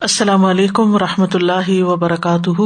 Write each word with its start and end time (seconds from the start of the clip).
السلام 0.00 0.44
علیکم 0.44 0.94
و 0.94 0.98
رحمۃ 0.98 1.34
اللہ 1.34 1.82
وبرکاتہ۔ 1.82 2.60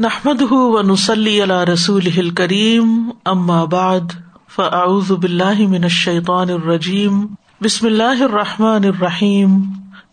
نحمد 0.00 0.42
و 0.50 0.82
نسلی 0.82 1.44
رسول 1.44 2.30
کریم 2.30 3.10
ام 3.24 3.50
آباد 3.50 4.14
فعز 4.48 5.12
باللہ 5.12 5.68
من 5.68 5.82
الشیطان 5.82 6.50
الرجیم۔ 6.50 7.26
بسم 7.62 7.86
اللہ 7.86 8.22
الرحمٰن 8.22 8.84
الرحیم۔ 8.84 9.62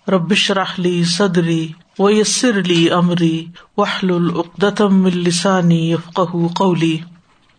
ربش 0.07 0.51
رحلی 0.51 1.03
صدری 1.03 1.71
و 1.99 2.09
یسر 2.09 2.59
علی 2.59 2.89
عمری 2.89 3.45
وحل 3.77 4.11
العقدم 4.11 5.05
السانی 5.05 5.91
یفق 5.91 6.19
قولی۔ 6.55 6.97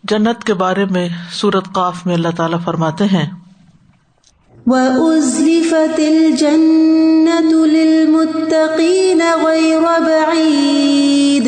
جنت 0.03 0.43
کے 0.43 0.53
بارے 0.53 0.85
میں 0.85 1.09
سورت 1.31 1.71
قاف 1.71 2.05
میں 2.05 2.13
اللہ 2.13 2.35
تعالیٰ 2.37 2.59
فرماتے 2.63 3.05
ہیں۔ 3.05 3.46
وَأُزْلِفَتِ 4.67 5.99
الْجَنَّةُ 5.99 7.65
لِلْمُتَّقِينَ 7.65 9.21
غَيْرَ 9.45 9.81
بَعِيدٍ 9.81 11.47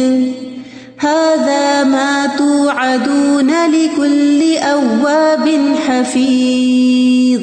هَذَا 0.99 1.83
مَا 1.83 2.27
تُوعَدُونَ 2.37 3.51
لِكُلِّ 3.75 4.57
أَوَّابٍ 4.57 5.75
حَفِيظٍ 5.87 7.41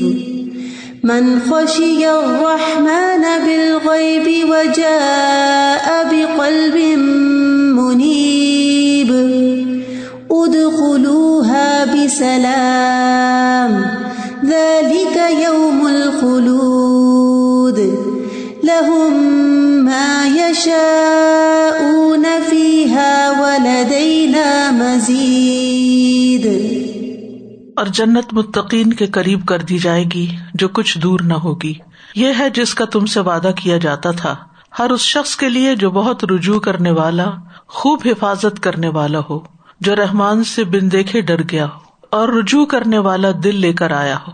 من 1.05 1.41
خشي 1.41 2.11
الرحمن 2.11 3.25
بالغيب 3.47 4.49
وجاء 4.49 5.87
بقلب 6.11 6.77
منيب 7.77 9.11
ادخلوها 10.31 11.85
بسلام 11.85 13.96
ذلك 14.49 15.17
يوم 15.45 15.87
الخلود 15.87 17.79
لهم 18.65 19.13
ما 19.85 20.27
يشاءون 20.41 22.25
فيها 22.51 23.33
ولدينا 23.39 24.71
مزيد 24.73 26.47
اور 27.77 27.87
جنت 27.87 28.33
متقین 28.33 28.93
کے 28.93 29.07
قریب 29.07 29.47
کر 29.47 29.59
دی 29.59 29.79
جائے 29.79 30.05
گی 30.15 30.27
جو 30.55 30.69
کچھ 30.69 30.99
دور 30.99 31.21
نہ 31.21 31.35
ہوگی۔ 31.35 31.75
یہ 32.15 32.33
ہے 32.39 32.51
جس 32.51 32.75
کا 32.75 32.85
تم 32.85 33.07
سے 33.07 33.21
وعدہ 33.21 33.51
کیا 33.57 33.77
جاتا 33.77 34.11
تھا۔ 34.11 34.37
ہر 34.79 34.91
اس 34.91 35.01
شخص 35.01 35.37
کے 35.37 35.49
لیے 35.49 35.75
جو 35.75 35.91
بہت 35.91 36.25
رجوع 36.25 36.61
کرنے 36.61 36.91
والا، 36.91 37.31
خوب 37.69 38.01
حفاظت 38.05 38.63
کرنے 38.63 38.89
والا 38.89 39.19
ہو، 39.31 39.41
جو 39.81 39.97
رحمان 39.97 40.45
سے 40.45 40.65
بن 40.65 40.93
دیکھے 40.93 41.21
ڈر 41.21 41.43
گیا 41.51 41.65
ہو۔ 41.65 41.86
اور 42.17 42.29
رجوع 42.29 42.67
کرنے 42.67 42.99
والا 42.99 43.29
دل 43.45 43.57
لے 43.57 43.73
کر 43.73 43.91
آیا 43.91 44.19
ہو۔ 44.29 44.33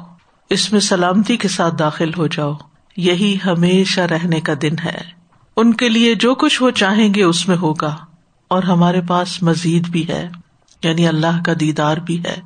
اس 0.51 0.73
میں 0.73 0.81
سلامتی 0.81 1.37
کے 1.37 1.49
ساتھ 1.49 1.75
داخل 1.79 2.11
ہو 2.19 2.27
جاؤ۔ 2.27 2.53
یہی 2.97 3.37
ہمیشہ 3.47 4.01
رہنے 4.01 4.41
کا 4.41 4.53
دن 4.63 4.79
ہے۔ 4.85 5.01
ان 5.57 5.75
کے 5.75 5.89
لیے 5.89 6.15
جو 6.15 6.35
کچھ 6.35 6.63
وہ 6.63 6.71
چاہیں 6.71 7.15
گے 7.15 7.23
اس 7.23 7.49
میں 7.49 7.57
ہوگا۔ 7.57 7.97
اور 8.49 8.63
ہمارے 8.63 9.01
پاس 9.01 9.43
مزید 9.43 9.89
بھی 9.89 10.09
ہے۔ 10.09 10.29
یعنی 10.83 11.09
اللہ 11.09 11.43
کا 11.45 11.53
دیدار 11.61 11.97
بھی 11.97 12.23
ہے۔ 12.25 12.37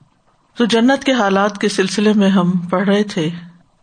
تو 0.56 0.64
جنت 0.64 1.04
کے 1.04 1.12
حالات 1.12 1.58
کے 1.58 1.68
سلسلے 1.68 2.12
میں 2.12 2.28
ہم 2.28 2.50
پڑھ 2.50 2.88
رہے 2.88 3.02
تھے 3.02 3.30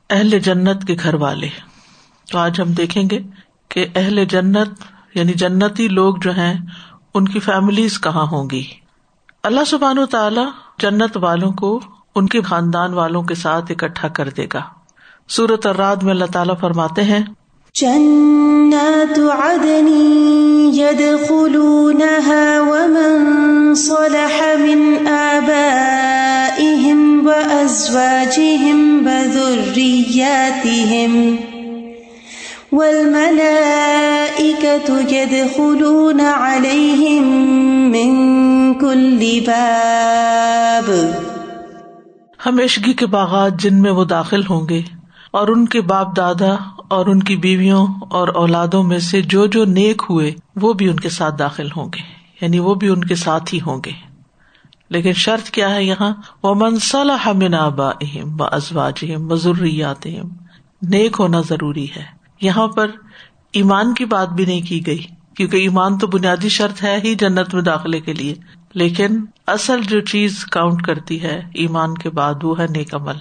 اہل 0.10 0.40
جنت 0.40 0.88
کے 0.88 0.96
گھر 1.04 1.14
والے۔ 1.14 1.50
تو 2.32 2.40
آج 2.40 2.62
ہم 2.62 2.72
دیکھیں 2.72 3.04
گے 3.12 3.20
کہ 3.70 3.86
اہل 3.96 4.26
جنت 4.26 4.70
یعنی 5.14 5.34
جنتی 5.34 5.88
لوگ 5.88 6.16
جو 6.22 6.32
ہیں، 6.32 6.54
ان 7.14 7.28
کی 7.28 7.40
فیملیز 7.40 8.02
کہاں 8.02 8.26
ہوں 8.32 8.50
گی۔ 8.50 8.64
اللہ 9.44 9.64
سبحان 9.68 9.98
و 9.98 10.06
تعالی 10.06 10.42
جنت 10.80 11.18
والوں 11.18 11.52
کو 11.52 11.80
ان 12.16 12.28
کے 12.28 12.42
خاندان 12.42 12.94
والوں 12.94 13.24
کے 13.24 13.36
ساتھ 13.36 13.72
اکٹھا 13.72 14.08
کر 14.08 14.30
دے 14.30 14.48
گا۔ 14.54 14.62
سورت 15.30 15.66
اور 15.66 16.04
میں 16.04 16.14
اللہ 16.14 16.26
تعالیٰ 16.32 16.56
فرماتے 16.60 17.04
ہیں 17.04 17.24
جنات 17.76 19.20
عدن 19.20 19.88
يدخلونها 20.74 22.62
ومن 22.68 23.76
صلح 23.76 24.56
من 24.60 25.08
آبائهم 25.08 27.28
وأزواجهم 27.28 29.08
وذرياتهم 29.08 31.38
والملائكة 32.74 35.16
يدخلون 35.16 36.22
عليهم 36.22 37.24
من 37.92 38.63
كل 38.84 39.40
باب۔ 39.48 40.90
ہمیشگی 42.46 42.94
کے 42.94 43.06
باغات 43.06 43.60
جن 43.60 43.82
میں 43.82 43.92
وہ 43.92 44.06
داخل 44.06 44.42
ہوں 44.50 44.68
گے، 44.70 44.82
اور 45.32 45.48
ان 45.48 45.66
کے 45.66 45.82
باپ 45.82 46.16
دادا 46.18 46.54
اور 46.88 47.06
ان 47.06 47.20
کی 47.24 47.36
بیویوں 47.36 47.86
اور 48.12 48.28
اولادوں 48.28 48.84
میں 48.84 49.00
سے 49.00 49.22
جو 49.22 49.46
جو 49.46 49.66
نیک 49.66 50.02
ہوئے، 50.10 50.32
وہ 50.56 50.74
بھی 50.74 50.90
ان 50.90 51.00
کے 51.00 51.10
ساتھ 51.10 51.40
داخل 51.40 51.68
ہوں 51.78 51.86
گے 51.86 52.02
یعنی 52.42 52.60
وہ 52.60 52.76
بھی 52.76 52.90
ان 52.90 53.04
کے 53.04 53.16
ساتھ 53.16 53.54
ہی 53.54 53.60
ہوں 53.62 53.82
گے۔ 53.86 53.92
لیکن 54.90 55.14
شرط 55.14 55.50
کیا 55.50 55.74
ہے 55.76 55.84
یہاں؟ 55.84 56.12
وہ 56.44 56.54
منصلا 56.56 57.32
من 57.34 57.54
آبا 57.54 57.90
اہم 58.02 58.42
و 58.42 58.44
ازواج 58.44 59.06
ضروریات 59.34 60.06
نیک 60.90 61.16
ہونا 61.20 61.42
ضروری 61.50 61.88
ہے۔ 61.96 62.04
یہاں 62.42 62.68
پر 62.68 62.88
ایمان 63.54 63.94
کی 63.94 64.06
بات 64.06 64.30
بھی 64.30 64.46
نہیں 64.46 64.62
کی 64.62 64.86
گئی، 64.88 65.04
کیونکہ 65.38 65.58
ایمان 65.58 65.98
تو 65.98 66.08
بنیادی 66.08 66.50
شرط 66.50 66.84
ہے 66.84 67.00
ہی 67.04 67.16
جنت 67.16 67.54
میں 67.54 67.64
داخلے 67.64 68.00
کے 68.00 68.14
لیے۔ 68.14 68.36
لیکن 68.74 69.26
اصل 69.48 69.82
جو 69.82 70.02
چیز 70.02 70.46
کاؤنٹ 70.46 70.82
کرتی 70.82 71.24
ہے 71.24 71.42
ایمان 71.54 71.96
کے 71.96 72.10
بعد 72.10 72.34
وہ 72.44 72.60
ہے 72.60 72.66
نیک 72.70 72.96
عمل۔ 72.96 73.16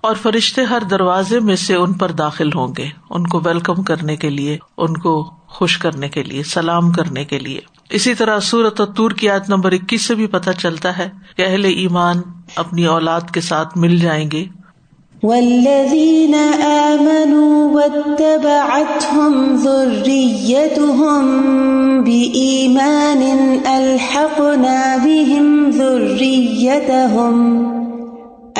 اور 0.00 0.14
فرشتے 0.14 0.62
ہر 0.62 0.82
دروازے 0.90 1.40
میں 1.40 1.56
سے 1.56 1.74
ان 1.74 1.92
پر 1.92 2.12
داخل 2.12 2.50
ہوں 2.54 2.68
گے۔ 2.78 2.88
ان 3.10 3.26
کو 3.26 3.40
ویلکم 3.44 3.82
کرنے 3.82 4.16
کے 4.16 4.30
لیے، 4.30 4.58
ان 4.78 4.96
کو 4.96 5.34
خوش 5.46 5.78
کرنے 5.78 6.08
کے 6.08 6.22
لیے، 6.22 6.42
سلام 6.42 6.92
کرنے 6.92 7.24
کے 7.24 7.38
لیے۔ 7.38 7.60
اسی 7.90 8.14
طرح 8.14 8.40
سورت 8.40 8.80
تور 8.96 9.10
کی 9.10 9.30
آیت 9.30 9.48
نمبر 9.48 9.72
اکیس 9.72 10.02
سے 10.02 10.14
بھی 10.14 10.26
پتہ 10.26 10.50
چلتا 10.50 10.98
ہے 10.98 11.10
کہ 11.36 11.44
اہل 11.46 11.64
ایمان 11.64 12.16
اپنی 12.56 12.84
اولاد 12.84 13.20
کے 13.34 13.40
ساتھ 13.40 13.78
مل 13.78 13.96
جائیں 13.98 14.30
گے۔ 14.30 14.44
والذين 15.22 16.34
آمنوا 16.34 17.74
واتبعتهم 17.74 19.54
ذريتهم 19.54 21.24
بإيمان 22.04 23.22
ألحقنا 23.66 24.96
بهم 24.96 25.70
ذريتهم 25.70 27.36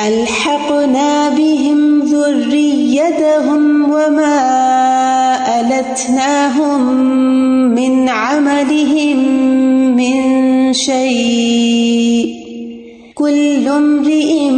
ألحقنا 0.07 1.29
بهم 1.29 1.99
ذريتهم 1.99 3.91
وما 3.91 4.39
ألتناهم 5.59 6.95
من 7.75 8.09
عملهم 8.09 9.17
من 9.95 10.73
شيء 10.73 12.35
كل 13.15 13.67
امرئ 13.67 14.51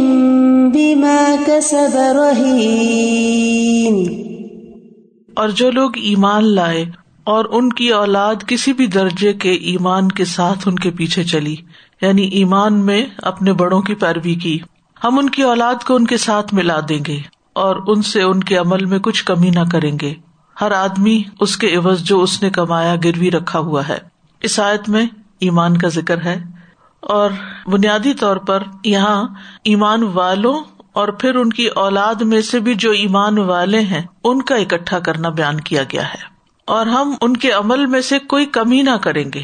اور 5.34 5.48
جو 5.48 5.70
لوگ 5.70 5.90
ایمان 5.96 6.54
لائے 6.54 6.84
اور 7.24 7.44
ان 7.50 7.72
کی 7.72 7.88
اولاد 7.88 8.34
کسی 8.46 8.72
بھی 8.72 8.86
درجے 8.86 9.32
کے 9.32 9.52
ایمان 9.52 10.08
کے 10.08 10.24
ساتھ 10.24 10.68
ان 10.68 10.76
کے 10.76 10.90
پیچھے 10.90 11.24
چلی 11.24 11.56
یعنی 12.02 12.22
ایمان 12.22 12.74
میں 12.74 13.06
اپنے 13.18 13.52
بڑوں 13.52 13.80
کی 13.82 13.94
پیروی 13.94 14.34
کی۔ 14.34 14.58
ہم 15.04 15.18
ان 15.18 15.30
کی 15.30 15.42
اولاد 15.42 15.74
کو 15.86 15.94
ان 15.94 16.06
کے 16.06 16.16
ساتھ 16.16 16.54
ملا 16.54 16.80
دیں 16.88 16.98
گے 17.08 17.18
اور 17.52 17.76
ان 17.86 18.02
سے 18.02 18.22
ان 18.22 18.40
کے 18.40 18.56
عمل 18.56 18.84
میں 18.84 18.98
کچھ 18.98 19.24
کمی 19.24 19.50
نہ 19.50 19.60
کریں 19.72 19.98
گے۔ 20.00 20.14
ہر 20.60 20.70
آدمی 20.70 21.22
اس 21.40 21.56
کے 21.56 21.76
عوض 21.76 22.02
جو 22.02 22.22
اس 22.22 22.42
نے 22.42 22.50
کمایا، 22.50 22.96
گروی 23.04 23.30
رکھا 23.30 23.58
ہوا 23.58 23.88
ہے۔ 23.88 23.98
اس 24.42 24.60
آیت 24.60 24.88
میں 24.88 25.06
ایمان 25.40 25.76
کا 25.76 25.88
ذکر 25.88 26.20
ہے۔ 26.24 26.59
اور 27.00 27.30
بنیادی 27.66 28.14
طور 28.14 28.36
پر 28.36 28.62
یہاں 28.84 29.28
ایمان 29.64 30.02
والوں 30.02 30.60
اور 30.92 31.08
پھر 31.08 31.34
ان 31.34 31.50
کی 31.50 31.66
اولاد 31.66 32.14
میں 32.14 32.40
سے 32.40 32.60
بھی 32.60 32.74
جو 32.74 32.90
ایمان 32.90 33.38
والے 33.38 33.80
ہیں، 33.80 34.02
ان 34.24 34.42
کا 34.42 34.54
اکٹھا 34.54 34.98
کرنا 34.98 35.28
بیان 35.28 35.60
کیا 35.60 35.82
گیا 35.82 36.08
ہے۔ 36.08 36.18
اور 36.64 36.86
ہم 36.86 37.14
ان 37.20 37.36
کے 37.36 37.50
عمل 37.50 37.86
میں 37.86 38.00
سے 38.00 38.18
کوئی 38.18 38.46
کمی 38.46 38.82
نہ 38.82 38.96
کریں 39.02 39.24
گے۔ 39.34 39.42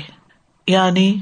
یعنی 0.67 1.15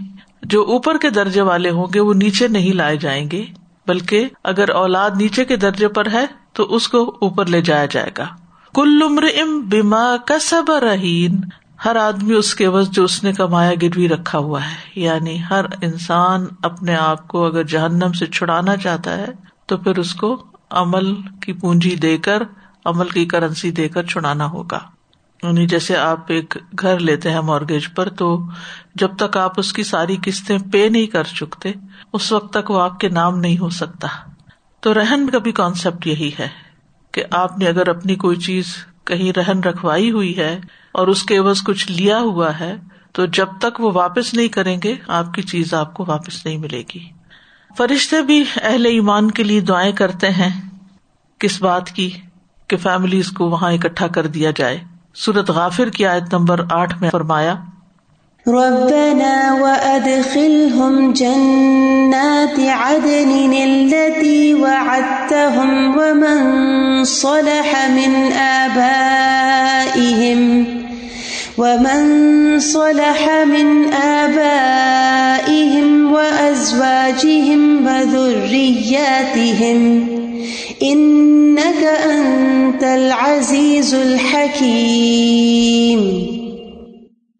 جو 0.43 0.63
اوپر 0.63 0.99
کے 0.99 1.11
درجے 1.11 1.43
والے 1.43 1.71
ہوں 1.71 1.87
گے، 1.95 2.01
وہ 2.01 2.15
نیچے 2.15 2.49
نہیں 2.49 2.73
لائے 2.73 2.97
جائیں 2.97 3.31
گے، 3.33 3.45
بلکہ 3.87 4.29
اگر 4.45 4.69
اولاد 4.69 5.11
نیچے 5.17 5.45
کے 5.45 5.57
درجے 5.57 5.89
پر 5.89 6.11
ہے، 6.13 6.27
تو 6.53 6.75
اس 6.75 6.89
کو 6.89 7.17
اوپر 7.21 7.47
لے 7.47 7.63
جایا 7.63 7.87
جائے 7.87 8.11
گا۔ 8.19 8.27
کل 8.75 9.03
عمر 9.03 9.23
ام 9.23 9.61
بیما 9.61 10.17
کا 10.17 10.39
سب 10.39 10.65
رہین۔ 10.71 11.41
ہر 11.85 11.97
آدمی 11.97 12.35
اس 12.35 12.55
کے 12.55 12.69
وز 12.69 12.91
جو 12.91 13.05
اس 13.05 13.25
نے 13.25 13.33
کمایا 13.33 13.73
گروی 13.83 14.09
رکھا 14.09 14.39
ہوا 14.39 14.65
ہے۔ 14.65 15.01
یعنی 15.01 15.43
ہر 15.51 15.65
انسان 15.83 16.47
اپنے 16.63 16.97
آپ 16.97 17.29
کو 17.29 17.47
اگر 17.47 17.63
جہنم 17.65 18.13
سے 18.13 18.27
چھڑانا 18.27 18.77
چاہتا 18.77 19.17
ہے، 19.19 19.27
تو 19.67 19.77
پھر 19.77 19.99
اس 19.99 20.15
کو 20.15 20.45
عمل 20.71 21.15
کی 21.15 21.53
پونجی 21.53 21.97
دے 21.97 22.19
کر، 22.19 22.43
عمل 22.85 23.09
کی 23.09 23.27
کرنسی 23.27 23.71
دے 23.71 23.89
کر 23.89 24.03
چھڑانا 24.03 24.47
ہوگا۔ 24.47 24.79
یعنی 25.43 25.67
جیسے 25.67 25.97
آپ 25.97 26.19
ایک 26.27 26.59
گھر 26.81 26.99
لیتے 26.99 27.31
ہیں 27.31 27.41
مارگیج 27.41 27.95
پر، 27.95 28.09
تو 28.09 28.41
جب 28.95 29.17
تک 29.17 29.37
آپ 29.37 29.53
اس 29.57 29.73
کی 29.73 29.83
ساری 29.83 30.17
قسطیں 30.25 30.59
پے 30.73 30.89
نہیں 30.89 31.07
کر 31.07 31.25
چکتے، 31.25 31.73
اس 32.13 32.33
وقت 32.33 32.53
تک 32.53 32.71
وہ 32.71 32.83
آپ 32.83 33.01
کے 33.01 33.09
نام 33.09 33.39
نہیں 33.39 33.59
ہو 33.59 33.69
سکتا۔ 33.69 34.09
تو 34.81 34.95
رہن 34.95 35.31
کا 35.31 35.39
بھی 35.39 35.53
کانسیپٹ 35.53 36.07
یہی 36.07 36.31
ہے 36.39 36.49
کہ 37.13 37.25
آپ 37.31 37.59
نے 37.59 37.67
اگر 37.67 37.89
اپنی 37.89 38.15
کوئی 38.15 38.37
چیز 38.37 38.65
کہیں 39.05 39.39
رہن 39.39 39.61
رکھوائی 39.61 40.11
ہوئی 40.11 40.37
ہے 40.37 40.61
اور 40.93 41.09
اس 41.09 41.23
کے 41.23 41.37
عوض 41.37 41.63
کچھ 41.63 41.93
لیا 41.93 42.19
ہوا 42.19 42.61
ہے، 42.61 42.77
تو 43.13 43.27
جب 43.27 43.47
تک 43.61 43.81
وہ 43.81 43.91
واپس 43.95 44.35
نہیں 44.35 44.49
کریں 44.49 44.79
گے، 44.85 44.95
آپ 45.09 45.35
کی 45.35 45.43
چیز 45.43 45.75
آپ 45.75 45.95
کو 45.95 46.05
واپس 46.09 46.47
نہیں 46.47 46.57
ملے 46.57 46.83
گی۔ 46.95 47.01
فرشتے 47.79 48.23
بھی 48.23 48.45
اہل 48.63 48.87
ایمان 48.87 49.31
کے 49.31 49.43
لیے 49.43 49.61
دعائیں 49.61 49.93
کرتے 49.93 50.31
ہیں۔ 50.31 50.69
کس 51.39 51.63
بات 51.63 51.91
کی؟ 51.91 52.11
کہ 52.69 52.77
فیملیز 52.77 53.31
کو 53.31 53.51
وہاں 53.51 53.73
اکٹھا 53.73 54.07
کر 54.07 54.27
دیا 54.27 54.51
جائے۔ 54.57 54.79
سورت 55.15 55.51
غافر 55.51 55.89
کی 55.89 56.07
آیت 56.07 56.35
نمبر 56.35 56.65
آٹھ 56.71 57.03
میں 57.03 57.11
فرمایا 57.11 57.55
ربنا 58.49 59.55
وأدخلهم 59.55 61.13
جنات 61.13 62.61
عدن 62.61 63.53
التي 63.53 64.55
وعدتهم 64.55 65.99
ومن 65.99 67.05
صلح 67.05 67.89
من 67.89 68.33
آبائهم 68.33 69.65
ومن 71.59 72.61
صلح 72.61 73.31
من 73.45 73.93
آبائهم 73.95 76.13
وأزواجهم 76.13 77.87
وذرياتهم 77.87 79.79
إنك 80.83 81.85
أنت 81.85 82.85
العزيز 82.85 83.95
الحكيم 83.95 86.01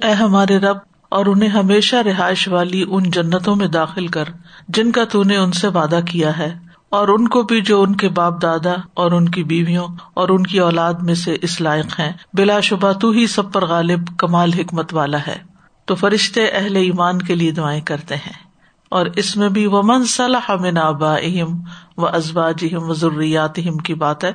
اے 0.01 0.13
ہمارے 0.13 0.59
رب 0.59 0.94
اور 1.15 1.27
انہیں 1.27 1.49
ہمیشہ 1.49 1.97
رہائش 1.97 2.49
والی 2.49 2.85
ان 2.89 3.11
جنتوں 3.11 3.57
میں 3.57 3.67
داخل 3.69 4.07
کر 4.07 4.25
جن 4.69 4.93
کا 4.93 5.05
تو 5.05 5.23
نے 5.23 5.37
ان 5.37 5.53
سے 5.53 5.69
وعدہ 5.69 6.01
کیا 6.11 6.39
ہے، 6.39 6.53
اور 6.89 7.09
ان 7.09 7.29
کو 7.29 7.43
بھی 7.43 7.61
جو 7.61 7.83
ان 7.83 7.95
کے 7.97 8.09
باپ 8.09 8.43
دادا 8.43 8.75
اور 8.95 9.13
ان 9.13 9.29
کی 9.29 9.45
بیویوں 9.45 9.87
اور 10.15 10.29
ان 10.29 10.43
کی 10.43 10.59
اولاد 10.59 10.95
میں 10.95 11.15
سے 11.15 11.37
اس 11.43 11.61
لائق 11.61 11.99
ہیں۔ 12.01 12.13
بلا 12.33 12.61
شبہ 12.61 12.93
تو 12.93 13.11
ہی 13.11 13.27
سب 13.27 13.53
پر 13.53 13.67
غالب 13.67 14.09
کمال 14.19 14.53
حکمت 14.53 14.95
والا 14.95 15.19
ہے۔ 15.27 15.37
تو 15.85 15.95
فرشتے 15.95 16.47
اہل 16.47 16.77
ایمان 16.77 17.23
کے 17.23 17.35
لیے 17.35 17.51
دعائیں 17.51 17.81
کرتے 17.81 18.17
ہیں۔ 18.17 18.43
اور 18.89 19.07
اس 19.17 19.37
میں 19.37 19.49
بھی 19.49 19.67
وہ 19.67 19.83
صلاح 20.09 20.51
من 20.61 20.79
آبا 20.79 21.15
اہم 21.23 21.61
و 21.97 22.07
ازبا 22.07 22.51
جہم 22.51 22.91
و 22.91 22.95
ضروریات 22.95 23.59
کی 23.85 23.95
بات 23.95 24.25
ہے، 24.25 24.33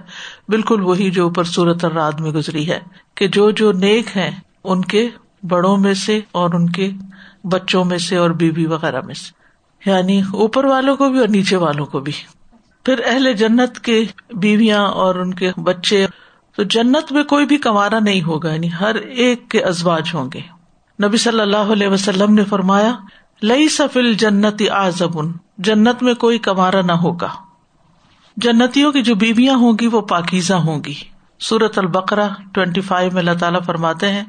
بالکل 0.50 0.82
وہی 0.82 1.10
جو 1.10 1.24
اوپر 1.24 1.44
صورت 1.44 1.86
الراد 1.86 2.20
میں 2.20 2.32
گزری 2.32 2.70
ہے 2.70 2.80
کہ 3.16 3.28
جو 3.28 3.50
جو 3.52 3.72
نیک 3.72 4.18
ہیں، 4.18 4.32
ان 4.64 4.82
کے 4.86 5.08
بڑوں 5.44 5.78
میں 5.78 5.94
سے 5.94 6.20
اور 6.32 6.54
ان 6.54 6.70
کے 6.70 6.92
بچوں 7.44 7.86
میں 7.86 7.98
سے 7.98 8.18
اور 8.18 8.30
بیوی 8.30 8.66
وغیرہ 8.66 9.02
میں 9.02 9.14
سے۔ 9.14 9.40
یعنی 9.90 10.22
اوپر 10.34 10.66
والوں 10.66 10.96
کو 10.96 11.10
بھی 11.10 11.20
اور 11.20 11.28
نیچے 11.28 11.56
والوں 11.56 11.86
کو 11.86 12.00
بھی۔ 12.00 12.14
پھر 12.86 13.02
اہل 13.06 13.34
جنت 13.34 13.80
کے 13.80 14.06
بیویاں 14.34 14.88
اور 14.88 15.16
ان 15.16 15.34
کے 15.34 15.52
بچے، 15.58 16.08
تو 16.56 16.64
جنت 16.64 17.12
میں 17.12 17.24
کوئی 17.24 17.46
بھی 17.46 17.58
کمارا 17.58 18.00
نہیں 18.00 18.22
ہوگا 18.22 18.54
یعنی 18.54 18.70
ہر 18.80 18.96
ایک 18.96 19.50
کے 19.50 19.62
ازواج 19.62 20.12
ہوں 20.14 20.30
گے۔ 20.34 20.42
نبی 21.08 21.18
صلی 21.18 21.40
اللہ 21.40 21.58
علیہ 21.58 21.88
وسلم 21.88 22.34
نے 22.34 22.44
فرمایا 22.44 22.92
لئی 23.44 23.70
سفل 23.70 24.14
جنتی 24.14 24.70
آزبن 24.70 25.32
جنت 25.58 26.04
میں 26.04 26.14
کوئی 26.14 26.38
کمارا 26.38 26.82
نہ 26.82 26.92
ہوگا۔ 26.92 27.30
جنتیوں 28.38 28.92
کی 28.92 29.02
جو 29.02 29.16
بیویاں 29.16 29.56
ہوں 29.56 29.74
گی، 29.82 29.88
وہ 29.88 30.02
پاکیزہ 30.02 30.54
ہوں 30.54 30.84
گی۔ 30.84 30.94
سورت 31.40 31.80
البقرا 31.80 32.28
ٹوینٹی 32.52 32.82
فائیو 32.82 33.12
میں 33.12 33.20
اللہ 33.20 33.40
تعالیٰ 33.40 33.62
فرماتے 33.64 34.12
ہیں 34.12 34.24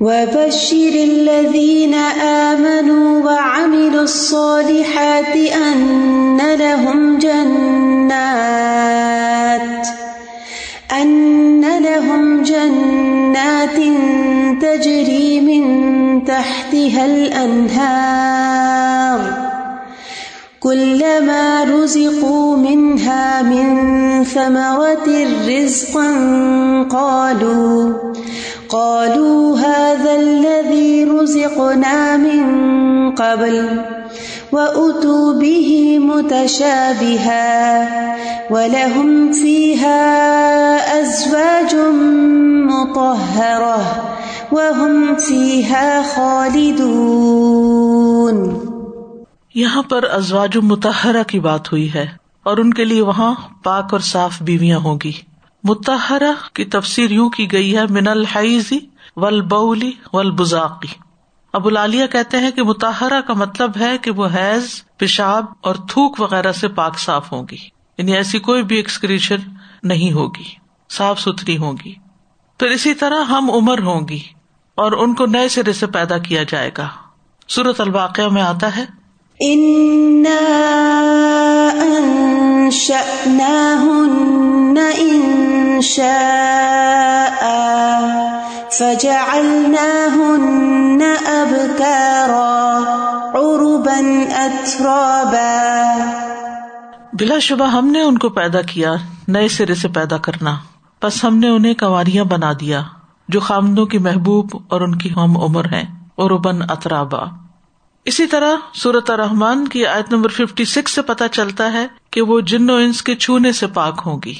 وبشر 0.00 0.94
الذين 0.94 1.94
آمنوا 2.22 3.22
وعملوا 3.24 4.02
الصالحات 4.02 5.36
أن 5.36 6.38
لهم 6.58 7.18
جنات، 7.18 8.38
أن 11.02 11.64
لهم 11.82 12.42
جنات 12.42 13.76
تجري 14.62 15.40
من 15.40 15.64
تحتها 16.24 17.06
الأنهار. 17.06 18.68
كلما 20.60 21.64
رزقوا 21.64 22.56
منها 22.56 23.42
من 23.42 24.24
ثمرة 24.24 25.26
رزقا 25.48 26.08
قالوا 26.90 28.07
قالوا 28.68 29.58
هذا 29.58 30.14
الذي 30.14 31.04
رزقنا 31.04 32.16
من 32.16 32.42
قبل 33.14 33.56
وأتوا 34.52 35.32
به 35.32 35.98
متشابها 35.98 37.46
ولهم 38.50 39.32
فيها 39.32 40.02
أزواج 41.00 41.74
مطهرة 42.72 43.78
وهم 44.52 45.16
فيها 45.16 46.02
خالدون 46.14 47.08
یہاں 49.54 49.82
پر 49.82 50.04
ازواج 50.12 50.56
متحرہ 50.56 51.22
کی 51.26 51.40
بات 51.40 51.72
ہوئی 51.72 51.88
ہے 51.94 52.06
اور 52.42 52.56
ان 52.56 52.74
کے 52.74 52.84
لیے 52.84 53.02
وہاں 53.02 53.32
پاک 53.64 53.92
اور 53.92 54.00
صاف 54.00 54.42
بیویاں 54.42 54.78
ہوں 54.78 54.98
گی۔ 55.04 55.12
متحرہ 55.64 56.32
کی 56.54 56.64
تفسیر 56.64 57.10
یوں 57.10 57.30
کی 57.30 57.52
گئی 57.52 57.76
ہے، 57.76 57.86
من 57.90 58.08
الحیزی 58.08 58.78
ول 59.16 59.40
بولی 59.40 59.92
ابو 61.52 61.68
العالیہ 61.68 62.06
کہتے 62.06 62.36
ہیں 62.36 62.50
کہ 62.50 62.62
متحرہ 62.62 63.20
کا 63.20 63.34
مطلب 63.34 63.70
ہے 63.80 63.98
کہ 63.98 64.10
وہ 64.10 64.28
حیض، 64.34 64.68
پیشاب 64.96 65.44
اور 65.60 65.74
تھوک 65.74 66.20
وغیرہ 66.20 66.52
سے 66.52 66.68
پاک 66.68 66.98
صاف 66.98 67.32
ہوں 67.32 67.46
گی۔ 67.50 67.56
یعنی 67.98 68.16
ایسی 68.16 68.38
کوئی 68.38 68.62
بھی 68.62 68.76
ایکسکریشن 68.76 69.36
نہیں 69.82 70.12
ہوگی، 70.12 70.44
صاف 70.90 71.20
ستھری 71.20 71.58
ہوں 71.58 71.72
گی۔ 71.84 71.94
پھر 72.58 72.66
اسی 72.66 72.94
طرح 72.94 73.22
ہم 73.22 73.50
عمر 73.50 73.82
ہوں 73.82 74.08
گی 74.08 74.22
اور 74.74 74.92
ان 74.92 75.14
کو 75.14 75.26
نئے 75.26 75.48
سرے 75.48 75.72
سے 75.72 75.86
پیدا 75.86 76.18
کیا 76.18 76.42
جائے 76.42 76.70
گا۔ 76.78 76.88
سورت 77.48 77.80
الواقع 77.80 78.28
میں 78.30 78.42
آتا 78.42 78.76
ہے۔ 78.76 78.84
فجعلناهن 88.72 91.02
أبكارا 91.28 92.78
عربا 93.34 94.40
أترابا 94.40 95.94
بلا 97.12 97.38
شبہ 97.38 97.64
ہم 97.64 97.86
نے 97.86 98.00
ان 98.00 98.18
کو 98.18 98.28
پیدا 98.28 98.62
کیا، 98.62 98.94
نئے 99.28 99.48
سرے 99.48 99.74
سے 99.74 99.88
پیدا 99.88 100.18
کرنا۔ 100.18 100.56
بس 101.02 101.24
ہم 101.24 101.38
نے 101.38 101.48
انہیں 101.48 101.74
کنواریاں 101.74 102.24
بنا 102.24 102.52
دیا، 102.60 102.82
جو 103.28 103.40
خامدوں 103.40 103.86
کی 103.86 103.98
محبوب 103.98 104.50
اور 104.68 104.80
ان 104.80 104.94
کی 104.94 105.10
ہم 105.16 105.36
عمر 105.36 105.72
ہے 105.72 105.84
اور 106.16 106.30
ابن 106.30 106.58
اترابا 106.68 107.47
اسی 108.08 108.26
طرح 108.26 108.54
صورت 108.74 109.10
رحمان 109.10 109.68
کی 109.68 109.86
آیت 109.86 110.12
نمبر 110.12 110.28
ففٹی 110.28 110.64
سکس 110.64 110.92
سے 110.92 111.02
پتہ 111.02 111.24
چلتا 111.32 111.72
ہے 111.72 111.86
کہ 112.10 112.22
وہ 112.22 112.40
جن 112.40 112.70
و 112.70 112.74
انس 112.74 113.02
کے 113.02 113.14
چھونے 113.14 113.52
سے 113.52 113.66
پاک 113.66 114.02
ہوں 114.06 114.20
گی۔ 114.24 114.34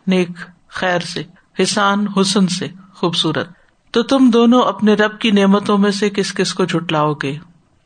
نیک، 0.07 0.29
خیر 0.69 0.99
سے۔ 0.99 1.23
حسان، 1.63 2.07
حسن 2.07 2.47
سے 2.47 2.67
خوبصورت۔ 2.95 3.47
تو 3.91 4.03
تم 4.03 4.29
دونوں 4.33 4.61
اپنے 4.61 4.93
رب 4.93 5.19
کی 5.19 5.31
نعمتوں 5.31 5.77
میں 5.77 5.91
سے 5.91 6.09
کس 6.09 6.33
کس 6.33 6.53
کو 6.53 6.65
جھٹلاؤ 6.65 7.13
گے؟ 7.13 7.37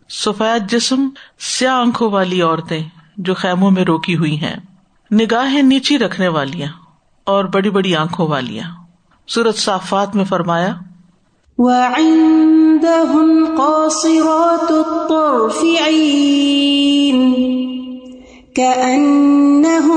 سفید 0.10 0.72
جسم، 0.72 1.10
سیاہ 1.40 1.74
آنکھوں 1.74 2.12
والی 2.12 2.42
عورتیں 2.42 2.84
جو 3.18 3.34
خیموں 3.34 3.72
میں 3.72 3.84
روکی 3.84 4.18
ہوئی 4.18 4.42
ہیں۔ 4.42 4.56
نگاہیں 5.12 5.62
نیچی 5.62 6.00
رکھنے 6.00 6.28
والیاں 6.28 6.72
اور 7.24 7.46
بڑی 7.46 7.70
بڑی 7.70 7.96
آنکھوں 7.96 8.28
والیاں۔ 8.28 8.81
سورت 9.34 9.58
صافات 9.58 10.16
میں 10.16 10.24
فرمایا 10.24 10.74
وعندهم 11.58 13.46
قاصرات 13.58 14.72
الطرف 14.72 15.64
عين 15.88 17.36
كأنهن 18.56 19.94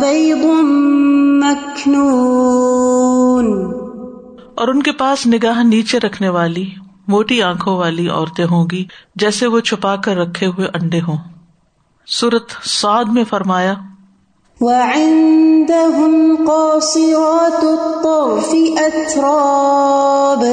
بيض 0.00 0.44
مكنون۔ 1.44 1.96
اور 4.54 4.68
ان 4.68 4.82
کے 4.82 4.92
پاس 4.92 5.26
نگاہ 5.26 5.62
نیچے 5.62 5.98
رکھنے 5.98 6.28
والی 6.28 6.70
موٹی 7.08 7.42
آنکھوں 7.42 7.76
والی 7.76 8.08
عورتیں 8.08 8.46
ہوں 8.50 8.66
گی 8.72 8.84
جیسے 9.14 9.46
وہ 9.46 9.60
چھپا 9.60 9.96
کر 9.96 10.16
رکھے 10.16 10.46
ہوئے 10.46 10.66
انڈے 10.66 11.00
ہوں۔ 11.00 11.16
سورت 12.06 12.50
سعد 12.62 13.04
میں 13.04 13.24
فرمایا 13.24 13.74
وعندهم 14.60 16.34
قاصرات 16.46 17.64
الطرف 17.64 18.54
أتراب. 18.78 20.44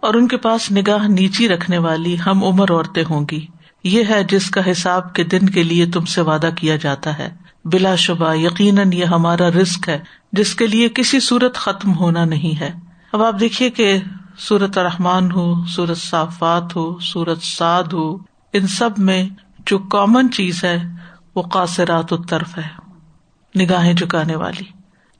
اور 0.00 0.14
ان 0.14 0.28
کے 0.28 0.36
پاس 0.36 0.72
نگاہ 0.72 1.08
نیچی 1.08 1.48
رکھنے 1.48 1.78
والی 1.78 2.16
ہم 2.26 2.44
عمر 2.44 2.70
عورتیں 2.70 3.04
ہوں 3.10 3.26
گی۔ 3.30 3.46
یہ 3.84 4.02
ہے 4.10 4.24
جس 4.24 4.50
کا 4.50 4.70
حساب 4.70 5.14
کے 5.14 5.24
دن 5.24 5.48
کے 5.48 5.62
لیے 5.62 5.86
تم 5.86 6.04
سے 6.04 6.20
وعدہ 6.20 6.50
کیا 6.56 6.76
جاتا 6.76 7.18
ہے۔ 7.18 7.41
بلا 7.64 7.94
شبہ، 7.94 8.34
یقیناً 8.34 8.92
یہ 8.92 9.04
ہمارا 9.04 9.50
رسک 9.50 9.88
ہے، 9.88 9.98
جس 10.32 10.54
کے 10.54 10.66
لیے 10.66 10.88
کسی 10.88 11.20
صورت 11.20 11.54
ختم 11.54 11.94
ہونا 11.94 12.24
نہیں 12.24 12.60
ہے۔ 12.60 12.70
اب 13.12 13.22
آپ 13.22 13.40
دیکھیے 13.40 13.70
کہ 13.70 13.98
سورت 14.38 14.78
رحمان 14.78 15.30
ہو 15.30 15.64
سورت 15.66 15.96
صافات 15.96 16.76
ہو 16.76 16.98
سورت 16.98 17.42
سعد 17.42 17.92
ہو، 17.92 18.16
ان 18.52 18.66
سب 18.66 18.90
میں 18.98 19.28
جو 19.66 19.78
کامن 19.78 20.30
چیز 20.30 20.64
ہے، 20.64 20.82
وہ 21.34 21.42
قاصرات 21.42 22.12
الطرف 22.12 22.58
ہے، 22.58 22.68
نگاہیں 23.58 23.92
جھکانے 23.92 24.36
والی۔ 24.36 24.64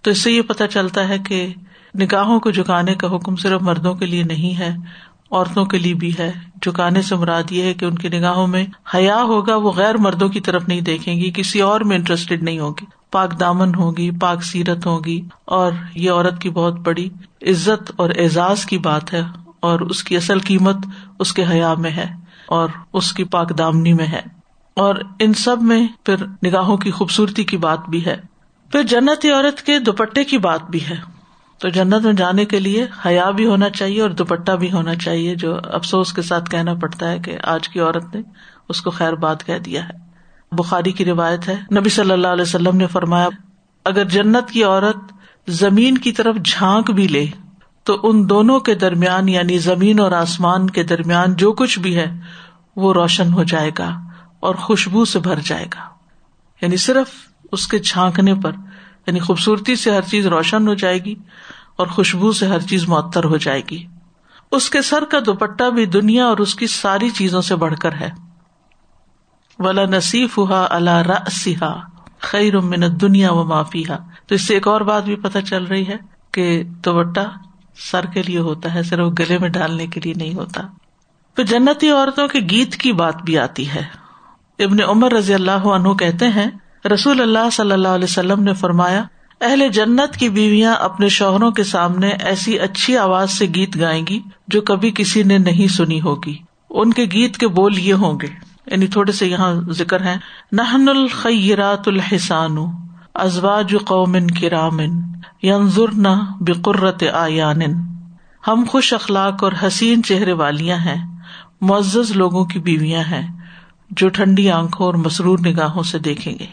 تو 0.00 0.10
اس 0.10 0.18
سے 0.18 0.30
یہ 0.30 0.42
پتہ 0.42 0.64
چلتا 0.70 1.08
ہے 1.08 1.18
کہ 1.18 1.54
نگاہوں 2.00 2.40
کو 2.40 2.50
جھکانے 2.50 2.94
کا 2.94 3.16
حکم 3.16 3.36
صرف 3.36 3.62
مردوں 3.62 3.94
کے 3.94 4.06
لیے 4.06 4.22
نہیں 4.22 4.58
ہے 4.58 4.76
عورتوں 5.32 5.64
کے 5.64 5.78
لیے 5.78 5.94
بھی 5.94 6.12
ہے۔ 6.18 6.32
جھکانے 6.62 7.02
سے 7.02 7.16
مراد 7.16 7.42
یہ 7.50 7.62
ہے 7.62 7.74
کہ 7.74 7.84
ان 7.84 7.94
کی 7.94 8.08
نگاہوں 8.08 8.46
میں 8.46 8.66
حیا 8.94 9.22
ہوگا، 9.22 9.56
وہ 9.56 9.72
غیر 9.72 9.96
مردوں 9.96 10.28
کی 10.28 10.40
طرف 10.40 10.68
نہیں 10.68 10.80
دیکھیں 10.80 11.16
گی، 11.16 11.30
کسی 11.34 11.60
اور 11.60 11.80
میں 11.80 11.96
انٹرسٹیڈ 11.96 12.42
نہیں 12.42 12.58
ہوگی 12.58 12.84
پاک 13.10 13.40
دامن 13.40 13.74
ہوگی 13.74 14.10
پاک 14.10 14.42
سیرت 14.42 14.86
ہوگی 14.86 15.20
اور 15.44 15.72
یہ 15.94 16.10
عورت 16.10 16.42
کی 16.42 16.50
بہت 16.50 16.78
بڑی 16.78 17.08
عزت 17.42 17.92
اور 17.96 18.10
اعزاز 18.18 18.64
کی 18.64 18.78
بات 18.78 19.12
ہے 19.12 19.22
اور 19.60 19.80
اس 19.80 20.04
کی 20.04 20.16
اصل 20.16 20.38
قیمت 20.38 20.76
اس 21.18 21.32
کے 21.32 21.44
حیا 21.50 21.74
میں 21.74 21.90
ہے 21.90 22.06
اور 22.48 22.68
اس 22.92 23.12
کی 23.12 23.24
پاک 23.24 23.58
دامنی 23.58 23.92
میں 23.92 24.06
ہے۔ 24.06 24.20
اور 24.76 24.94
ان 25.18 25.34
سب 25.34 25.62
میں 25.62 25.86
پھر 26.04 26.26
نگاہوں 26.46 26.76
کی 26.76 26.90
خوبصورتی 26.90 27.44
کی 27.44 27.56
بات 27.56 27.88
بھی 27.88 28.04
ہے۔ 28.04 28.16
پھر 28.72 28.82
جنت 28.82 29.26
عورت 29.26 29.62
کے 29.62 29.78
دوپٹے 29.78 30.24
کی 30.24 30.38
بات 30.38 30.70
بھی 30.70 30.84
ہے۔ 30.90 31.11
تو 31.62 31.68
جنت 31.68 32.04
میں 32.04 32.12
جانے 32.12 32.44
کے 32.44 32.60
لیے 32.60 32.86
حیا 33.06 33.30
بھی 33.30 33.46
ہونا 33.46 33.70
چاہیے 33.70 34.02
اور 34.02 34.10
دوپٹہ 34.10 34.52
بھی 34.52 34.72
ہونا 34.72 34.94
چاہیے، 34.94 35.34
جو 35.34 35.58
افسوس 35.64 36.12
کے 36.12 36.22
ساتھ 36.22 36.50
کہنا 36.50 36.74
پڑتا 36.74 37.10
ہے 37.10 37.18
کہ 37.18 37.38
آج 37.42 37.68
کی 37.68 37.80
عورت 37.80 38.14
نے 38.14 38.22
اس 38.68 38.82
کو 38.82 38.90
خیر 38.90 39.12
بات 39.12 39.46
کہہ 39.46 39.58
دیا 39.58 39.84
ہے۔ 39.84 39.98
بخاری 40.52 40.92
کی 40.92 41.04
روایت 41.04 41.48
ہے، 41.48 41.56
نبی 41.78 41.90
صلی 41.90 42.10
اللہ 42.10 42.28
علیہ 42.28 42.42
وسلم 42.42 42.76
نے 42.76 42.86
فرمایا، 42.86 43.28
اگر 43.84 44.04
جنت 44.04 44.50
کی 44.50 44.64
عورت 44.64 44.96
زمین 45.46 45.98
کی 45.98 46.12
طرف 46.12 46.36
جھانک 46.44 46.90
بھی 46.90 47.08
لے، 47.08 47.26
تو 47.84 48.00
ان 48.02 48.28
دونوں 48.28 48.60
کے 48.60 48.74
درمیان 48.74 49.28
یعنی 49.28 49.58
زمین 49.58 50.00
اور 50.00 50.12
آسمان 50.12 50.70
کے 50.70 50.82
درمیان 50.82 51.34
جو 51.34 51.52
کچھ 51.52 51.78
بھی 51.78 51.96
ہے، 51.96 52.20
وہ 52.76 52.92
روشن 52.92 53.32
ہو 53.32 53.42
جائے 53.42 53.70
گا 53.78 53.90
اور 54.40 54.54
خوشبو 54.54 55.04
سے 55.04 55.18
بھر 55.18 55.38
جائے 55.44 55.64
گا۔ 55.64 55.88
یعنی 56.62 56.76
صرف 56.76 57.10
اس 57.52 57.68
کے 57.68 57.78
جھانکنے 57.78 58.34
پر 58.34 58.52
یعنی 59.06 59.18
خوبصورتی 59.18 59.76
سے 59.76 59.90
ہر 59.90 60.02
چیز 60.02 60.26
روشن 60.26 60.68
ہو 60.68 60.74
جائے 60.74 60.98
گی۔ 60.98 61.14
اور 61.76 61.86
خوشبو 61.86 62.32
سے 62.32 62.46
ہر 62.46 62.60
چیز 62.60 62.88
معطر 62.88 63.24
ہو 63.24 63.36
جائے 63.36 63.62
گی۔ 63.70 63.86
اس 64.52 64.70
کے 64.70 64.82
سر 64.82 65.04
کا 65.04 65.18
دوپٹہ 65.26 65.70
بھی 65.70 65.86
دنیا 65.86 66.26
اور 66.26 66.38
اس 66.38 66.54
کی 66.54 66.66
ساری 66.66 67.10
چیزوں 67.10 67.42
سے 67.42 67.56
بڑھ 67.56 67.76
کر 67.76 67.92
ہے۔ 67.92 68.10
ولا 69.58 69.84
نصیف 69.84 70.38
ہوا 70.38 70.66
اللہ 70.70 71.12
سہا 71.30 71.80
خیر 72.18 72.58
من 72.60 72.82
دنیا 73.00 73.32
و 73.32 73.44
معافی 73.44 73.82
ہا 73.90 73.98
تو 74.26 74.34
اس 74.34 74.46
سے 74.46 74.54
ایک 74.54 74.68
اور 74.68 74.80
بات 74.80 75.04
بھی 75.04 75.16
پتہ 75.16 75.38
چل 75.38 75.64
رہی 75.64 75.86
ہے 75.86 75.96
کہ 76.32 76.62
دوپٹہ 76.64 77.30
سر 77.90 78.06
کے 78.06 78.22
لیے 78.22 78.38
ہوتا 78.38 78.74
ہے، 78.74 78.82
صرف 78.82 79.06
گلے 79.18 79.38
میں 79.38 79.48
ڈالنے 79.48 79.86
کے 79.86 80.00
لیے 80.00 80.14
نہیں 80.16 80.34
ہوتا۔ 80.34 80.62
پھر 81.36 81.44
جنتی 81.44 81.90
عورتوں 81.90 82.28
کے 82.28 82.40
گیت 82.40 82.76
کی 82.76 82.92
بات 82.92 83.22
بھی 83.22 83.38
آتی 83.38 83.70
ہے۔ 83.70 83.82
ابن 84.58 84.76
عمر 84.88 85.12
رضی 85.12 85.34
اللہ 85.34 85.50
عنہ 85.50 85.88
کہتے 85.88 86.28
ہیں، 86.28 86.50
رسول 86.94 87.20
اللہ 87.20 87.50
صلی 87.52 87.72
اللہ 87.72 87.88
علیہ 87.88 88.04
وسلم 88.04 88.42
نے 88.42 88.54
فرمایا 88.54 89.04
اہل 89.42 89.68
جنت 89.68 90.16
کی 90.16 90.28
بیویاں 90.28 90.74
اپنے 90.74 91.08
شوہروں 91.08 91.50
کے 91.50 91.64
سامنے 91.64 92.08
ایسی 92.08 92.58
اچھی 92.58 92.96
آواز 92.98 93.30
سے 93.30 93.46
گیت 93.54 93.80
گائیں 93.80 94.06
گی 94.06 94.20
جو 94.48 94.60
کبھی 94.60 94.92
کسی 94.94 95.22
نے 95.22 95.38
نہیں 95.38 95.68
سنی 95.68 96.00
ہوگی۔ 96.00 96.38
ان 96.70 96.92
کے 96.92 97.04
گیت 97.04 97.36
کے 97.36 97.48
بول 97.48 97.78
یہ 97.78 97.94
ہوں 97.94 98.18
گے۔ 98.22 98.26
یعنی 98.66 98.86
تھوڑے 98.86 99.12
سے 99.12 99.26
یہاں 99.26 99.54
ذکر 99.70 100.02
ہے 100.04 100.16
نہن 100.52 100.88
الخیرات 100.88 101.88
الحسان، 101.88 102.56
ازواج 103.14 103.76
قومن 103.84 104.26
کرامن 104.30 105.00
ینظر 105.42 105.94
نہ 105.96 106.34
بقرت 106.40 107.04
آیان 107.12 107.60
ہم 108.46 108.64
خوش 108.68 108.92
اخلاق 108.92 109.44
اور 109.44 109.52
حسین 109.66 110.02
چہرے 110.02 110.32
والیاں 110.32 110.76
ہیں۔ 110.76 111.20
معزز 111.60 112.10
لوگوں 112.10 112.44
کی 112.44 112.58
بیویاں 112.58 113.02
ہیں 113.02 113.40
جو 113.90 114.08
ٹھنڈی 114.08 114.50
آنکھوں 114.50 114.86
اور 114.86 114.94
مسرور 114.94 115.38
نگاہوں 115.46 115.82
سے 115.82 115.98
دیکھیں 115.98 116.38
گے۔ 116.38 116.46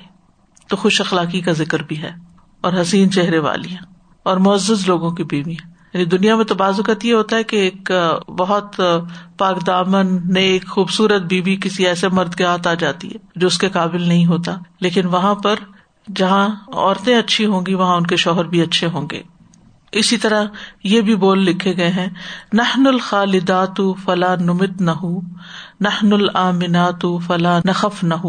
تو 0.67 0.75
خوش 0.75 1.01
اخلاقی 1.01 1.41
کا 1.41 1.51
ذکر 1.51 1.84
بھی 1.84 2.01
ہے۔ 2.01 2.29
اور 2.62 2.74
حسین 2.82 3.12
چہرے 3.12 3.39
والیاں 3.39 3.86
اور 4.24 4.38
معزز 4.38 4.88
لوگوں 4.88 5.12
کی 5.12 5.24
بیویاں 5.24 5.70
یعنی 5.94 6.06
دنیا 6.06 6.36
میں 6.36 6.46
تو 6.46 6.56
بازوقت 6.56 7.06
یہ 7.06 7.13
ہوتا 7.13 7.36
ہے 7.36 7.44
کہ 7.44 7.56
ایک 7.56 7.92
بہت 8.28 8.82
پاک 9.38 9.68
دامن، 9.68 10.34
نیک، 10.34 10.68
خوبصورت 10.68 11.22
بیوی 11.22 11.56
کسی 11.56 11.88
ایسے 11.88 12.08
مرد 12.08 12.36
کے 12.36 12.46
ہاتھ 12.46 12.68
آ 12.68 12.74
جاتی 12.74 13.08
ہے 13.08 13.18
جو 13.36 13.48
اس 13.48 13.58
کے 13.58 13.70
قابل 13.70 14.08
نہیں 14.08 14.25
ہوتا۔ 14.25 14.56
لیکن 14.82 15.06
وہاں 15.08 15.36
پر 15.36 15.56
جہاں 16.16 16.50
عورتیں 16.74 17.18
اچھی 17.18 17.46
ہوں 17.46 17.62
گی، 17.66 17.74
وہاں 17.74 17.96
ان 17.96 18.08
کے 18.08 18.16
شوہر 18.16 18.46
بھی 18.46 18.62
اچھے 18.62 18.88
ہوں 18.88 19.08
گے۔ 19.12 19.22
اسی 19.92 20.18
طرح 20.18 20.44
یہ 20.84 21.01
بھی 21.01 21.16
بول 21.16 21.39
لکھے 21.39 21.78
گئے 21.78 21.89
ہیں 21.89 22.08
نہن 22.54 22.88
الخالدات 22.88 23.82
فلاں 24.04 24.36
نمت 24.44 24.82
نہ 24.82 24.92
نہن 25.80 26.13
العامنات 26.13 27.06
فلاں 27.28 27.62
نخف 27.66 28.04
نہ 28.04 28.28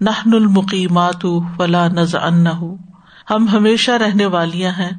نہن 0.00 0.34
المقیمات 0.34 1.26
فلاں 1.56 1.88
نز 1.88 2.16
ان 2.22 2.44
نہ 2.44 2.64
ہم 3.30 3.48
ہمیشہ 3.48 3.90
رہنے 3.90 4.26
والیاں 4.26 4.72
ہیں، 4.78 4.90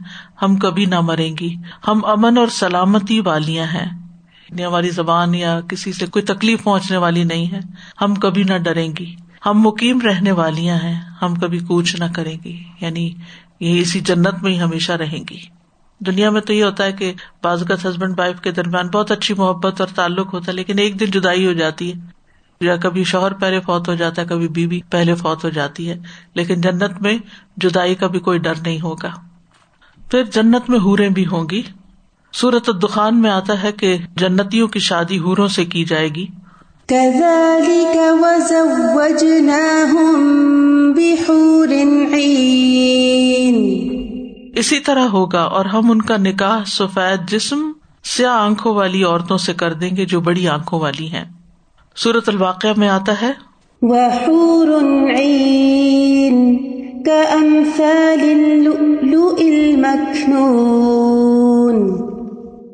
ہم 0.42 0.56
کبھی 0.56 0.86
نہ 0.86 1.02
مریں 1.02 1.36
گی۔ 1.40 1.56
ہم 1.88 2.06
امن 2.06 2.38
اور 2.38 2.48
سلامتی 2.48 3.20
والیاں 3.20 3.66
ہیں۔ 3.66 4.08
یعنی 4.50 4.66
ہماری 4.66 4.90
زبان 4.90 5.36
یا 5.36 5.62
کسی 5.62 5.94
سے 5.94 6.06
کوئی 6.08 6.26
تکلیف 6.26 6.64
پہنچنے 6.64 6.98
والی 6.98 7.24
نہیں 7.24 7.52
ہے۔ 7.52 7.60
ہم 8.02 8.16
کبھی 8.16 8.44
نہ 8.44 8.58
ڈریں 8.58 8.94
گی۔ 9.00 9.16
ہم 9.46 9.62
مقیم 9.62 10.02
رہنے 10.02 10.32
والیاں 10.32 10.78
ہیں۔ 10.84 11.02
ہم 11.22 11.36
کبھی 11.36 11.60
کوچ 11.60 11.96
نہ 11.96 12.06
کریں 12.16 12.38
گی۔ 12.44 12.64
یعنی 12.82 13.14
یہ 13.60 13.82
اسی 13.82 14.00
جنت 14.00 14.34
میں 14.42 14.52
ہی 14.52 14.62
ہمیشہ 14.62 14.92
رہیں 14.92 15.24
گی۔ 15.30 15.40
دنیا 16.00 16.30
میں 16.30 16.42
تو 16.42 16.54
یہ 16.54 16.64
ہوتا 16.64 16.84
ہے 16.84 16.92
کہ 16.92 17.14
بازوقت 17.44 17.86
ہسبینڈ 17.86 18.20
وائف 18.20 18.42
کے 18.42 18.52
درمیان 18.52 18.88
بہت 18.88 19.12
اچھی 19.12 19.36
محبت 19.36 19.82
اور 19.82 19.90
تعلق 19.96 20.34
ہوتا 20.34 20.52
ہے، 20.52 20.56
لیکن 20.56 20.80
ایک 20.80 21.00
دن 21.00 21.06
جدائی 21.06 21.46
ہو 21.46 21.54
جاتی 21.54 21.94
ہے۔ 21.94 22.17
یا 22.62 22.76
کبھی 22.76 23.04
شوہر 23.04 23.34
پہلے 23.34 23.60
فوت 23.60 23.90
ہو 23.90 23.96
جاتا 23.96 24.22
ہے 24.22 24.28
کبھی 24.28 24.48
بیوی 24.48 24.80
پہلے 24.90 25.16
فوت 25.16 25.44
ہو 25.44 25.50
جاتی 25.50 25.90
ہے 25.90 26.00
لیکن 26.34 26.62
جنت 26.62 27.02
میں 27.02 27.18
جدائی 27.58 27.96
کا 27.96 28.08
بھی 28.08 28.20
کوئی 28.20 28.40
ڈر 28.40 28.54
نہیں 28.64 28.82
ہوگا۔ 28.82 29.10
پھر 30.12 30.24
جنت 30.24 30.70
میں 30.70 30.80
ہورے 30.80 31.10
بھی 31.10 31.26
ہوں 31.26 31.48
گی۔ 31.52 31.62
سورت 32.34 32.70
الدخان 32.70 33.22
میں 33.22 33.30
آتا 33.30 33.64
ہے 33.64 33.72
کہ 33.72 33.98
جنتیوں 34.16 34.68
کی 34.68 34.80
شادی 34.80 35.20
ہوروں 35.20 35.48
سے 35.48 35.66
کی 35.66 35.86
جائے 35.86 36.10
گی۔ 36.10 36.26
اسی 44.56 44.80
طرح 44.80 45.08
ہوگا 45.08 45.42
اور 45.42 45.66
ہم 45.66 45.92
ان 45.92 46.02
کا 46.02 46.18
نکاح 46.18 46.64
سفید 46.64 47.30
جسم 47.30 47.72
سیاہ 48.04 48.32
آنکھوں 48.32 48.76
والی 48.76 49.04
عورتوں 49.04 49.38
سے 49.38 49.54
کر 49.54 49.74
دیں 49.74 49.96
گے 49.96 50.06
جو 50.06 50.22
بڑی 50.22 50.48
آنکھوں 50.48 50.80
والی 50.80 51.08
ہیں۔ 51.08 51.37
سورت 51.98 52.30
الواقع 52.30 52.68
میں 52.78 52.90
آتا 52.90 53.22
ہے۔ 53.22 53.32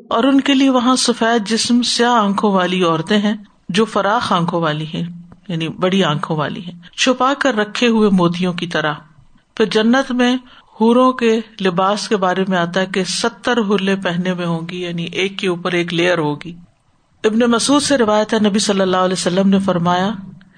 اور 0.08 0.24
ان 0.24 0.40
کے 0.40 0.54
لیے 0.54 0.70
وہاں 0.70 0.96
سفید 0.96 1.48
جسم 1.48 1.82
سیاہ 1.82 2.10
آنکھوں 2.10 2.52
والی 2.52 2.82
عورتیں 2.82 3.18
ہیں 3.18 3.34
جو 3.68 3.84
فراخ 3.84 4.32
آنکھوں 4.32 4.60
والی 4.60 4.84
ہیں 4.94 5.04
یعنی 5.48 5.68
بڑی 5.68 6.04
آنکھوں 6.04 6.36
والی 6.36 6.60
ہیں۔ 6.60 6.96
چھپا 6.96 7.32
کر 7.38 7.54
رکھے 7.54 7.88
ہوئے 7.88 8.08
موتیوں 8.08 8.52
کی 8.52 8.66
طرح۔ 8.66 8.92
پھر 9.56 9.64
جنت 9.64 10.12
میں 10.12 10.36
ہوروں 10.80 11.12
کے 11.12 11.40
لباس 11.64 12.08
کے 12.08 12.16
بارے 12.16 12.44
میں 12.48 12.58
آتا 12.58 12.80
ہے 12.80 12.86
کہ 12.86 13.04
ستر 13.04 13.58
ہرلے 13.58 13.96
پہنے 13.96 14.34
میں 14.34 14.46
ہوں 14.46 14.60
گی 14.70 14.82
یعنی 14.82 15.04
ایک 15.04 15.38
کے 15.38 15.48
اوپر 15.48 15.72
ایک 15.72 15.94
لیئر 15.94 16.18
ہوگی۔ 16.18 16.56
ابن 17.24 17.38
مسعود 17.38 17.82
سے 17.82 17.98
روایت 17.98 18.34
ہے، 18.34 18.38
نبی 18.48 18.58
صلی 18.58 18.80
اللہ 18.80 18.96
علیہ 18.96 19.12
وسلم 19.12 19.48
نے 19.48 19.58
فرمایا 19.58 20.10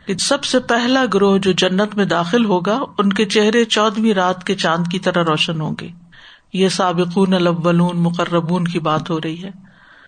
کہ 0.07 0.17
سب 0.17 0.45
سے 0.45 0.59
پہلا 0.59 1.05
گروہ 1.15 1.39
جو 1.39 1.53
جنت 1.53 1.97
میں 1.97 2.05
داخل 2.05 2.45
ہوگا، 2.45 2.81
ان 2.99 3.13
کے 3.13 3.25
چہرے 3.25 3.65
چودہویں 3.65 4.15
رات 4.15 4.45
کے 4.45 4.55
چاند 4.55 4.85
کی 4.93 4.99
طرح 4.99 5.25
روشن 5.25 5.61
ہوں 5.61 5.75
گے۔ 5.81 5.89
یہ 6.53 6.69
سابقون 6.69 7.35
الاولون، 7.35 7.97
مقربون 7.97 8.65
کی 8.65 8.79
بات 8.79 9.11
ہو 9.11 9.21
رہی 9.21 9.43
ہے۔ 9.43 9.51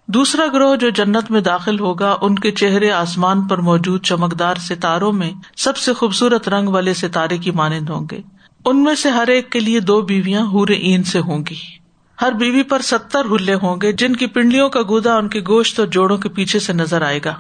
دوسرا 0.07 0.45
گروہ 0.53 0.77
جو 0.77 0.91
جنت 0.91 1.31
میں 1.31 1.41
داخل 1.41 1.81
ہوگا، 1.81 2.17
ان 2.21 2.35
کے 2.35 2.51
چہرے 2.51 2.91
آسمان 2.91 3.47
پر 3.47 3.59
موجود 3.59 4.03
چمکدار 4.03 4.55
ستاروں 4.55 5.13
میں 5.13 5.31
سب 5.57 5.77
سے 5.77 5.93
خوبصورت 5.93 6.49
رنگ 6.49 6.69
والے 6.69 6.95
ستارے 6.95 7.39
کی 7.39 7.51
مانند 7.51 7.91
ہوں 7.91 8.07
گے۔ 8.11 8.21
ان 8.65 8.83
میں 8.83 8.95
سے 8.95 9.11
ہر 9.11 9.29
ایک 9.29 9.53
کے 9.53 9.61
لیے 9.61 9.81
دو 9.81 10.03
بیویاں 10.03 10.43
ہور 10.43 10.69
این 10.69 11.03
سے 11.03 11.19
ہوں 11.19 11.45
گی۔ 11.51 11.78
ہر 12.23 12.33
بیوی 12.33 12.63
پر 12.63 12.83
ستر 12.83 13.25
ہلے 13.25 13.55
ہوں 13.55 13.77
گے 13.83 13.93
جن 13.93 14.17
کی 14.17 14.27
پنڈلیوں 14.27 14.69
کا 14.69 14.81
گودا 14.83 15.17
ان 15.17 15.29
کے 15.29 15.41
گوشت 15.41 15.81
اور 15.81 15.89
جوڑوں 15.89 16.19
کے 16.19 16.29
پیچھے 16.29 16.59
سے 16.59 16.73
نظر 16.73 17.03
آئے 17.03 17.21
گا۔ 17.25 17.35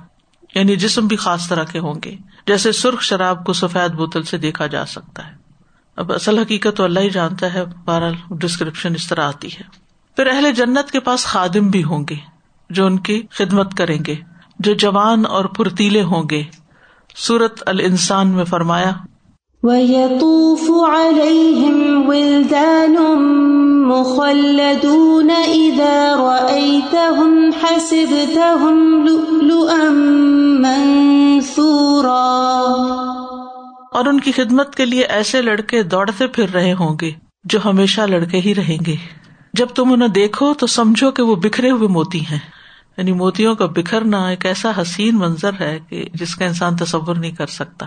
یعنی 0.54 0.76
جسم 0.76 1.06
بھی 1.06 1.16
خاص 1.16 1.48
طرح 1.48 1.64
کے 1.64 1.78
ہوں 1.78 1.94
گے، 2.04 2.16
جیسے 2.46 2.72
سرخ 2.72 3.02
شراب 3.02 3.44
کو 3.44 3.52
سفید 3.52 3.90
بوتل 3.90 4.22
سے 4.22 4.38
دیکھا 4.38 4.66
جا 4.66 4.86
سکتا 4.86 5.26
ہے۔ 5.26 5.32
اب 5.96 6.12
اصل 6.12 6.38
حقیقت 6.38 6.76
تو 6.76 6.84
اللہ 6.84 7.00
ہی 7.00 7.10
جانتا 7.10 7.54
ہے، 7.54 7.64
بہرحال 7.64 8.14
ڈسکرپشن 8.30 8.94
اس 8.94 9.08
طرح 9.08 9.28
آتی 9.28 9.48
ہے۔ 9.48 9.62
پھر 10.16 10.26
اہل 10.26 10.52
جنت 10.52 10.90
کے 10.90 11.00
پاس 11.00 11.24
خادم 11.24 11.70
بھی 11.70 11.84
ہوں 11.84 12.04
گے، 12.10 12.16
جو 12.70 12.86
ان 12.86 12.98
کی 12.98 13.22
خدمت 13.30 13.74
کریں 13.74 13.98
گے، 14.06 14.14
جو 14.58 14.74
جوان 14.74 15.26
اور 15.26 15.44
پھرتیلے 15.44 16.02
ہوں 16.02 16.22
گے۔ 16.30 16.42
سورت 17.16 17.62
ال 17.66 17.80
انسان 17.80 18.28
میں 18.28 18.44
فرمایا 18.44 18.92
وَيَطُوفُ 19.62 20.90
عَلَيْهِمْ 20.90 22.08
وِلْدَانٌ 22.08 23.16
مُخَلَّدُونَ 23.86 25.32
إِذَا 25.32 26.14
رَأَيْتَهُمْ 26.18 27.50
حَسِبْتَهُمْ 27.62 29.06
لُؤْلُؤًا 29.08 29.90
مَنثُورًا 30.60 31.54
اور 33.92 34.04
ان 34.04 34.20
کی 34.20 34.32
خدمت 34.32 34.74
کے 34.74 34.84
لیے 34.84 35.04
ایسے 35.04 35.42
لڑکے 35.42 35.82
دوڑتے 35.82 36.26
پھر 36.26 36.50
رہے 36.50 36.72
ہوں 36.72 36.96
گے 37.00 37.10
جو 37.44 37.58
ہمیشہ 37.64 38.00
لڑکے 38.00 38.40
ہی 38.40 38.54
رہیں 38.54 38.78
گے۔ 38.86 38.96
جب 39.52 39.66
تم 39.66 39.92
انہیں 39.92 40.08
دیکھو 40.08 40.54
تو 40.54 40.66
سمجھو 40.66 41.10
کہ 41.10 41.22
وہ 41.22 41.36
بکھرے 41.36 41.70
ہوئے 41.70 41.88
موتی 41.88 42.20
ہیں۔ 42.20 42.38
یعنی 42.96 43.12
موتیوں 43.12 43.54
کا 43.54 43.66
بکھرنا 43.66 44.28
ایک 44.28 44.46
ایسا 44.46 44.70
حسین 44.80 45.18
منظر 45.18 45.50
ہے 45.60 45.78
کہ 45.88 46.08
جس 46.14 46.36
کا 46.36 46.44
انسان 46.44 46.76
تصور 46.76 47.14
نہیں 47.14 47.32
کر 47.32 47.46
سکتا۔ 47.46 47.86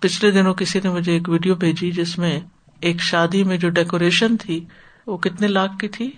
پچھلے 0.00 0.30
دنوں 0.30 0.54
کسی 0.54 0.80
نے 0.84 0.90
مجھے 0.90 1.12
ایک 1.12 1.28
ویڈیو 1.28 1.54
بھیجی 1.54 1.90
جس 1.90 2.18
میں 2.18 2.40
ایک 2.80 3.00
شادی 3.00 3.44
میں 3.44 3.56
جو 3.56 3.68
ڈیکوریشن 3.68 4.36
تھی 4.36 4.64
وہ 5.06 5.16
کتنے 5.16 5.48
لاکھ 5.48 5.78
کی 5.78 5.88
تھی؟ 5.88 6.10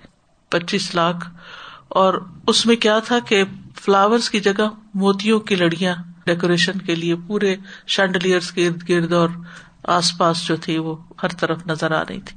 پچیس 0.48 0.94
لاکھ۔ 0.94 1.28
اور 1.88 2.14
اس 2.46 2.66
میں 2.66 2.76
کیا 2.76 2.98
تھا 2.98 3.18
کہ 3.18 3.42
فلاورس 3.74 4.30
کی 4.30 4.40
جگہ 4.40 4.68
موتیوں 4.94 5.40
کی 5.40 5.54
لڑیاں 5.54 5.94
ڈیکوریشن 6.26 6.78
کے 6.78 6.94
لیے 6.94 7.14
پورے 7.26 7.56
شینڈلیئر 7.86 8.40
کے 8.54 8.66
ارد 8.66 8.88
گرد 8.88 9.12
اور 9.12 9.28
آس 9.88 10.18
پاس 10.18 10.46
جو 10.46 10.56
تھی 10.56 10.78
وہ 10.78 10.96
ہر 11.22 11.28
طرف 11.28 11.66
نظر 11.66 11.92
آ 11.92 12.02
رہی 12.02 12.20
تھی۔ 12.20 12.36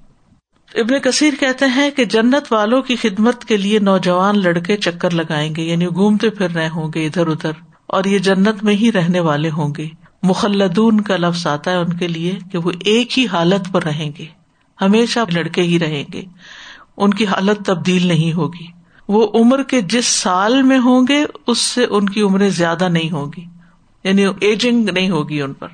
ابن 0.81 0.99
کثیر 0.99 1.33
کہتے 1.39 1.65
ہیں 1.65 1.91
کہ 1.91 2.05
جنت 2.05 2.53
والوں 2.53 2.81
کی 2.81 2.95
خدمت 2.95 3.45
کے 3.45 3.57
لیے 3.57 3.79
نوجوان 3.79 4.39
لڑکے 4.39 4.77
چکر 4.77 5.11
لگائیں 5.11 5.55
گے 5.55 5.63
یعنی 5.63 5.87
گھومتے 5.87 6.29
پھر 6.29 6.49
رہے 6.49 6.69
ہوں 6.69 6.91
گے 6.95 7.05
ادھر 7.05 7.27
ادھر، 7.27 7.51
اور 7.87 8.03
یہ 8.03 8.17
جنت 8.19 8.63
میں 8.63 8.73
ہی 8.73 8.91
رہنے 8.91 9.19
والے 9.19 9.49
ہوں 9.49 9.73
گے۔ 9.77 9.87
مخلدون 10.23 11.01
کا 11.01 11.17
لفظ 11.17 11.47
آتا 11.47 11.71
ہے 11.71 11.75
ان 11.75 11.93
کے 11.93 12.07
لیے 12.07 12.37
کہ 12.51 12.57
وہ 12.57 12.71
ایک 12.79 13.19
ہی 13.19 13.27
حالت 13.27 13.73
پر 13.73 13.83
رہیں 13.83 14.11
گے، 14.19 14.25
ہمیشہ 14.81 15.19
لڑکے 15.33 15.61
ہی 15.61 15.79
رہیں 15.79 16.03
گے، 16.13 16.23
ان 16.97 17.13
کی 17.13 17.25
حالت 17.25 17.65
تبدیل 17.65 18.07
نہیں 18.07 18.33
ہوگی۔ 18.33 18.65
وہ 19.07 19.27
عمر 19.33 19.63
کے 19.63 19.81
جس 19.81 20.05
سال 20.05 20.61
میں 20.61 20.79
ہوں 20.79 21.05
گے، 21.09 21.25
اس 21.47 21.57
سے 21.57 21.85
ان 21.89 22.09
کی 22.09 22.21
عمریں 22.21 22.49
زیادہ 22.49 22.89
نہیں 22.89 23.11
ہوگی 23.11 23.45
یعنی 24.03 24.25
ایجنگ 24.41 24.89
نہیں 24.89 25.09
ہوگی 25.09 25.41
ان 25.41 25.53
پر۔ 25.53 25.67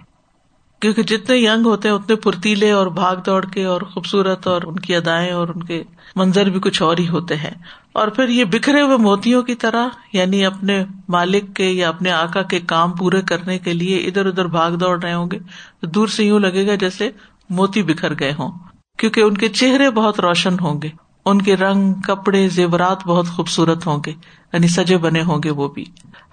کیونکہ 0.80 1.04
جتنے 1.04 1.38
یگ 1.38 1.66
ہوتے 1.66 1.90
ہیں 1.90 1.96
اتنے 1.96 2.16
پھرتیلے 2.16 2.72
اور 2.72 2.88
بھاگ 2.88 3.16
دوڑ 3.16 3.46
کے 3.46 3.66
اور 3.66 3.82
خوبصورت 3.82 4.48
اور 4.48 4.62
ان 4.66 4.80
کی 4.80 4.96
ادائیں 4.96 5.32
اور 5.32 5.48
ان 5.48 5.64
کے 5.64 5.84
منظر 6.16 6.50
بھی 6.50 6.60
کچھ 6.60 6.82
اور 6.82 6.98
ہی 6.98 7.08
ہوتے 7.08 7.36
ہیں۔ 7.36 7.52
اور 7.94 8.08
پھر 8.08 8.30
یہ 8.30 8.44
بکھرے 8.44 8.82
ہوئے 8.82 8.98
موتیوں 8.98 9.42
کی 9.42 9.56
طرح 9.56 9.88
یعنی 10.14 10.46
اپنے 10.46 10.86
مالک 11.10 11.56
کے 11.56 11.70
یا 11.70 11.90
اپنے 11.90 12.12
آکا 12.12 12.42
کے 12.42 12.60
کام 12.60 12.92
پورے 12.92 13.22
کرنے 13.22 13.60
کے 13.60 13.74
لیے 13.74 13.98
ادھر 13.98 14.26
ادھر 14.26 14.46
بھاگ 14.46 14.72
دوڑ 14.72 15.04
رہے 15.04 15.14
ہوں 15.14 15.32
گے، 15.32 15.40
تو 15.82 15.88
دور 15.88 16.08
سے 16.08 16.24
یوں 16.24 16.40
لگے 16.40 16.68
گا 16.68 16.76
جیسے 16.76 17.12
موتی 17.50 17.84
بکھر 17.84 18.20
گئے 18.20 18.34
ہوں۔ 18.40 18.52
کیونکہ 18.98 19.22
ان 19.22 19.38
کے 19.38 19.50
چہرے 19.50 19.90
بہت 19.90 20.20
روشن 20.20 20.56
ہوں 20.62 20.82
گے، 20.82 20.90
ان 21.26 21.42
کے 21.42 21.56
رنگ، 21.56 21.94
کپڑے، 21.94 22.48
زیورات 22.48 23.08
بہت 23.08 23.28
خوبصورت 23.28 23.88
ہوں 23.88 23.98
گے 24.06 24.12
یعنی 24.54 24.68
سجے 24.68 24.98
بنے 24.98 25.22
ہوں 25.22 25.40
گے 25.44 25.52
وہ 25.52 25.70
بھی۔ 25.70 25.86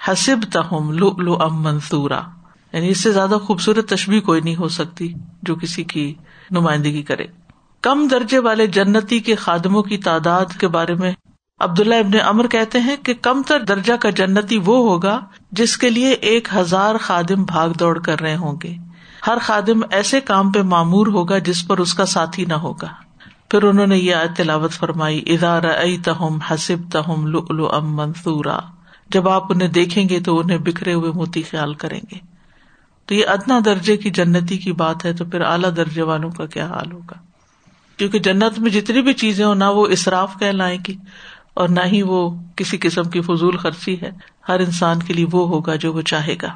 حسب 0.09 0.37
تہم 0.52 0.92
لو 0.92 1.11
لو 1.11 1.42
ام 1.42 1.62
منصورا 1.62 2.20
یعنی 2.77 2.89
اس 2.89 3.03
سے 3.03 3.12
زیادہ 3.12 3.35
خوبصورت 3.43 3.89
تشبیح 3.89 4.21
کوئی 4.21 4.41
نہیں 4.41 4.57
ہو 4.57 4.69
سکتی 4.69 5.12
جو 5.43 5.55
کسی 5.55 5.85
کی 5.85 6.15
نمائندگی 6.51 7.03
کرے۔ 7.03 7.27
کم 7.81 8.09
درجے 8.11 8.39
والے 8.39 8.67
جنتی 8.67 9.19
کے 9.19 9.35
خادموں 9.35 9.83
کی 9.83 9.99
تعداد 9.99 10.45
کے 10.61 10.69
بارے 10.69 10.95
میں 10.95 11.12
عبداللہ 11.61 11.95
ابن 11.95 12.21
امر 12.25 12.47
کہتے 12.47 12.81
ہیں 12.81 12.97
کہ 13.03 13.15
کم 13.23 13.43
تر 13.47 13.61
درجہ 13.61 13.93
کا 13.93 14.11
جنتی 14.11 14.57
وہ 14.57 14.91
ہوگا 14.91 15.21
جس 15.53 15.77
کے 15.77 15.91
لیے 15.91 16.11
ایک 16.11 16.49
ہزار 16.57 16.95
خادم 17.01 17.45
بھاگ 17.45 17.69
دوڑ 17.71 17.99
کر 17.99 18.21
رہے 18.21 18.37
ہوں 18.37 18.57
گے۔ 18.62 18.75
ہر 19.27 19.39
خادم 19.43 19.81
ایسے 19.91 20.21
کام 20.21 20.53
پہ 20.53 20.62
معمور 20.62 21.07
ہوگا 21.07 21.39
جس 21.39 21.69
پر 21.69 21.79
اس 21.79 21.95
کا 21.95 22.07
ساتھی 22.07 22.45
نہ 22.45 22.55
ہوگا۔ 22.55 22.89
پھر 23.51 23.62
انہوں 23.62 23.87
نے 23.87 23.99
یہ 23.99 24.17
تلاوت 24.37 24.73
فرمائی 24.73 25.23
ادارہ 25.27 25.73
تہم 26.05 26.39
حسب 26.41 26.93
تہم 26.93 27.27
لو 27.27 27.69
ام 27.69 27.97
منصورا 27.97 28.59
جب 29.11 29.29
آپ 29.29 29.53
انہیں 29.53 29.69
دیکھیں 29.69 30.09
گے 30.09 30.21
تو 30.21 30.39
انہیں 30.39 30.59
بکھرے 30.59 30.95
ہوئے 30.95 31.11
موتی 31.12 31.43
خیال 31.43 31.75
کریں 31.75 32.01
گے۔ 32.12 32.36
تو 33.07 33.14
یہ 33.14 33.27
ادنا 33.27 33.61
درجے 33.64 33.97
کی 33.97 34.11
جنتی 34.11 34.59
کی 34.59 34.73
بات 34.73 35.05
ہے 35.05 35.12
تو 35.12 35.25
پھر 35.25 35.40
اعلیٰ 35.40 35.71
درجے 35.77 36.03
والوں 36.03 36.31
کا 36.31 36.47
کیا 36.47 36.66
حال 36.66 36.92
ہوگا؟ 36.92 37.14
کیونکہ 37.97 38.19
جنت 38.19 38.59
میں 38.59 38.71
جتنی 38.71 39.03
بھی 39.03 39.12
چیزیں 39.12 39.45
ہو 39.45 39.55
نہ 39.55 39.64
وہ 39.64 39.87
اصراف 39.87 40.31
کہلائیں 40.38 40.79
گی 40.88 40.97
اور 41.55 41.69
نہ 41.69 41.81
ہی 41.87 42.03
وہ 42.03 42.35
کسی 42.57 42.79
قسم 42.81 43.05
کی 43.05 43.21
فضول 43.21 43.57
خرچی 43.57 44.01
ہے۔ 44.03 44.11
ہر 44.49 44.61
انسان 44.61 45.03
کے 45.03 45.14
لیے 45.14 45.27
وہ 45.33 45.49
ہوگا 45.49 45.77
جو 45.77 45.92
وہ 45.92 46.01
چاہے 46.01 46.35
گا۔ 46.42 46.49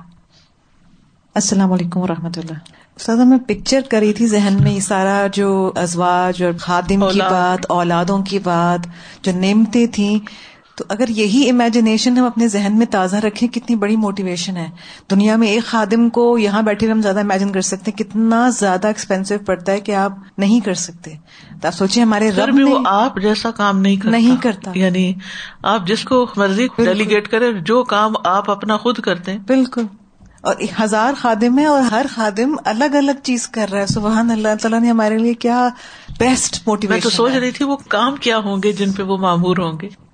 السلام 1.34 1.72
علیکم 1.72 2.00
و 2.00 2.06
رحمۃ 2.06 2.30
اللہ۔ 2.36 2.58
سادہ 2.98 3.24
میں 3.24 3.38
پکچر 3.38 3.80
کری 3.90 4.12
تھی 4.12 4.26
ذہن 4.26 4.56
میں 4.60 4.72
یہ 4.72 4.80
سارا 4.80 5.26
جو 5.32 5.72
ازواج 5.76 6.42
اور 6.42 6.52
خادم 6.60 7.08
کی 7.12 7.20
بات 7.20 7.66
اولادوں 7.68 8.22
کی 8.22 8.38
بات 8.38 8.86
جو 9.24 9.32
نعمتیں 9.32 9.86
تھیں 9.86 10.18
تو 10.80 10.86
اگر 10.88 11.08
یہی 11.08 11.50
امیجنیشن 11.50 12.18
ہم 12.18 12.24
اپنے 12.24 12.48
ذہن 12.48 12.78
میں 12.78 12.86
تازہ 12.86 13.16
رکھیں 13.16 13.48
کتنی 13.48 13.76
بڑی 13.76 13.96
موٹیویشن 13.96 14.56
ہے۔ 14.56 14.70
دنیا 15.10 15.36
میں 15.36 15.48
ایک 15.48 15.64
خادم 15.64 16.10
کو 16.10 16.38
یہاں 16.38 16.62
بیٹھے 16.62 16.90
ہم 16.90 17.00
زیادہ 17.00 17.20
امیجن 17.20 17.52
کر 17.52 17.60
سکتے 17.60 17.90
ہیں۔ 17.90 17.98
کتنا 17.98 18.48
زیادہ 18.48 18.86
ایکسپینسو 18.86 19.34
پڑتا 19.46 19.72
ہے 19.72 19.80
کہ 19.80 19.94
آپ 19.94 20.12
نہیں 20.38 20.60
کر 20.60 20.74
سکتے۔ 20.74 21.10
تو 21.60 21.66
آپ 21.66 21.74
سوچیں 21.74 22.02
ہمارے 22.02 22.30
رب 22.30 22.54
بھی 22.54 22.62
وہ 22.62 22.78
آپ 22.84 23.14
جیسا 23.22 23.50
کام 23.50 23.80
نہیں 23.80 23.96
کرتا۔ 23.96 24.10
نہیں 24.10 24.36
کرتا۔ 24.42 24.70
یعنی 24.74 25.14
آپ 25.62 25.86
جس 25.86 26.04
کو 26.04 26.26
مرضی 26.36 26.66
ڈیلیگیٹ 26.76 27.28
کرے 27.28 27.52
جو 27.52 27.84
کام 27.84 28.12
آپ 28.24 28.50
اپنا 28.50 28.76
خود 28.76 28.98
کرتے 28.98 29.32
ہیں۔ 29.32 29.38
بالکل۔ 29.46 29.82
اور 30.40 30.54
ہزار 30.82 31.12
خادم 31.20 31.58
ہے 31.58 31.64
اور 31.64 31.82
ہر 31.82 32.06
خادم 32.14 32.56
الگ 32.64 32.96
الگ 32.96 33.12
چیز 33.22 33.48
کر 33.48 33.66
رہا 33.72 33.80
ہے۔ 33.80 33.86
سبحان 33.86 34.30
اللہ 34.30 34.54
تعالیٰ 34.62 34.80
نے 34.80 34.90
ہمارے 34.90 35.18
لیے 35.18 35.34
کیا 35.34 35.68
بیسٹ 36.18 36.62
موٹیویشن 36.66 36.94
میں 36.94 37.02
تو 37.02 37.10
سوچ 37.10 37.32
رہی 37.32 37.50
تھی 37.50 37.64
وہ 37.64 37.76
کام 37.88 38.16
کیا 38.16 38.38
ہوں 38.38 38.56
گے 38.64 38.72
جن 38.72 38.92
پہ 38.92 39.02
وہ 39.02 39.16
معمور 39.16 39.56
ہوں 39.56 39.78
گے۔ 39.82 40.09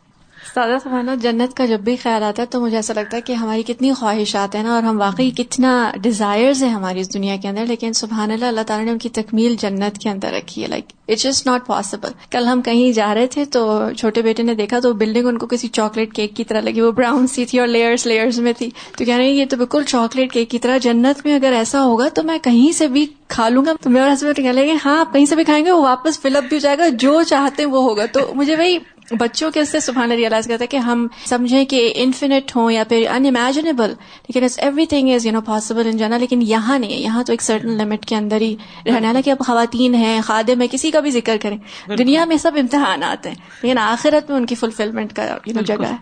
سادہ 0.57 0.77
سمانا 0.83 1.14
جنت 1.14 1.57
کا 1.57 1.64
جب 1.64 1.81
بھی 1.81 1.97
خیال 1.97 2.23
آتا 2.23 2.42
ہے 2.42 2.47
تو 2.47 2.61
مجھے 2.61 2.77
ایسا 2.77 2.95
لگتا 2.95 3.16
ہے 3.16 3.23
کہ 3.23 3.33
ہماری 3.33 3.62
کتنی 3.62 3.92
خواہشات 3.92 4.55
ہیں 4.55 4.62
نا 4.62 4.75
اور 4.75 4.83
ہم 4.83 5.01
واقعی 5.01 5.31
کتنا 5.31 5.90
ڈیزائرز 6.03 6.62
ہیں 6.62 6.71
ہماری 6.71 7.01
اس 7.01 7.14
دنیا 7.14 7.37
کے 7.42 7.49
اندر، 7.49 7.64
لیکن 7.66 7.92
سبحان 7.92 8.31
اللہ 8.31 8.45
اللہ 8.45 8.61
تعالیٰ 8.66 8.87
نے 8.87 8.92
ان 8.92 8.99
کی 8.99 9.09
تکمیل 9.09 9.57
جنت 9.59 9.99
کے 9.99 10.09
اندر 10.11 10.33
رکھی 10.33 10.62
ہے۔ 10.62 10.69
Like 10.69 10.85
it's 11.09 11.27
is 11.27 11.42
not 11.47 11.66
possible 11.66 12.11
کل 12.31 12.47
ہم 12.47 12.62
کہیں 12.62 12.92
جا 12.92 13.14
رہے 13.14 13.27
تھے 13.27 13.45
تو 13.45 13.83
چھوٹے 13.97 14.23
بیٹے 14.23 14.42
نے 14.42 14.55
دیکھا 14.55 14.79
تو 14.79 14.92
بلڈنگ 14.92 15.27
ان 15.27 15.38
کو 15.38 15.47
کسی 15.47 15.69
چاکلیٹ 15.69 16.12
کیک 16.12 16.37
کی 16.37 16.45
طرح 16.45 16.61
لگی، 16.61 16.81
وہ 16.81 16.90
براؤن 16.92 17.27
سی 17.27 17.45
تھی 17.45 17.59
اور 17.59 17.69
لیئرس 17.69 18.07
لیئرس 18.07 18.38
میں 18.38 18.53
تھی۔ 18.53 18.71
تو 18.99 19.05
کہہ 19.05 19.16
رہے 19.16 19.25
ہیں، 19.25 19.33
یہ 19.33 19.45
تو 19.51 19.57
بالکل 19.57 19.83
چاکلیٹ 19.85 20.33
کیک 20.33 20.51
کی 20.51 20.59
طرح 20.59 20.79
جنت 20.79 21.27
میں 21.27 21.35
اگر 21.35 21.53
ایسا 21.53 21.85
ہوگا 21.85 22.09
تو 22.09 22.23
میں 22.23 22.38
کہیں 22.38 22.73
سے 22.73 22.87
بھی 22.87 23.07
کھا 23.29 23.49
لوں 23.49 23.64
گا۔ 23.66 23.73
تو 23.81 23.90
میرے 23.90 24.12
ہسبینڈ 24.12 24.37
کہہ 24.37 24.49
لیں 24.49 24.66
گے 24.66 24.75
ہاں 24.85 25.01
آپ 25.01 25.12
کہیں 25.12 25.25
سے 25.25 25.37
بھی 25.37 25.45
کھائیں 25.45 25.64
گے، 25.64 25.71
وہ 25.71 25.83
واپس 25.83 26.21
فل 26.21 26.37
اپ 26.37 26.45
بھی 26.49 26.57
ہو 26.57 26.61
جائے 26.61 26.79
گا، 26.79 26.88
جو 26.88 27.23
چاہتے 27.23 27.62
ہیں 27.62 27.71
وہ 27.71 27.83
ہوگا۔ 27.83 28.07
تو 28.07 28.21
مجھے 28.35 28.57
وہی 28.57 28.79
بچوں 29.11 29.51
کے 29.51 29.61
اس 29.61 29.69
سے 29.69 29.81
سبحانہ 29.81 30.14
ریئلائز 30.14 30.47
کرتا 30.47 30.62
ہے 30.62 30.66
کہ 30.66 30.77
ہم 30.77 31.07
سمجھیں 31.27 31.64
کہ 31.64 31.92
انفینٹ 31.97 32.57
ہوں 32.57 32.71
یا 32.73 32.85
پھر 32.85 33.07
ان 33.11 33.27
امیجنیبل 33.27 33.95
لیکن 34.29 34.47
everything 34.87 35.14
is 35.14 35.27
you 35.27 35.33
know 35.33 35.40
possible 35.40 35.87
ان 35.87 35.97
جانا 35.97 36.16
لیکن 36.19 36.42
یہاں 36.42 36.79
نہیں 36.79 36.92
ہے 36.92 36.97
یہاں 36.97 37.25
تو 37.25 37.33
ایک 37.33 37.42
سرٹن 37.42 37.69
لمٹ 37.69 38.07
کے 38.07 38.16
اندر 38.16 38.40
ہی 38.40 38.57
رہنا 38.87 39.12
ہے۔ 39.14 39.23
کہ 39.23 39.31
اب 39.31 39.38
خواتین 39.47 39.95
ہیں 39.95 40.21
خادم 40.21 40.62
ہے 40.62 40.66
کسی 40.71 40.90
کا 40.90 41.01
بھی 41.01 41.11
ذکر 41.11 41.37
کریں۔ 41.42 41.59
دنیا 41.99 42.25
میں 42.25 42.37
سب 42.37 42.53
امتحانات 42.57 43.27
ہیں 43.27 43.35
لیکن 43.62 43.79
آخرت 43.79 44.31
میں 44.31 44.38
ان 44.38 44.47
کی 44.47 44.55
فلفلمنٹ 44.55 45.12
کا 45.12 45.37
جگہ 45.47 45.85
ہے۔ 45.85 45.97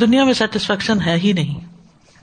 دنیا 0.00 0.24
میں 0.24 0.32
سیٹسفیکشن 0.32 1.00
ہے 1.00 1.16
ہی 1.16 1.32
نہیں۔ 1.32 1.69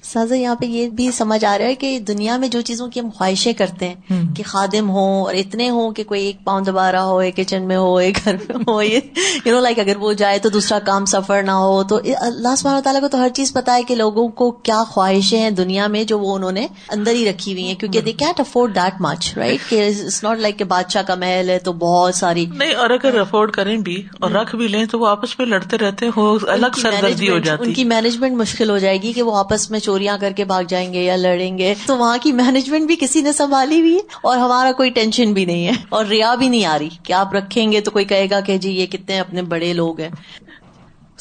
سازا 0.08 0.36
یہاں 0.36 0.56
پہ 0.56 0.65
یہ 0.65 0.89
بھی 0.89 1.12
سمجھ 1.12 1.46
آ 1.46 1.58
رہا 1.58 1.65
ہے 1.65 1.76
کہ 1.76 2.00
دنیا 2.00 2.38
میں 2.38 2.48
جو 2.48 2.62
چیزوں 2.62 2.88
کی 2.88 3.00
ہم 3.00 3.10
خواہشیں 3.17 3.54
کرتے 3.54 3.88
ہیں 3.89 4.22
کہ 4.36 4.43
خادم 4.46 4.89
ہو 4.89 5.06
اور 5.26 5.34
اتنے 5.34 5.70
ہوں 5.70 5.91
کہ 5.91 6.04
کوئی 6.04 6.26
ایک 6.26 6.43
پاؤں 6.43 6.62
دبا 6.62 6.91
رہا 6.91 7.04
ہو 7.04 7.17
ایک 7.17 7.36
کچن 7.36 7.67
میں 7.67 7.78
ہو 7.78 7.96
ایک 7.98 8.17
گھر 8.26 8.36
میں 8.50 8.63
ہو 8.67 8.82
یو 8.84 9.00
نو 9.46 9.60
لائک 9.60 9.80
اگر 9.80 9.98
وہ 9.98 10.13
جائے 10.13 10.39
تو 10.39 10.50
دوسرا 10.50 10.80
کام 10.80 11.06
سفر 11.06 11.43
نہ 11.43 11.52
ہو 11.52 11.84
تو 11.84 12.00
اللہ 12.22 12.56
سبحانہ 12.58 12.80
تعالیٰ 12.80 13.02
کو 13.02 13.08
تو 13.08 13.17
ہر 13.17 13.30
چیز 13.30 13.54
پتا 13.54 13.76
ہے 13.76 13.84
کہ 13.84 13.96
لوگوں 13.96 14.28
کو 14.28 14.52
کیا 14.52 14.84
خواہشیں 14.84 15.39
ہیں 15.39 15.50
دنیا 15.50 15.88
میں 15.88 16.04
جو 16.04 16.20
وہ 16.20 16.36
انہوں 16.36 16.52
نے 16.52 16.67
اندر 16.89 17.12
ہی 17.12 17.30
رکھی 17.30 17.54
ہوئی 17.54 17.67
ہیں 17.67 17.76
کیونکہ 17.76 18.02
they 18.02 18.12
can't 18.12 18.39
afford 18.39 18.76
that 18.76 19.02
much 19.02 19.38
right 19.38 19.70
کہ 19.70 19.88
اٹس 19.88 20.24
ناٹ 20.24 20.39
لائک 20.39 20.58
کہ 20.60 20.63
بادشاہ 20.63 21.02
کا 21.02 21.15
محل 21.15 21.50
ہے 21.50 21.60
تو 21.60 21.74
بہت 21.74 22.15
ساری۔ 22.15 22.46
نہیں 22.46 22.74
اور 22.74 22.89
اگر 22.89 23.20
افورڈ 23.20 23.52
کریں 23.52 23.78
بھی 23.78 24.02
اور 24.20 24.32
رکھ 24.32 24.56
بھی 24.56 24.67
لیں 24.67 24.86
تو 24.86 25.00
وہ 25.00 25.08
آپس 25.08 25.39
میں 25.39 25.48
لڑتے 25.48 25.78
رہتے 25.78 26.10
ہو 26.17 26.38
الگ 26.48 26.80
سردردی 26.82 27.30
ہو 27.30 27.38
جاتی۔ 27.39 27.63
ان 27.67 27.74
کی 27.74 27.84
مینجمنٹ 27.84 28.38
مشکل 28.38 28.70
ہو 28.70 28.78
جائے 28.78 29.02
گی 29.02 29.13
کہ 29.13 29.22
وہ 29.22 29.36
آپس 29.38 29.70
میں 29.72 29.80
چوریاں 29.97 30.17
کر 30.17 30.31
کے 30.31 30.45
بھاگ 30.45 30.63
جائیں 30.69 30.91
گے 30.93 31.03
یا 31.03 31.15
لڑیں 31.15 31.57
گے، 31.57 31.73
تو 31.86 31.97
وہاں 31.97 32.17
کی 32.21 32.31
مینجمنٹ 32.31 32.88
بھی 32.88 32.95
کسی 32.99 33.21
نے 33.21 33.31
سنبھالی 33.33 33.79
ہوئی 33.79 33.93
ہے؟ 33.93 34.17
اور 34.23 34.38
ہمارا 34.38 34.71
کوئی 34.71 34.89
ٹینشن 34.89 35.33
بھی 35.33 35.45
نہیں 35.45 35.67
ہے، 35.67 35.71
اور 35.89 36.05
ریا 36.05 36.33
بھی 36.36 36.49
نہیں 36.49 36.65
آ 36.65 36.77
رہی 36.79 36.89
کہ 37.03 37.13
آپ 37.13 37.33
رکھیں 37.36 37.71
گے 37.71 37.81
تو 37.81 37.91
کوئی 37.91 38.05
کہے 38.05 38.27
گا 38.31 38.39
کہ 38.39 38.57
جی 38.57 38.71
یہ 38.71 38.86
کتنے 38.86 39.19
اپنے 39.19 39.41
بڑے 39.43 39.73
لوگ 39.73 39.99
ہیں۔ 39.99 40.10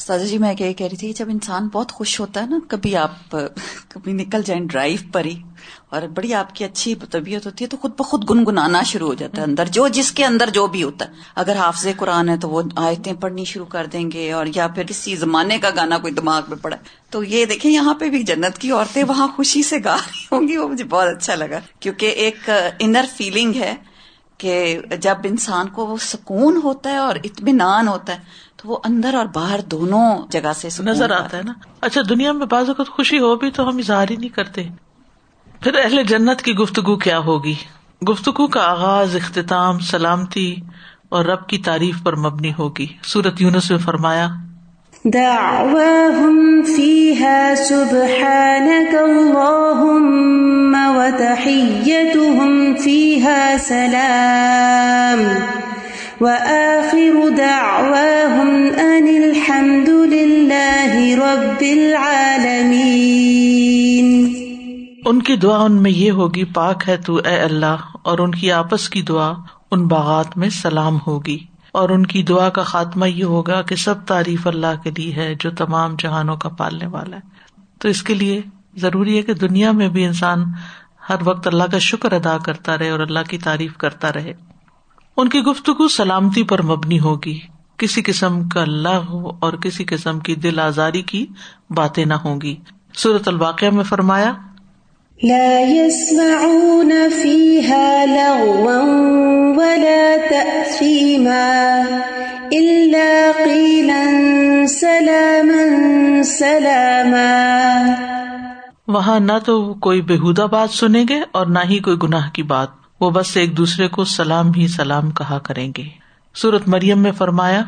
سازا 0.07 0.25
جی 0.25 0.37
میں 0.37 0.53
کہہ 0.55 0.75
رہی 0.79 0.95
تھی 0.95 1.11
جب 1.13 1.29
انسان 1.29 1.67
بہت 1.67 1.91
خوش 1.91 2.19
ہوتا 2.19 2.41
ہے 2.41 2.45
نا، 2.45 2.57
کبھی 2.67 2.95
آپ، 2.95 3.35
کبھی 3.87 4.11
نکل 4.13 4.41
جائیں 4.45 4.61
ڈرائیو 4.65 4.97
پر 5.11 5.25
ہی 5.25 5.33
اور 5.89 6.01
بڑی 6.15 6.33
آپ 6.33 6.53
کی 6.55 6.63
اچھی 6.63 6.93
طبیعت 7.11 7.45
ہوتی 7.45 7.63
ہے 7.63 7.69
تو 7.69 7.77
خود 7.77 7.91
بخود 7.97 8.29
گنگنانا 8.29 8.83
شروع 8.83 9.07
ہو 9.07 9.13
جاتا 9.13 9.41
ہے 9.41 9.45
اندر، 9.45 9.67
جو 9.67 9.87
جس 9.87 10.11
کے 10.11 10.25
اندر 10.25 10.49
جو 10.49 10.65
بھی 10.67 10.83
ہوتا 10.83 11.05
ہے۔ 11.05 11.25
اگر 11.35 11.55
حافظ 11.55 11.87
قرآن 11.97 12.29
ہے 12.29 12.37
تو 12.37 12.49
وہ 12.49 12.61
آیتیں 12.75 13.13
پڑھنی 13.13 13.45
شروع 13.45 13.65
کر 13.65 13.85
دیں 13.85 14.09
گے 14.11 14.31
اور 14.31 14.45
یا 14.55 14.67
پھر 14.67 14.83
کسی 14.83 15.15
زمانے 15.15 15.57
کا 15.59 15.69
گانا 15.75 15.97
کوئی 15.97 16.13
دماغ 16.13 16.49
میں 16.49 16.57
پڑا 16.57 16.77
تو 17.09 17.23
یہ 17.23 17.45
دیکھیں، 17.45 17.71
یہاں 17.71 17.93
پہ 17.93 18.09
بھی 18.09 18.23
جنت 18.23 18.57
کی 18.57 18.71
عورتیں 18.71 19.03
وہاں 19.03 19.27
خوشی 19.35 19.63
سے 19.63 19.77
گا 19.83 19.95
رہی 19.97 20.25
ہوں 20.31 20.47
گی، 20.47 20.57
وہ 20.57 20.67
مجھے 20.67 20.83
بہت 20.83 21.07
اچھا 21.07 21.35
لگا۔ 21.35 21.59
کیونکہ 21.79 22.05
ایک 22.05 22.49
انر 22.79 23.05
فیلنگ 23.17 23.55
ہے 23.55 23.73
کہ 24.37 24.79
جب 25.01 25.17
انسان 25.23 25.67
کو 25.67 25.85
وہ 25.85 25.97
سکون 26.01 26.59
ہوتا 26.63 26.89
ہے 26.89 26.97
اور 26.97 27.15
اطمینان 27.23 27.87
ہوتا 27.87 28.13
ہے 28.13 28.45
وہ 28.67 28.77
اندر 28.83 29.13
اور 29.13 29.25
باہر 29.25 29.59
دونوں 29.61 30.17
جگہ 30.29 30.53
سے 30.55 30.83
نظر 30.83 31.11
آتا 31.11 31.37
ہے 31.37 31.43
نا؟ 31.43 31.53
اچھا 31.81 32.01
دنیا 32.09 32.31
میں 32.31 32.45
بعض 32.45 32.67
اوقات 32.67 32.87
خوشی 32.87 33.19
ہو 33.19 33.35
بھی 33.35 33.51
تو 33.51 33.69
ہم 33.69 33.77
اظہار 33.77 34.05
ہی 34.09 34.15
نہیں 34.15 34.29
کرتے۔ 34.29 34.63
پھر 35.61 35.79
اہل 35.83 36.03
جنت 36.03 36.41
کی 36.41 36.53
گفتگو 36.53 36.95
کیا 36.95 37.19
ہوگی؟ 37.19 37.53
گفتگو 38.09 38.47
کا 38.47 38.71
آغاز 38.71 39.15
اختتام 39.15 39.79
سلامتی 39.79 40.55
اور 41.09 41.25
رب 41.25 41.47
کی 41.47 41.57
تعریف 41.57 42.03
پر 42.03 42.15
مبنی 42.15 42.51
ہوگی۔ 42.59 42.87
سورت 43.03 43.41
یونس 43.41 43.71
میں 43.71 43.79
فرمایا 43.79 44.27
سلام۔ 53.57 55.19
وآخر 56.21 57.29
دعواهم 57.37 58.77
أن 58.77 59.23
الحمد 59.23 59.89
لله 59.89 61.17
رب 61.17 61.61
العالمين. 61.61 64.33
ان 65.05 65.21
کی 65.21 65.35
دعا 65.35 65.63
ان 65.63 65.83
میں 65.83 65.91
یہ 65.91 66.11
ہوگی، 66.11 66.43
پاک 66.43 66.83
ہے 66.87 66.97
تو 66.97 67.15
اے 67.15 67.35
اللہ، 67.35 67.75
اور 68.01 68.19
ان 68.19 68.31
کی 68.31 68.51
آپس 68.51 68.89
کی 68.89 69.01
دعا 69.01 69.33
ان 69.71 69.87
باغات 69.87 70.37
میں 70.37 70.49
سلام 70.49 70.97
ہوگی۔ 71.07 71.37
اور 71.71 71.89
ان 71.89 72.05
کی 72.05 72.23
دعا 72.23 72.49
کا 72.49 72.63
خاتمہ 72.63 73.09
یہ 73.09 73.23
ہوگا 73.23 73.61
کہ 73.61 73.75
سب 73.75 74.05
تعریف 74.05 74.47
اللہ 74.47 74.83
کے 74.83 74.91
لیے 74.97 75.13
ہے، 75.13 75.35
جو 75.39 75.51
تمام 75.51 75.95
جہانوں 75.99 76.37
کا 76.37 76.49
پالنے 76.49 76.87
والا 76.87 77.15
ہے۔ 77.15 77.21
تو 77.79 77.87
اس 77.87 78.03
کے 78.03 78.13
لیے 78.13 78.41
ضروری 78.75 79.17
ہے 79.17 79.21
کہ 79.21 79.33
دنیا 79.33 79.71
میں 79.71 79.89
بھی 79.89 80.05
انسان 80.05 80.43
ہر 81.09 81.15
وقت 81.23 81.47
اللہ 81.47 81.63
کا 81.71 81.77
شکر 81.77 82.11
ادا 82.11 82.37
کرتا 82.37 82.77
رہے 82.77 82.89
اور 82.89 82.99
اللہ 82.99 83.19
کی 83.29 83.37
تعریف 83.37 83.77
کرتا 83.77 84.13
رہے۔ 84.13 84.33
ان 85.17 85.29
کی 85.29 85.39
گفتگو 85.39 85.87
سلامتی 85.87 86.43
پر 86.43 86.61
مبنی 86.61 86.99
ہوگی۔ 86.99 87.39
کسی 87.77 88.01
قسم 88.01 88.49
کا 88.49 88.65
لغ 88.65 89.31
اور 89.39 89.53
کسی 89.53 89.85
قسم 89.85 90.19
کی 90.19 90.35
دل 90.35 90.59
آزاری 90.59 91.01
کی 91.01 91.25
باتیں 91.69 92.05
نہ 92.05 92.13
ہوں 92.13 92.41
گی۔ 92.41 92.55
صورت 92.97 93.27
الواقع 93.27 93.65
میں 93.65 93.83
فرمایا 93.83 94.33
وہاں 108.87 109.19
نہ 109.19 109.37
تو 109.45 109.73
کوئی 109.73 110.01
بےحدہ 110.01 110.47
بات 110.51 110.69
سنیں 110.69 111.05
گے 111.09 111.21
اور 111.31 111.45
نہ 111.45 111.59
ہی 111.69 111.79
کوئی 111.79 111.97
گناہ 112.03 112.29
کی 112.29 112.43
بات۔ 112.43 112.86
وہ 112.99 113.09
بس 113.09 113.37
ایک 113.37 113.57
دوسرے 113.57 113.87
کو 113.87 114.03
سلام 114.03 114.51
ہی 114.57 114.67
سلام 114.67 115.11
کہا 115.11 115.39
کریں 115.39 115.71
گے۔ 115.77 115.83
سورت 116.35 116.67
مریم 116.67 116.99
میں 116.99 117.11
فرمایا 117.11 117.63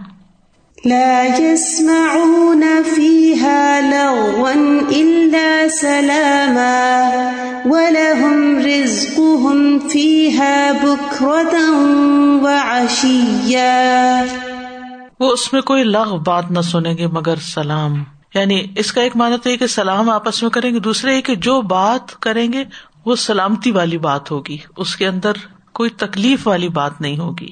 وہ 15.20 15.32
اس 15.32 15.54
میں 15.54 15.62
کوئی 15.62 15.84
لغ 15.84 16.18
بات 16.18 16.52
نہ 16.52 16.62
سنیں 16.62 16.98
گے 16.98 17.08
مگر 17.08 17.36
سلام۔ 17.36 18.04
یعنی 18.34 18.64
اس 18.76 18.94
کا 18.94 19.02
ایک 19.02 19.16
مانا 19.16 19.36
تو 19.36 19.50
یہ 19.50 19.58
کہ 19.58 19.68
سلام 19.68 20.10
آپس 20.10 20.44
میں 20.44 20.50
کریں 20.50 20.74
گے 20.74 20.80
دوسرے 20.80 21.22
کہ 21.22 21.36
جو 21.36 21.62
بات 21.62 22.20
کریں 22.20 22.54
گے 22.54 22.64
وہ 23.06 23.16
سلامتی 23.16 23.72
والی 23.72 23.98
بات 23.98 24.32
ہوگی، 24.32 24.58
اس 24.78 24.96
کے 24.96 25.08
اندر 25.08 25.32
کوئی 25.74 25.90
تکلیف 25.90 26.48
والی 26.48 26.70
بات 26.70 27.02
نہیں 27.02 27.18
ہوگی۔ 27.18 27.50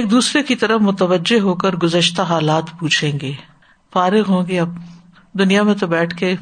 ایک 0.00 0.10
دوسرے 0.10 0.42
کی 0.42 0.54
طرف 0.54 0.80
متوجہ 0.80 1.40
ہو 1.40 1.54
کر 1.54 1.76
گزشتہ 1.76 2.22
حالات 2.22 2.62
پوچھیں 2.78 3.20
گے۔ 3.20 3.32
فارغ 3.92 4.22
ہوں 4.28 4.46
گے 4.48 4.60
اب۔ 4.60 4.68
دنیا 5.38 5.62
میں 5.62 5.74
تو 5.74 5.86
بیٹھ 5.86 6.16
کے 6.16 6.34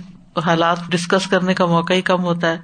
حالات 0.44 0.79
ڈسکس 0.88 1.27
کرنے 1.27 1.55
کا 1.55 1.66
موقع 1.66 1.92
ہی 1.92 2.03
کم 2.03 2.23
ہوتا 2.23 2.51
ہے۔ 2.51 2.59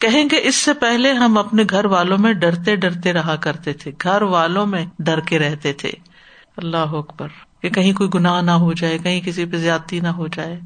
کہیں 0.00 0.24
گے 0.24 0.40
اس 0.42 0.54
سے 0.56 0.74
پہلے 0.74 1.12
ہم 1.12 1.38
اپنے 1.38 1.62
گھر 1.70 1.84
والوں 1.84 2.18
میں 2.18 2.32
ڈرتے 2.32 2.76
ڈرتے 2.76 3.12
رہا 3.12 3.36
کرتے 3.36 3.72
تھے۔ 3.72 3.92
گھر 4.02 4.22
والوں 4.22 4.66
میں 4.66 4.86
ڈر 4.98 5.20
کے 5.20 5.38
رہتے 5.38 5.72
تھے۔ 5.72 5.90
اللہ 6.56 6.76
اکبر۔ 6.76 7.28
کہ 7.62 7.68
کہیں 7.68 7.92
کوئی 7.92 8.10
گناہ 8.14 8.40
نہ 8.40 8.50
ہو 8.50 8.72
جائے، 8.72 8.98
کہیں 8.98 9.20
کسی 9.20 9.44
پہ 9.44 9.56
زیادتی 9.56 10.00
نہ 10.00 10.08
ہو 10.08 10.26
جائے۔ 10.26 10.60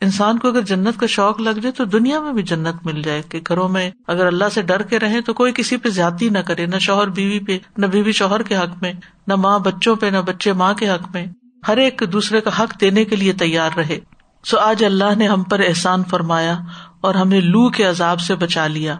انسان 0.00 0.38
کو 0.38 0.48
اگر 0.48 0.60
جنت 0.60 1.00
کا 1.00 1.06
شوق 1.06 1.40
لگ 1.40 1.50
جائے 1.50 1.72
تو 1.72 1.84
دنیا 1.84 2.20
میں 2.20 2.32
بھی 2.32 2.42
جنت 2.42 2.86
مل 2.86 3.02
جائے 3.02 3.22
کہ 3.28 3.40
گھروں 3.48 3.68
میں 3.68 3.90
اگر 4.06 4.26
اللہ 4.26 4.44
سے 4.54 4.62
ڈر 4.62 4.82
کے 4.82 4.98
رہے 4.98 5.20
تو 5.20 5.34
کوئی 5.34 5.52
کسی 5.52 5.76
پہ 5.76 5.88
زیادتی 5.88 6.28
نہ 6.28 6.38
کرے، 6.38 6.66
نہ 6.66 6.78
شوہر 6.78 7.08
بیوی 7.08 7.38
پہ، 7.38 7.58
نہ 7.78 7.86
بیوی 7.86 8.12
شوہر 8.12 8.42
کے 8.42 8.56
حق 8.56 8.82
میں، 8.82 8.92
نہ 9.26 9.34
ماں 9.34 9.58
بچوں 9.58 9.96
پہ، 9.96 10.06
نہ 10.06 10.18
بچے 10.18 10.52
ماں 10.52 10.74
کے 10.74 10.88
حق 10.88 11.12
میں۔ 11.14 11.26
ہر 11.68 11.76
ایک 11.76 12.02
دوسرے 12.12 12.40
کا 12.40 12.62
حق 12.62 12.80
دینے 12.80 13.04
کے 13.04 13.16
لیے 13.16 13.32
تیار 13.32 13.70
رہے۔ 13.76 13.98
سو 14.44 14.58
آج 14.58 14.84
اللہ 14.84 15.14
نے 15.16 15.28
ہم 15.28 15.42
پر 15.42 15.60
احسان 15.60 16.04
فرمایا 16.04 16.58
اور 17.00 17.14
ہمیں 17.14 17.40
لو 17.40 17.68
کے 17.68 17.84
عذاب 17.84 18.20
سے 18.20 18.34
بچا 18.34 18.66
لیا۔ 18.66 18.96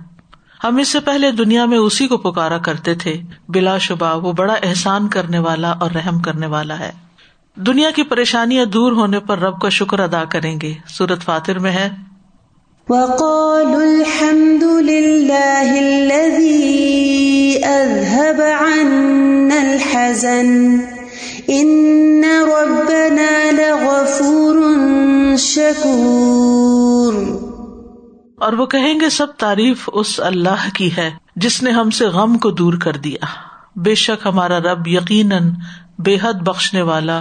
ہم 0.64 0.76
اس 0.76 0.88
سے 0.88 1.00
پہلے 1.00 1.32
دنیا 1.32 1.64
میں 1.64 1.78
اسی 1.78 2.08
کو 2.08 2.16
پکارا 2.16 2.58
کرتے 2.58 2.94
تھے۔ 2.94 3.22
بلا 3.48 3.78
شبہ 3.78 4.16
وہ 4.16 4.32
بڑا 4.32 4.54
احسان 4.62 5.08
کرنے 5.08 5.38
والا 5.38 5.70
اور 5.70 5.90
رحم 5.90 6.18
کرنے 6.18 6.46
والا 6.46 6.78
ہے۔ 6.78 7.10
دنیا 7.66 7.90
کی 7.90 8.03
پریشانیاں 8.03 8.64
دور 8.64 8.92
ہونے 8.92 9.20
پر 9.20 9.38
رب 9.38 9.61
کا 9.61 9.68
شکر 9.68 10.01
ادا 10.01 10.25
کریں 10.25 10.61
گے۔ 10.61 10.75
سورت 10.88 11.23
فاتر 11.23 11.59
میں 11.59 11.70
ہے۔ 11.70 11.88
وقالوا 12.88 13.83
الحمد 13.83 14.62
لله 14.62 15.73
الذي 15.79 16.70
أذهب 17.64 18.42
عنا 18.59 19.61
الحزن 19.61 20.79
إن 21.51 22.25
ربنا 22.25 23.51
لغفور 23.51 24.57
شكور۔ 25.38 27.14
اور 28.38 28.53
وہ 28.53 28.66
کہیں 28.66 29.01
گے 29.01 29.11
سب 29.11 29.27
تعریف 29.38 29.88
اس 29.92 30.20
اللہ 30.20 30.68
کی 30.75 30.96
ہے 30.96 31.11
جس 31.37 31.62
نے 31.62 31.70
ہم 31.70 31.90
سے 31.90 32.07
غم 32.07 32.38
کو 32.38 32.51
دور 32.51 32.75
کر 32.75 32.92
دیا۔ 32.92 33.25
بے 33.77 33.94
شک 33.94 34.27
ہمارا 34.27 34.59
رب 34.59 34.88
یقیناً 34.88 35.51
بے 35.99 36.16
حد 36.23 36.33
بخشنے 36.33 36.83
والا 36.83 37.20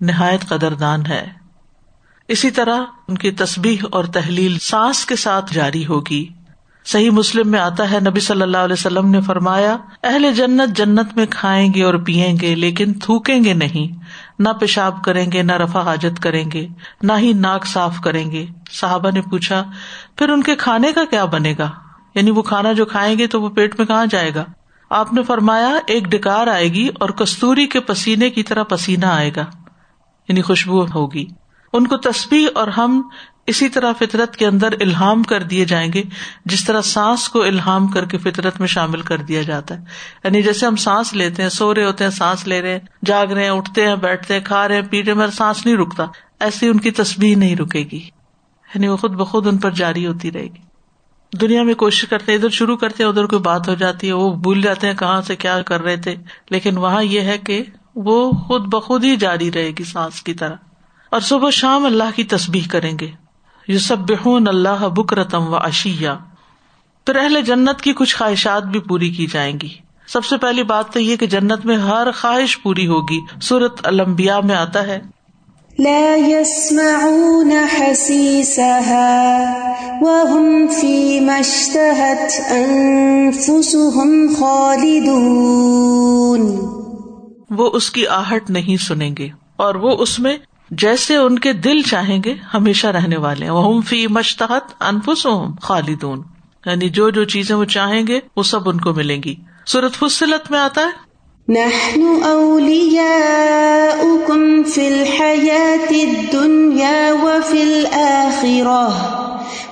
نہایت 0.00 0.48
قدردان 0.48 1.06
ہے۔ 1.06 1.26
اسی 2.28 2.50
طرح 2.50 2.80
ان 3.08 3.18
کی 3.18 3.30
تسبیح 3.30 3.76
اور 3.90 4.04
تحلیل 4.04 4.58
سانس 4.58 5.06
کے 5.06 5.16
ساتھ 5.16 5.54
جاری 5.54 5.86
ہوگی۔ 5.86 6.28
صحیح 6.84 7.10
مسلم 7.10 7.50
میں 7.50 7.60
آتا 7.60 7.90
ہے، 7.90 8.00
نبی 8.00 8.20
صلی 8.20 8.42
اللہ 8.42 8.56
علیہ 8.56 8.72
وسلم 8.72 9.10
نے 9.10 9.20
فرمایا، 9.20 9.76
اہل 10.02 10.32
جنت 10.36 10.76
جنت 10.76 11.16
میں 11.16 11.26
کھائیں 11.30 11.74
گے 11.74 11.84
اور 11.84 11.94
پیئیں 11.94 12.36
گے، 12.40 12.54
لیکن 12.54 12.92
تھوکیں 12.92 13.44
گے 13.44 13.52
نہیں۔ 13.52 13.98
نہ 14.38 14.48
پیشاب 14.48 15.04
کریں 15.04 15.32
گے، 15.32 15.42
نہ 15.42 15.52
رفا 15.52 15.80
حاجت 15.80 16.22
کریں 16.22 16.50
گے، 16.52 16.68
نہ 17.02 17.12
ہی 17.18 17.32
ناک 17.32 17.66
صاف 17.66 18.00
کریں 18.00 18.30
گے۔ 18.30 18.46
صحابہ 18.72 19.10
نے 19.10 19.20
پوچھا، 19.20 19.64
پھر 20.16 20.28
ان 20.28 20.42
کے 20.42 20.56
کھانے 20.56 20.92
کا 20.92 21.04
کیا 21.04 21.24
بنے 21.24 21.54
گا؟ 21.58 21.70
یعنی 22.14 22.30
وہ 22.30 22.42
کھانا 22.42 22.72
جو 22.72 22.86
کھائیں 22.86 23.18
گے 23.18 23.26
تو 23.26 23.42
وہ 23.42 23.48
پیٹ 23.48 23.78
میں 23.78 23.86
کہاں 23.86 24.06
جائے 24.10 24.34
گا؟ 24.34 24.44
آپ 24.90 25.12
نے 25.12 25.22
فرمایا، 25.22 25.70
ایک 25.86 26.04
ڈکار 26.04 26.46
آئے 26.46 26.72
گی 26.72 26.88
اور 27.00 27.08
کستوری 27.08 27.66
کے 27.66 27.80
پسینے 27.80 28.30
کی 28.30 28.42
طرح 28.42 28.62
پسینہ 28.62 29.06
آئے 29.06 29.30
گا۔ 29.36 29.44
یعنی 30.28 30.42
خوشبو 30.42 30.84
ہوگی۔ 30.84 31.24
ان 31.72 31.86
کو 31.86 31.96
تسبیح 31.96 32.48
اور 32.54 32.68
ہم 32.68 33.08
اسی 33.46 33.68
طرح 33.68 33.92
فطرت 33.98 34.36
کے 34.36 34.46
اندر 34.46 34.72
الحام 34.80 35.22
کر 35.22 35.42
دیے 35.42 35.64
جائیں 35.64 35.92
گے، 35.92 36.02
جس 36.44 36.64
طرح 36.64 36.80
سانس 36.80 37.28
کو 37.28 37.42
الحام 37.42 37.88
کر 37.88 38.04
کے 38.04 38.18
فطرت 38.18 38.60
میں 38.60 38.68
شامل 38.68 39.00
کر 39.00 39.16
دیا 39.16 39.42
جاتا 39.42 39.78
ہے۔ 39.78 39.84
یعنی 40.24 40.42
جیسے 40.42 40.66
ہم 40.66 40.76
سانس 40.76 41.12
لیتے 41.12 41.42
ہیں، 41.42 41.48
سو 41.48 41.74
رہے 41.74 41.84
ہوتے 41.84 42.04
ہیں، 42.04 42.10
سانس 42.10 42.46
لے 42.46 42.62
رہے 42.62 42.72
ہیں، 42.72 42.78
جاگ 43.04 43.26
رہے 43.26 43.42
ہیں، 43.42 43.50
اٹھتے 43.50 43.88
ہیں، 43.88 43.96
بیٹھتے 43.96 44.34
ہیں، 44.34 44.40
کھا 44.44 44.68
رہے 44.68 44.74
ہیں 44.74 44.82
پی 44.82 45.04
رہے 45.04 45.14
میرا 45.14 45.30
سانس 45.30 45.66
نہیں 45.66 45.76
رکتا، 45.76 46.04
ایسی 46.40 46.68
ان 46.68 46.80
کی 46.80 46.90
تصویر 46.90 47.38
نہیں 47.38 47.56
رکے 47.56 47.84
گی۔ 47.92 48.00
یعنی 48.74 48.88
وہ 48.88 48.96
خود 48.96 49.12
بخود 49.12 49.46
ان 49.46 49.56
پر 49.56 49.70
جاری 49.70 50.06
ہوتی 50.06 50.32
رہے 50.32 50.44
گی۔ 50.44 50.66
دنیا 51.40 51.62
میں 51.62 51.74
کوشش 51.74 52.08
کرتے 52.08 52.34
ادھر 52.34 52.48
شروع 52.48 52.76
کرتے 52.76 53.02
ہیں، 53.02 53.10
ادھر 53.10 53.26
کوئی 53.26 53.42
بات 53.42 53.68
ہو 53.68 53.74
جاتی 53.74 54.06
ہے، 54.06 54.12
وہ 54.12 54.36
بھول 54.36 54.62
جاتے 54.62 54.86
ہیں 54.86 54.94
کہاں 54.94 55.22
سے 55.22 55.36
کیا 55.36 55.62
کر 55.62 55.82
رہے 55.82 55.96
تھے۔ 55.96 56.14
لیکن 56.50 56.78
وہاں 56.78 57.02
یہ 57.02 57.20
ہے 57.20 57.38
کہ 57.38 57.62
وہ 57.96 58.30
خود 58.30 58.66
بخود 58.66 59.04
ہی 59.04 59.16
جاری 59.16 59.52
رہے 59.52 59.70
گی 59.70 59.84
سانس 59.84 60.22
کی 60.22 60.34
طرح۔ 60.34 60.54
اور 61.10 61.20
صبح 61.20 61.50
شام 61.50 61.84
اللہ 61.84 62.16
کی 62.16 62.24
تصبیح 62.24 62.62
کریں 62.70 62.96
گے۔ 63.00 63.10
یو 63.68 63.78
سب 63.78 63.98
بہون 63.98 64.48
اللہ 64.48 64.88
بکرتم 64.88 65.48
و 65.48 65.56
اشیا 65.56 66.18
پھر 67.06 67.16
اہل 67.16 67.42
جنت 67.42 67.80
کی 67.80 67.92
کچھ 67.92 68.16
خواہشات 68.16 68.62
بھی 68.62 68.80
پوری 68.80 69.10
کی 69.10 69.26
جائیں 69.26 69.58
گی۔ 69.62 69.68
سب 70.06 70.24
سے 70.24 70.36
پہلی 70.36 70.62
بات 70.62 70.92
تو 70.92 71.00
یہ 71.00 71.16
کہ 71.16 71.26
جنت 71.26 71.66
میں 71.66 71.76
ہر 71.76 72.10
خواہش 72.10 72.62
پوری 72.62 72.86
ہوگی۔ 72.86 73.18
سورت 73.42 73.80
المبیا 73.84 74.40
میں 74.40 74.56
آتا 74.56 74.82
ہے۔ 74.82 75.00
لا 75.78 76.16
يسمعون 76.16 77.50
حسيسها 77.50 79.36
وهم 80.00 80.66
فيما 80.80 81.36
اشتهت 81.36 82.52
أنفسهم 82.52 84.34
خالدون۔ 84.38 86.75
وہ 87.50 87.70
اس 87.72 87.90
کی 87.90 88.06
آہٹ 88.06 88.50
نہیں 88.50 88.76
سنیں 88.76 89.14
گے 89.18 89.28
اور 89.56 89.74
وہ 89.74 89.96
اس 89.98 90.18
میں 90.18 90.36
جیسے 90.70 91.16
ان 91.16 91.38
کے 91.38 91.52
دل 91.52 91.82
چاہیں 91.82 92.18
گے، 92.24 92.34
ہمیشہ 92.54 92.86
رہنے 92.86 93.16
والے 93.16 93.50
وہ 93.50 93.80
فی 93.80 94.06
مشتحت 94.06 94.74
انفس 94.80 95.26
خالدون۔ 95.62 96.22
یعنی 96.66 96.88
جو 96.88 97.10
جو 97.10 97.24
چیزیں 97.24 97.56
وہ 97.56 97.64
چاہیں 97.64 98.06
گے، 98.06 98.20
وہ 98.36 98.42
سب 98.42 98.68
ان 98.68 98.80
کو 98.80 98.94
ملیں 98.94 99.22
گی۔ 99.22 99.34
سورت 99.66 99.94
فصلت 99.94 100.50
میں 100.50 100.58
آتا 100.58 100.80
ہے۔ 100.80 101.06
نحن 101.48 102.22
أولياؤكم 102.22 104.62
في 104.62 104.86
الحياة 104.86 105.86
الدنيا 105.90 107.12
وفي 107.22 107.60
الآخرة۔ 107.60 109.25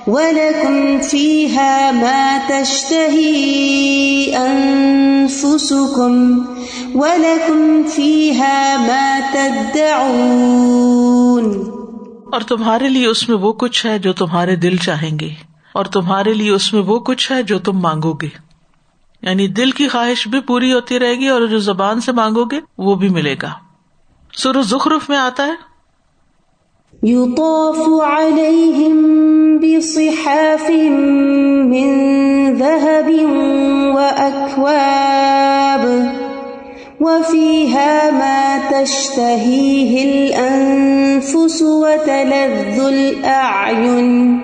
ولكم 0.07 0.99
فيها 0.99 1.91
ما 1.91 2.41
تشتهي 2.49 4.37
أنفسكم 4.37 6.45
ولكم 6.95 7.83
فيها 7.83 8.87
ما 8.87 9.19
تدعون 9.33 11.75
اور 12.31 12.41
تمہارے 12.41 12.89
لیے 12.89 13.07
اس 13.07 13.29
میں 13.29 13.37
وہ 13.37 13.53
کچھ 13.53 13.85
ہے 13.85 13.99
جو 13.99 14.13
تمہارے 14.13 14.55
دل 14.55 14.77
چاہیں 14.77 15.19
گے 15.19 15.33
اور 15.73 15.85
تمہارے 15.85 16.33
لیے 16.33 16.51
اس 16.51 16.73
میں 16.73 16.81
وہ 16.81 16.99
کچھ 16.99 17.31
ہے 17.31 17.43
جو 17.43 17.59
تم 17.59 17.79
مانگو 17.79 18.13
گے 18.13 18.27
یعنی 19.21 19.47
دل 19.47 19.71
کی 19.71 19.87
خواہش 19.87 20.27
بھی 20.27 20.39
پوری 20.39 20.73
ہوتی 20.73 20.99
رہے 20.99 21.13
گی 21.13 21.27
اور 21.27 21.41
جو 21.41 21.59
زبان 21.59 22.01
سے 22.01 22.11
مانگو 22.11 22.43
گے 22.43 22.59
وہ 22.77 22.95
بھی 22.95 23.09
ملے 23.09 23.35
گا۔ 23.41 23.51
سر 24.37 24.61
زخرف 24.61 25.09
میں 25.09 25.17
آتا 25.17 25.45
ہے۔ 25.45 25.74
يطاف 27.03 28.01
عليهم 28.01 29.59
بصحاف 29.59 30.71
من 31.71 31.87
ذهب 32.53 33.09
وأكواب 33.95 35.83
وفيها 37.01 38.11
ما 38.11 38.71
تشتهيه 38.71 40.05
الأنفس 40.05 41.61
وتلذ 41.61 42.79
الأعين 42.79 44.41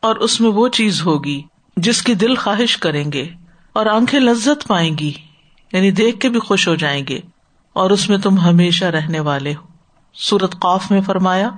اور 0.00 0.16
اس 0.16 0.40
میں 0.40 0.50
وہ 0.50 0.68
چیز 0.68 1.06
ہوگی 1.06 1.42
جس 1.76 2.02
کی 2.02 2.14
دل 2.14 2.34
خواہش 2.34 2.76
کریں 2.76 3.12
گے 3.12 3.26
اور 3.72 3.86
آنکھیں 3.86 4.20
لذت 4.20 4.68
پائیں 4.68 4.98
گی۔ 4.98 5.12
یعنی 5.72 5.90
دیکھ 5.90 6.20
کے 6.20 6.28
بھی 6.28 6.40
خوش 6.40 6.68
ہو 6.68 6.74
جائیں 6.74 7.04
گے 7.08 7.20
اور 7.72 7.90
اس 7.90 8.08
میں 8.08 8.18
تم 8.18 8.38
ہمیشہ 8.38 8.84
رہنے 8.84 9.20
والے 9.20 9.50
ہو۔ 9.50 9.66
سورت 10.14 10.58
قاف 10.58 10.90
میں 10.90 11.00
فرمایا 11.00 11.50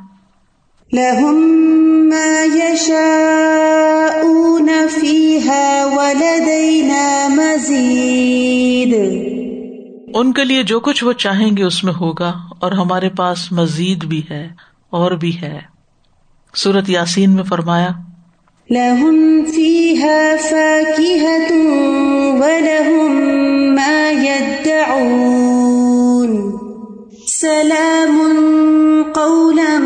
لهم 0.93 2.09
ما 2.09 2.65
يشاءون 2.65 4.69
فيها 5.01 5.85
ولدينا 5.85 7.29
مزيد۔ 7.29 8.95
ان 10.15 10.33
کے 10.33 10.45
لیے 10.45 10.63
جو 10.63 10.81
کچھ 10.81 11.05
وہ 11.05 11.13
چاہیں 11.13 11.57
گے 11.57 11.65
اس 11.65 11.85
میں 11.85 11.93
ہوگا 12.01 12.33
اور 12.61 12.73
ہمارے 12.73 13.09
پاس 13.09 13.53
مزید 13.53 14.05
بھی 14.05 14.23
ہے 14.31 14.49
اور 14.91 15.11
بھی 15.11 15.41
ہے۔ 15.41 15.61
سورت 16.55 16.91
یاسین 16.91 17.31
میں 17.31 17.43
فرمایا 17.43 17.89
لهم 18.71 19.45
فيها 19.45 20.37
فاكهة 20.37 21.55
ولهم 22.41 23.15
ما 23.75 24.11
يدعون 24.25 25.11
سلام 27.27 28.19
قولا 29.15 29.79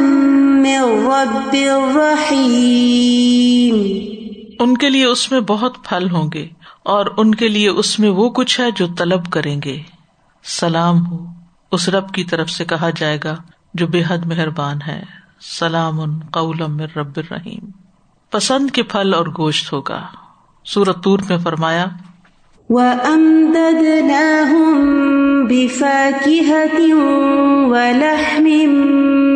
من 0.63 1.07
رب 1.07 1.57
رحيم 1.97 3.75
ان 4.61 4.77
کے 4.77 4.89
لیے 4.89 5.05
اس 5.05 5.33
میں 5.33 5.41
بہت 5.41 5.77
پھل 5.85 6.11
ہوں 6.11 6.31
گے 6.35 6.49
اور 6.83 7.07
ان 7.17 7.35
کے 7.35 7.49
لیے 7.49 7.69
اس 7.69 7.99
میں 7.99 8.11
وہ 8.11 8.31
کچھ 8.31 8.61
ہے 8.61 8.71
جو 8.77 8.87
طلب 8.99 9.31
کریں 9.31 9.61
گے۔ 9.65 9.83
سلام 10.45 11.07
ہو۔ 11.07 11.27
اس 11.73 11.89
رب 11.89 12.09
کی 12.15 12.25
طرف 12.25 12.51
سے 12.51 12.65
کہا 12.65 12.91
جائے 12.97 13.19
گا 13.25 13.37
جو 13.75 13.87
بے 13.87 14.03
حد 14.09 14.27
مہربان 14.27 14.79
ہے۔ 14.87 15.03
سلام 15.59 16.01
ان 16.01 16.19
قولم 16.31 16.77
من 16.77 16.87
رب 16.97 17.17
الرحیم۔ 17.17 17.84
پسند 18.35 18.71
کے 18.71 18.83
پھل 18.83 19.15
اور 19.15 19.27
گوشت 19.27 19.73
ہوگا۔ 19.73 20.07
سورت 20.65 21.05
تور 21.05 21.19
میں 21.29 21.39
فرمایا 21.39 21.87
وَأَمْدَدْنَاهُمْ 22.69 25.49
بِفَاكِهَةٍ 25.49 26.97
وَلَحْمٍ 27.71 28.69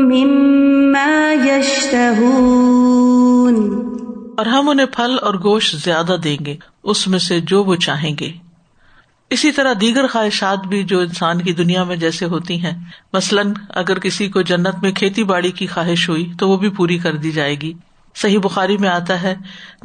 مِّمَّا 0.07 1.47
يَشْتَهُونَ۔ 1.47 3.89
اور 4.37 4.47
ہم 4.47 4.69
انہیں 4.69 4.87
پھل 4.87 5.17
اور 5.23 5.35
گوشت 5.35 5.77
زیادہ 5.77 6.17
دیں 6.25 6.37
گے 6.47 6.57
اس 6.83 7.09
میں 7.09 7.19
سے 7.19 7.41
جو 7.41 7.65
وہ 7.65 7.77
چاہیں 7.77 8.17
گے۔ 8.21 8.33
اسی 9.31 9.53
طرح 9.53 9.73
دیگر 9.81 10.07
خواہشات 10.07 10.67
بھی 10.67 10.83
جو 10.83 11.01
انسان 11.01 11.43
کی 11.43 11.53
دنیا 11.53 11.85
میں 11.85 11.97
جیسے 11.97 12.25
ہوتی 12.25 12.65
ہیں۔ 12.65 12.85
مثلاً 13.13 13.53
اگر 13.69 13.99
کسی 13.99 14.29
کو 14.29 14.43
جنت 14.43 14.75
میں 14.83 14.93
کھیتی 14.93 15.25
باڑی 15.25 15.51
کی 15.51 15.67
خواہش 15.67 16.09
ہوئی 16.09 16.33
تو 16.39 16.49
وہ 16.49 16.57
بھی 16.57 16.69
پوری 16.69 16.99
کر 16.99 17.17
دی 17.17 17.31
جائے 17.31 17.55
گی۔ 17.55 17.73
صحیح 18.15 18.39
بخاری 18.39 18.77
میں 18.77 18.89
آتا 18.89 19.23
ہے۔ 19.23 19.35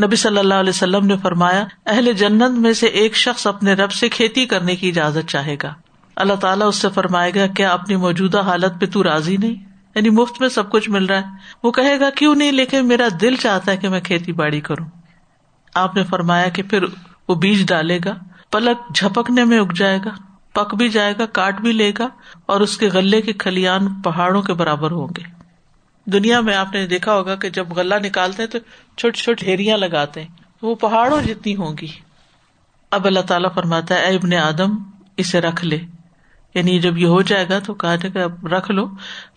نبی 0.04 0.16
صلی 0.16 0.38
اللہ 0.38 0.54
علیہ 0.54 0.70
وسلم 0.70 1.06
نے 1.06 1.18
فرمایا، 1.18 1.66
اہل 1.86 2.14
جنت 2.14 2.52
میں 2.52 2.74
سے 2.74 2.88
ایک 2.88 3.16
شخص 3.16 3.48
اپنے 3.48 3.74
رب 3.74 3.92
سے 3.92 4.10
کھیتی 4.10 4.46
کرنے 4.46 4.76
کی 4.76 4.90
اجازت 4.90 5.30
چاہے 5.30 5.56
گا۔ 5.64 5.74
اللہ 6.16 6.34
تعالیٰ 6.34 6.68
اس 6.68 6.76
سے 6.76 6.88
فرمائے 6.90 7.32
گا، 7.36 7.48
کیا 7.48 7.74
اپنی 7.74 7.96
موجودہ 7.96 8.42
حالت 8.42 8.82
پہ 8.82 8.86
تو 8.86 9.04
راضی 9.04 9.38
نہیں؟ 9.38 9.56
یعنی 9.96 10.10
مفت 10.10 10.42
میں 10.42 10.50
سب 10.50 10.72
کچھ 10.72 10.90
مل 10.90 11.06
رہا 11.06 11.18
ہے۔ 11.18 11.24
وہ 11.64 11.72
کہے 11.72 12.00
گا، 12.00 12.10
کیوں 12.10 12.36
نہیں؟ 12.36 12.52
لیکن 12.52 12.88
میرا 12.88 13.08
دل 13.22 13.36
چاہتا 13.36 13.72
ہے 13.72 13.78
کہ 13.78 13.90
میں 13.90 14.02
کھیتی 14.02 14.32
باڑی 14.32 14.62
کروں۔ 14.62 14.86
آپ 15.76 15.96
نے 15.96 16.04
فرمایا 16.04 16.50
کہ 16.50 16.64
پھر 16.64 16.84
وہ 17.28 17.36
بیج 17.36 17.68
ڈالے 17.68 18.00
گا، 18.06 18.14
پلک 18.52 18.96
جھپکنے 18.96 19.44
میں 19.44 19.60
اگ 19.60 19.74
جائے 19.76 20.00
گا، 20.06 20.10
پک 20.54 20.76
بھی 20.76 20.90
جائے 20.90 21.14
گا، 21.20 21.26
کاٹ 21.26 21.62
بھی 21.62 21.72
لے 21.72 21.92
گا 22.00 22.08
اور 22.46 22.62
اس 22.62 22.78
کے 22.78 22.88
غلے 22.88 23.22
کے 23.22 23.34
کھلیان 23.34 24.02
پہاڑوں 24.02 24.42
کے 24.42 24.54
برابر 24.54 24.92
ہوں 24.92 25.08
گے۔ 25.18 25.43
دنیا 26.06 26.40
میں 26.40 26.56
آپ 26.56 26.74
نے 26.74 26.88
دیکھا 26.88 27.14
ہوگا 27.14 27.36
کہ 27.36 27.50
جب 27.50 27.68
غلہ 27.70 27.96
نکالتے 27.96 28.44
ہیں 28.44 28.50
تو 28.50 28.60
چھوٹی 28.98 29.22
چھوٹی 29.22 29.46
ڈھیریاں 29.46 29.78
لگاتے 29.78 30.22
ہیں۔ 30.22 30.30
وہ 30.62 30.76
پہاڑوں 30.76 31.22
جتنی 31.22 31.56
ہوں 31.56 31.74
گی۔ 31.82 31.88
اب 32.92 33.06
اللہ 33.06 33.20
تعالیٰ 33.20 33.54
فرماتا 33.54 33.96
ہے، 33.96 34.06
اے 34.06 34.16
ابن 34.16 34.34
آدم، 34.34 34.76
اسے 35.18 35.42
رکھ 35.42 35.66
لے۔ 35.66 35.80
یعنی 36.56 36.80
جب 36.80 36.98
یہ 36.98 37.06
ہو 37.06 37.22
جائے 37.22 37.46
گا 37.50 37.60
تو 37.60 37.74
کہا 37.74 37.96
جائے 37.96 38.14
گا، 38.14 38.24
اب 38.24 38.48
رکھ 38.48 38.72
لو۔ 38.72 38.88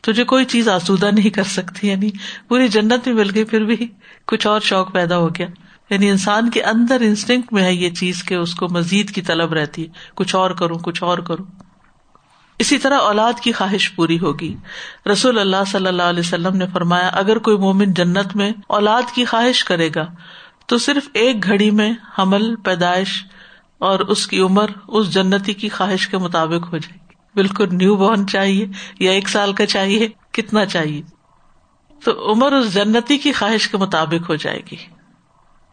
تجھے 0.02 0.24
کوئی 0.24 0.44
چیز 0.44 0.68
آسودہ 0.68 1.10
نہیں 1.12 1.30
کر 1.30 1.42
سکتی۔ 1.42 1.88
یعنی 1.88 2.10
پوری 2.48 2.68
جنت 2.68 3.04
بھی 3.04 3.12
مل 3.12 3.30
گئی، 3.34 3.44
پھر 3.44 3.64
بھی 3.64 3.86
کچھ 4.26 4.46
اور 4.46 4.60
شوق 4.60 4.92
پیدا 4.92 5.16
ہو 5.16 5.28
گیا۔ 5.28 5.46
یعنی 5.90 6.10
انسان 6.10 6.50
کے 6.50 6.62
اندر 6.62 7.00
انسٹنکٹ 7.00 7.52
میں 7.52 7.62
ہے 7.62 7.74
یہ 7.74 7.90
چیز 7.90 8.24
کہ 8.24 8.34
اس 8.34 8.54
کو 8.54 8.68
مزید 8.68 9.10
کی 9.10 9.22
طلب 9.22 9.52
رہتی 9.52 9.82
ہے۔ 9.82 9.88
کچھ 10.14 10.36
اور 10.36 10.50
کروں، 10.50 10.78
کچھ 10.78 11.02
اور 11.02 11.18
کروں۔ 11.18 11.44
اسی 12.58 12.78
طرح 12.78 12.98
اولاد 12.98 13.32
کی 13.40 13.52
خواہش 13.52 13.94
پوری 13.94 14.18
ہوگی۔ 14.18 14.56
رسول 15.12 15.38
اللہ 15.38 15.56
صلی 15.66 15.86
اللہ 15.86 16.02
علیہ 16.02 16.20
وسلم 16.20 16.56
نے 16.56 16.66
فرمایا، 16.72 17.08
اگر 17.08 17.38
کوئی 17.38 17.56
مومن 17.56 17.94
جنت 17.94 18.36
میں 18.36 18.52
اولاد 18.66 19.02
کی 19.14 19.24
خواہش 19.24 19.64
کرے 19.64 19.90
گا، 19.94 20.06
تو 20.66 20.78
صرف 20.78 21.08
ایک 21.14 21.44
گھڑی 21.44 21.70
میں 21.70 21.92
حمل، 22.18 22.56
پیدائش 22.56 23.24
اور 23.78 24.00
اس 24.00 24.26
کی 24.26 24.40
عمر 24.40 24.66
اس 24.88 25.14
جنتی 25.14 25.54
کی 25.54 25.68
خواہش 25.68 26.08
کے 26.08 26.18
مطابق 26.18 26.72
ہو 26.72 26.78
جائے 26.78 26.98
گی۔ 27.10 27.14
بالکل 27.34 27.68
نیو 27.72 27.96
بورن 27.96 28.26
چاہیے 28.26 28.66
یا 29.00 29.10
ایک 29.10 29.28
سال 29.28 29.52
کا 29.52 29.66
چاہیے، 29.66 30.08
کتنا 30.30 30.66
چاہیے۔ 30.66 31.02
تو 32.04 32.32
عمر 32.32 32.52
اس 32.52 32.74
جنتی 32.74 33.18
کی 33.18 33.32
خواہش 33.32 33.68
کے 33.68 33.76
مطابق 33.76 34.30
ہو 34.30 34.34
جائے 34.34 34.60
گی۔ 34.70 34.76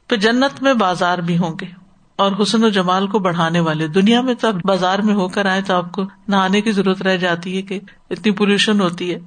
پھر 0.10 0.18
جنت 0.18 0.64
میں 0.64 0.74
بازار 0.74 1.18
بھی 1.18 1.38
ہوں 1.38 1.56
گے۔ 1.62 1.83
اور 2.16 2.32
حسن 2.42 2.64
و 2.64 2.70
جمال 2.70 3.08
کو 3.08 3.20
بڑھانے 3.20 3.60
والے۔ 3.60 3.88
دنیا 3.88 4.22
میں 4.22 4.34
تو 4.34 4.48
بازار 4.64 5.00
میں 5.00 5.14
ہو 5.14 5.28
کر 5.28 5.46
آئے 5.46 5.62
تو 5.62 5.74
آپ 5.74 5.92
کو 5.92 6.04
نہانے 6.28 6.62
کی 6.62 6.72
ضرورت 6.72 7.02
رہ 7.02 7.18
جاتی 7.18 7.58
ہے 7.58 7.62
کہ 7.62 7.80
اتنی 8.10 8.32
پولوشن 8.32 8.82
ہوتی 8.82 9.14
ہے۔ 9.14 9.20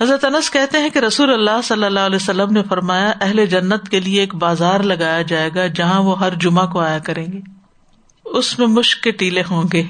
حضرت 0.00 0.24
انس 0.24 0.50
کہتے 0.50 0.78
ہیں 0.78 0.90
کہ 0.90 0.98
رسول 0.98 1.32
اللہ 1.32 1.62
صلی 1.64 1.84
اللہ 1.84 2.00
علیہ 2.00 2.16
وسلم 2.16 2.52
نے 2.52 2.62
فرمایا، 2.62 3.12
اہل 3.20 3.46
جنت 3.46 3.88
کے 3.88 4.00
لیے 4.00 4.20
ایک 4.20 4.34
بازار 4.34 4.80
لگایا 4.80 5.22
جائے 5.22 5.50
گا 5.54 5.66
جہاں 5.66 6.02
وہ 6.02 6.18
ہر 6.18 6.34
جمعہ 6.34 6.66
کو 6.66 6.80
آیا 6.80 6.98
کریں 6.98 7.26
گے۔ 7.32 7.40
اس 8.24 8.58
میں 8.58 8.66
مشق 8.66 9.02
کے 9.02 9.10
ٹیلے 9.10 9.42
ہوں 9.50 9.62
گے۔ 9.72 9.84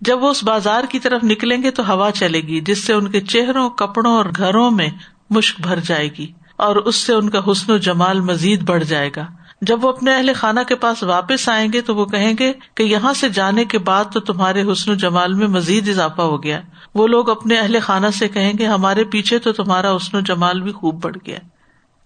جب 0.00 0.22
وہ 0.22 0.30
اس 0.30 0.44
بازار 0.44 0.84
کی 0.88 0.98
طرف 0.98 1.24
نکلیں 1.24 1.62
گے 1.62 1.70
تو 1.70 1.92
ہوا 1.92 2.10
چلے 2.10 2.40
گی، 2.40 2.60
جس 2.60 2.84
سے 2.84 2.92
ان 2.92 3.10
کے 3.10 3.20
چہروں، 3.20 3.70
کپڑوں 3.70 4.12
اور 4.12 4.24
گھروں 4.36 4.70
میں 4.70 4.88
مشق 5.30 5.60
بھر 5.60 5.80
جائے 5.80 6.08
گی 6.18 6.32
اور 6.56 6.76
اس 6.76 6.96
سے 6.96 7.14
ان 7.14 7.30
کا 7.30 7.40
حسن 7.50 7.72
و 7.72 7.76
جمال 7.76 8.20
مزید 8.20 8.62
بڑھ 8.62 8.84
جائے 8.84 9.10
گا۔ 9.16 9.26
جب 9.66 9.84
وہ 9.84 9.88
اپنے 9.88 10.16
اہل 10.16 10.30
خانہ 10.36 10.60
کے 10.68 10.74
پاس 10.74 11.02
واپس 11.02 11.48
آئیں 11.48 11.72
گے 11.72 11.80
تو 11.80 11.96
وہ 11.96 12.04
کہیں 12.04 12.34
گے 12.38 12.52
کہ 12.74 12.82
یہاں 12.82 13.12
سے 13.12 13.28
جانے 13.28 13.64
کے 13.64 13.78
بعد 13.78 14.04
تو 14.12 14.20
تمہارے 14.20 14.62
حسن 14.72 14.90
و 14.90 14.94
جمال 14.94 15.34
میں 15.34 15.46
مزید 15.46 15.88
اضافہ 15.88 16.22
ہو 16.22 16.42
گیا۔ 16.42 16.60
وہ 16.94 17.06
لوگ 17.06 17.30
اپنے 17.30 17.58
اہل 17.58 17.76
خانہ 17.82 18.06
سے 18.18 18.28
کہیں 18.28 18.52
گے، 18.58 18.66
ہمارے 18.66 19.04
پیچھے 19.04 19.38
تو 19.38 19.52
تمہارا 19.52 19.96
حسن 19.96 20.16
و 20.16 20.20
جمال 20.20 20.60
بھی 20.60 20.72
خوب 20.72 21.04
بڑھ 21.04 21.16
گیا۔ 21.26 21.38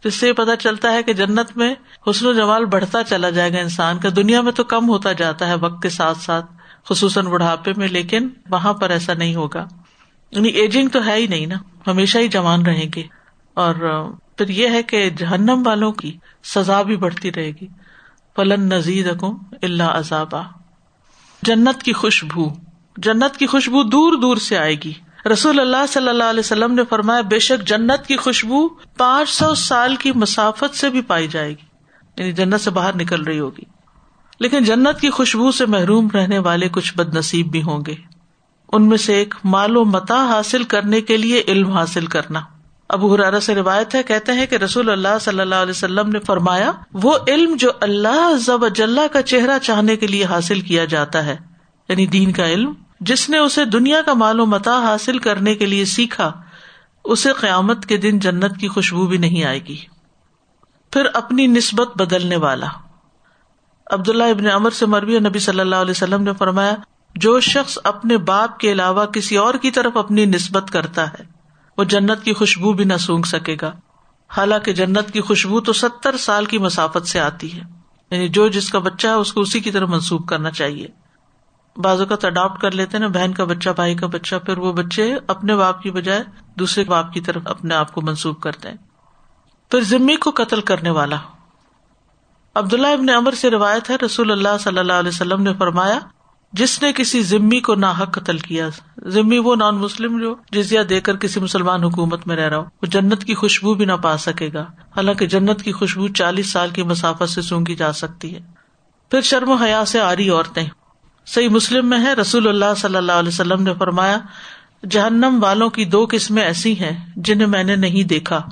جس 0.04 0.14
سے 0.14 0.32
پتا 0.32 0.56
چلتا 0.56 0.92
ہے 0.92 1.02
کہ 1.02 1.12
جنت 1.12 1.56
میں 1.56 1.74
حسن 2.10 2.26
و 2.26 2.32
جمال 2.32 2.64
بڑھتا 2.64 3.04
چلا 3.04 3.30
جائے 3.30 3.52
گا 3.52 3.58
انسان 3.58 3.98
کا۔ 3.98 4.08
دنیا 4.16 4.40
میں 4.40 4.52
تو 4.52 4.64
کم 4.64 4.88
ہوتا 4.88 5.12
جاتا 5.12 5.46
ہے 5.46 5.54
وقت 5.54 5.82
کے 5.82 5.88
ساتھ 5.88 6.18
ساتھ، 6.18 6.46
خصوصاً 6.88 7.26
بڑھاپے 7.26 7.72
میں، 7.76 7.88
لیکن 7.88 8.28
وہاں 8.50 8.72
پر 8.72 8.90
ایسا 8.90 9.14
نہیں 9.14 9.34
ہوگا۔ 9.34 9.68
یعنی 10.30 10.48
ایجنگ 10.48 10.88
تو 10.88 11.06
ہے 11.06 11.14
ہی 11.14 11.26
نہیں 11.26 11.46
نا، 11.46 11.90
ہمیشہ 11.90 12.18
ہی 12.18 12.28
جوان 12.28 12.66
رہیں 12.66 12.86
گے۔ 12.96 13.02
اور 13.54 13.74
پھر 14.38 14.48
یہ 14.48 14.68
ہے 14.68 14.82
کہ 14.82 15.10
جہنم 15.10 15.62
والوں 15.66 15.92
کی 15.92 16.16
سزا 16.44 16.82
بھی 16.82 16.96
بڑھتی 16.96 17.32
رہے 17.32 17.50
گی۔ 17.50 17.66
پلن 18.36 18.60
نزید 18.60 19.08
اللہ 19.62 19.82
عذابا۔ 19.82 20.42
جنت 21.42 21.82
کی 21.82 21.92
خوشبو، 21.92 22.48
جنت 22.96 23.36
کی 23.36 23.46
خوشبو 23.46 23.82
دور 23.82 24.12
دور 24.12 24.36
سے 24.36 24.58
آئے 24.58 24.74
گی۔ 24.84 24.92
رسول 25.32 25.60
اللہ 25.60 25.86
صلی 25.88 26.08
اللہ 26.08 26.24
علیہ 26.24 26.40
وسلم 26.40 26.74
نے 26.74 26.82
فرمایا، 26.90 27.20
بے 27.20 27.38
شک 27.38 27.66
جنت 27.66 28.06
کی 28.06 28.16
خوشبو 28.16 28.68
پانچ 28.68 29.30
سو 29.30 29.54
سال 29.54 29.96
کی 29.96 30.12
مسافت 30.12 30.76
سے 30.76 30.90
بھی 30.90 31.00
پائی 31.00 31.28
جائے 31.28 31.50
گی۔ 31.50 31.66
یعنی 32.16 32.32
جنت 32.32 32.60
سے 32.60 32.70
باہر 32.70 32.96
نکل 32.96 33.22
رہی 33.22 33.38
ہوگی۔ 33.38 33.64
لیکن 34.40 34.64
جنت 34.64 35.00
کی 35.00 35.10
خوشبو 35.10 35.52
سے 35.52 35.66
محروم 35.66 36.08
رہنے 36.14 36.38
والے 36.38 36.68
کچھ 36.68 36.94
بد 36.96 37.14
نصیب 37.14 37.46
بھی 37.50 37.62
ہوں 37.62 37.84
گے۔ 37.86 37.94
ان 38.72 38.88
میں 38.88 38.98
سے 38.98 39.14
ایک 39.14 39.34
مال 39.44 39.76
و 39.76 39.84
متا 39.84 40.28
حاصل 40.28 40.64
کرنے 40.64 41.00
کے 41.00 41.16
لیے 41.16 41.42
علم 41.48 41.70
حاصل 41.70 42.06
کرنا۔ 42.06 42.40
ابو 42.88 43.14
حرارا 43.14 43.40
سے 43.40 43.54
روایت 43.54 43.94
ہے، 43.94 44.02
کہتے 44.02 44.32
ہیں 44.32 44.46
کہ 44.46 44.56
رسول 44.56 44.90
اللہ 44.90 45.18
صلی 45.20 45.40
اللہ 45.40 45.54
علیہ 45.54 45.70
وسلم 45.70 46.08
نے 46.08 46.18
فرمایا، 46.18 46.72
وہ 46.92 47.18
علم 47.28 47.56
جو 47.56 47.70
اللہ 47.80 48.32
ضب 48.36 48.64
اجلّہ 48.64 49.06
کا 49.12 49.22
چہرہ 49.22 49.58
چاہنے 49.58 49.96
کے 49.96 50.06
لیے 50.06 50.24
حاصل 50.24 50.60
کیا 50.60 50.84
جاتا 50.84 51.24
ہے 51.26 51.36
یعنی 51.88 52.06
دین 52.06 52.32
کا 52.32 52.46
علم، 52.46 52.72
جس 53.00 53.30
نے 53.30 53.38
اسے 53.38 53.64
دنیا 53.64 54.02
کا 54.02 54.14
مال 54.14 54.40
و 54.40 54.46
متا 54.46 54.78
حاصل 54.78 55.18
کرنے 55.18 55.54
کے 55.54 55.66
لیے 55.66 55.84
سیکھا، 55.84 56.32
اسے 57.04 57.32
قیامت 57.32 57.86
کے 57.86 57.96
دن 57.96 58.18
جنت 58.18 58.56
کی 58.56 58.68
خوشبو 58.68 59.06
بھی 59.06 59.18
نہیں 59.18 59.44
آئے 59.44 59.60
گی۔ 59.64 59.76
پھر 60.92 61.06
اپنی 61.14 61.46
نسبت 61.46 61.98
بدلنے 61.98 62.36
والا۔ 62.36 62.66
عبداللہ 63.90 64.24
ابن 64.24 64.46
امر 64.46 64.70
سے 64.70 64.86
مربی 64.86 65.18
نبی 65.18 65.38
صلی 65.38 65.60
اللہ 65.60 65.76
علیہ 65.76 65.90
وسلم 65.90 66.22
نے 66.22 66.32
فرمایا، 66.38 66.74
جو 67.14 67.40
شخص 67.40 67.78
اپنے 67.84 68.16
باپ 68.16 68.58
کے 68.58 68.72
علاوہ 68.72 69.04
کسی 69.04 69.36
اور 69.36 69.54
کی 69.54 69.70
طرف 69.70 69.96
اپنی 69.96 70.24
نسبت 70.24 70.70
کرتا 70.70 71.10
ہے 71.10 71.37
وہ 71.78 71.84
جنت 71.84 72.22
کی 72.22 72.32
خوشبو 72.32 72.72
بھی 72.72 72.84
نہ 72.84 72.96
سونگ 72.96 73.22
سکے 73.22 73.56
گا۔ 73.60 73.72
حالانکہ 74.36 74.72
جنت 74.72 75.10
کی 75.10 75.20
خوشبو 75.20 75.60
تو 75.60 75.72
ستر 75.72 76.16
سال 76.16 76.44
کی 76.44 76.58
مسافت 76.58 77.06
سے 77.06 77.20
آتی 77.20 77.52
ہے۔ 77.52 77.60
یعنی 78.10 78.28
جو 78.28 78.48
جس 78.48 78.70
کا 78.70 78.78
بچہ 78.78 79.08
ہے، 79.08 79.12
اس 79.12 79.32
کو 79.32 79.40
اسی 79.40 79.60
کی 79.60 79.70
طرف 79.70 79.88
منسوخ 79.88 80.26
کرنا 80.26 80.50
چاہیے۔ 80.50 80.86
بازو 81.76 82.06
کا 82.06 82.16
اڈاپٹ 82.22 82.60
کر 82.60 82.70
لیتے 82.70 82.98
نا، 82.98 83.06
بہن 83.06 83.32
کا 83.32 83.44
بچہ، 83.44 83.70
بھائی 83.70 83.94
کا 83.94 84.06
بچہ، 84.06 84.36
پھر 84.36 84.58
وہ 84.58 84.72
بچے 84.72 85.14
اپنے 85.26 85.56
باپ 85.56 85.82
کی 85.82 85.90
بجائے 85.90 86.22
دوسرے 86.58 86.84
باپ 86.84 87.12
کی 87.12 87.20
طرف 87.20 87.42
اپنے 87.44 87.74
آپ 87.74 87.92
کو 87.92 88.00
منسوخ 88.00 88.40
کرتے 88.40 88.68
ہیں۔ 88.68 88.76
پھر 89.70 89.80
ذمی 89.80 90.16
کو 90.16 90.30
قتل 90.30 90.60
کرنے 90.60 90.90
والا۔ 90.90 91.16
عبداللہ 92.54 92.86
ابن 92.86 93.08
امر 93.10 93.32
سے 93.32 93.50
روایت 93.50 93.90
ہے، 93.90 93.96
رسول 94.06 94.30
اللہ 94.30 94.58
صلی 94.60 94.78
اللہ 94.78 94.92
علیہ 94.92 95.08
وسلم 95.08 95.42
نے 95.42 95.52
فرمایا 95.54 95.98
جس 96.52 96.82
نے 96.82 96.92
کسی 96.92 97.22
ذمی 97.22 97.60
کو 97.60 97.74
ناحق 97.74 98.12
قتل 98.12 98.38
کیا۔ 98.38 98.68
ذمی 99.06 99.38
وہ 99.38 99.56
نان 99.56 99.76
مسلم 99.76 100.20
جو 100.20 100.34
جزیا 100.52 100.82
دے 100.88 101.00
کر 101.00 101.16
کسی 101.16 101.40
مسلمان 101.40 101.84
حکومت 101.84 102.26
میں 102.26 102.36
رہ 102.36 102.48
رہا 102.48 102.56
ہو۔ 102.56 102.62
وہ 102.62 102.86
جنت 102.86 103.24
کی 103.24 103.34
خوشبو 103.34 103.74
بھی 103.74 103.84
نہ 103.84 103.92
پا 103.92 104.16
سکے 104.16 104.50
گا۔ 104.54 104.62
حالانکہ 104.96 105.26
جنت 105.26 105.62
کی 105.62 105.72
خوشبو 105.72 106.08
چالیس 106.08 106.52
سال 106.52 106.70
کی 106.70 106.82
مسافت 106.82 107.30
سے 107.30 107.42
سونگی 107.42 107.74
جا 107.74 107.92
سکتی 107.92 108.34
ہے۔ 108.34 108.40
پھر 109.10 109.20
شرم 109.20 109.50
و 109.50 109.54
حیا 109.54 109.84
سے 109.84 110.00
آری 110.00 110.30
عورتیں۔ 110.30 110.66
صحیح 111.26 111.48
مسلم 111.48 111.88
میں 111.88 111.98
ہے، 111.98 112.14
رسول 112.14 112.48
اللہ 112.48 112.74
صلی 112.76 112.96
اللہ 112.96 113.12
علیہ 113.12 113.28
وسلم 113.28 113.62
نے 113.62 113.74
فرمایا، 113.78 114.18
جہنم 114.90 115.38
والوں 115.42 115.70
کی 115.70 115.84
دو 115.84 116.06
قسمیں 116.10 116.42
ایسی 116.42 116.80
ہیں 116.80 117.06
جنہیں 117.16 117.48
میں 117.48 117.64
نے 117.64 117.76
نہیں 117.76 118.08
دیکھا۔ 118.08 118.42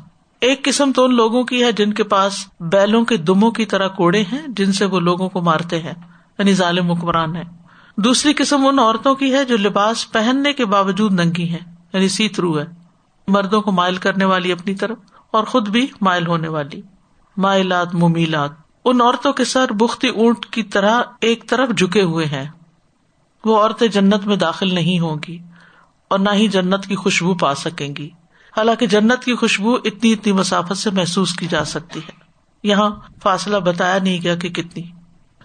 ایک 0.41 0.65
قسم 0.65 0.93
تو 0.93 1.05
ان 1.05 1.15
لوگوں 1.15 1.45
کی 1.45 1.65
ہے 1.65 1.73
جن 1.73 1.93
کے 1.93 2.03
پاس 2.03 2.47
بیلوں 2.61 3.05
کے 3.05 3.17
دموں 3.17 3.51
کی 3.51 3.67
طرح 3.67 3.89
کوڑے 3.89 4.23
ہیں، 4.23 4.49
جن 4.49 4.73
سے 4.73 4.85
وہ 4.85 5.01
لوگوں 5.01 5.29
کو 5.29 5.41
مارتے 5.41 5.79
ہیں 5.79 5.95
یعنی 6.39 6.53
ظالم 6.53 6.91
حکمران 6.91 7.37
ہے 7.37 7.66
دوسری 7.97 8.33
قسم 8.33 8.67
ان 8.67 8.79
عورتوں 8.79 9.15
کی 9.15 9.35
ہے 9.35 9.45
جو 9.45 9.57
لباس 9.57 10.13
پہننے 10.13 10.53
کے 10.53 10.65
باوجود 10.65 11.13
ننگی 11.13 11.53
ہے 11.53 11.59
یعنی 11.93 12.09
سی 12.09 12.29
تھرو 12.29 12.59
ہے۔ 12.59 12.65
مردوں 13.29 13.61
کو 13.61 13.73
مائل 13.73 13.97
کرنے 13.97 14.25
والی 14.25 14.53
اپنی 14.53 14.75
طرف 14.75 14.99
اور 15.31 15.45
خود 15.45 15.69
بھی 15.69 15.87
مائل 16.01 16.27
ہونے 16.27 16.49
والی۔ 16.49 16.83
مائلات، 17.37 17.95
ممیلات۔ 17.95 18.51
ان 18.85 19.01
عورتوں 19.01 19.33
کے 19.33 19.45
سر 19.45 19.73
بختی 19.73 20.09
اونٹ 20.09 20.47
کی 20.47 20.63
طرح 20.63 21.03
ایک 21.21 21.49
طرف 21.49 21.69
جھکے 21.77 22.03
ہوئے 22.03 22.27
ہیں۔ 22.27 22.45
وہ 23.45 23.63
عورتیں 23.63 23.89
جنت 23.89 24.27
میں 24.27 24.37
داخل 24.37 24.75
نہیں 24.75 25.01
ہوں 25.01 25.17
گی 25.29 25.39
اور 26.09 26.19
نہ 26.19 26.31
ہی 26.35 26.49
جنت 26.49 26.87
کی 26.87 26.95
خوشبو 26.95 27.35
پا 27.35 27.55
سکیں 27.55 27.97
گی۔ 27.97 28.11
حالانکہ 28.57 28.87
جنت 28.87 29.25
کی 29.25 29.35
خوشبو 29.35 29.75
اتنی 29.75 30.13
اتنی 30.13 30.33
مسافت 30.33 30.77
سے 30.77 30.91
محسوس 30.91 31.33
کی 31.33 31.47
جا 31.47 31.65
سکتی 31.65 32.01
ہے۔ 32.01 32.13
یہاں 32.63 32.91
فاصلہ 33.23 33.57
بتایا 33.57 33.99
نہیں 34.03 34.23
گیا 34.23 34.35
کہ 34.35 34.49
کتنی۔ 34.49 34.83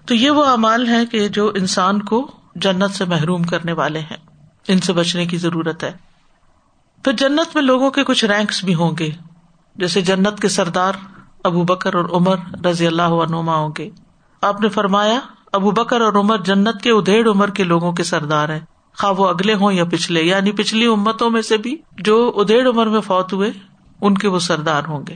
تو 0.05 0.15
یہ 0.15 0.29
وہ 0.29 0.45
امال 0.45 0.87
ہے 0.87 1.05
کہ 1.05 1.27
جو 1.27 1.51
انسان 1.55 2.01
کو 2.01 2.31
جنت 2.55 2.91
سے 2.91 3.05
محروم 3.05 3.43
کرنے 3.43 3.71
والے 3.71 3.99
ہیں۔ 3.99 4.17
ان 4.67 4.79
سے 4.79 4.93
بچنے 4.93 5.25
کی 5.25 5.37
ضرورت 5.37 5.83
ہے۔ 5.83 5.91
پھر 7.03 7.11
جنت 7.13 7.55
میں 7.55 7.63
لوگوں 7.63 7.91
کے 7.91 8.03
کچھ 8.03 8.25
رینکس 8.25 8.63
بھی 8.63 8.75
ہوں 8.75 8.91
گے۔ 8.99 9.09
جیسے 9.75 10.01
جنت 10.01 10.39
کے 10.39 10.47
سردار 10.47 10.93
ابو 11.43 11.63
بکر 11.63 11.95
اور 11.95 12.05
عمر 12.05 12.65
رضی 12.65 12.87
اللہ 12.87 13.01
عنما 13.01 13.55
ہوں 13.55 13.69
گے۔ 13.77 13.89
آپ 14.41 14.61
نے 14.61 14.69
فرمایا، 14.69 15.19
ابو 15.53 15.71
بکر 15.71 16.01
اور 16.01 16.13
عمر 16.13 16.37
جنت 16.37 16.81
کے 16.81 16.91
ادھیڑ 16.91 17.29
عمر 17.29 17.49
کے 17.49 17.63
لوگوں 17.63 17.91
کے 17.91 18.03
سردار 18.03 18.49
ہیں۔ 18.49 18.59
خواہ 18.97 19.11
وہ 19.11 19.27
اگلے 19.27 19.53
ہوں 19.53 19.71
یا 19.71 19.85
پچھلے 19.85 20.23
یعنی 20.23 20.51
پچھلی 20.51 20.85
امتوں 20.85 21.29
میں 21.29 21.41
سے 21.41 21.57
بھی 21.57 21.77
جو 21.97 22.33
ادھیڑ 22.35 22.69
عمر 22.69 22.87
میں 22.87 23.01
فوت 23.01 23.33
ہوئے، 23.33 23.51
ان 24.01 24.17
کے 24.17 24.27
وہ 24.27 24.39
سردار 24.39 24.83
ہوں 24.87 25.03
گے۔ 25.07 25.15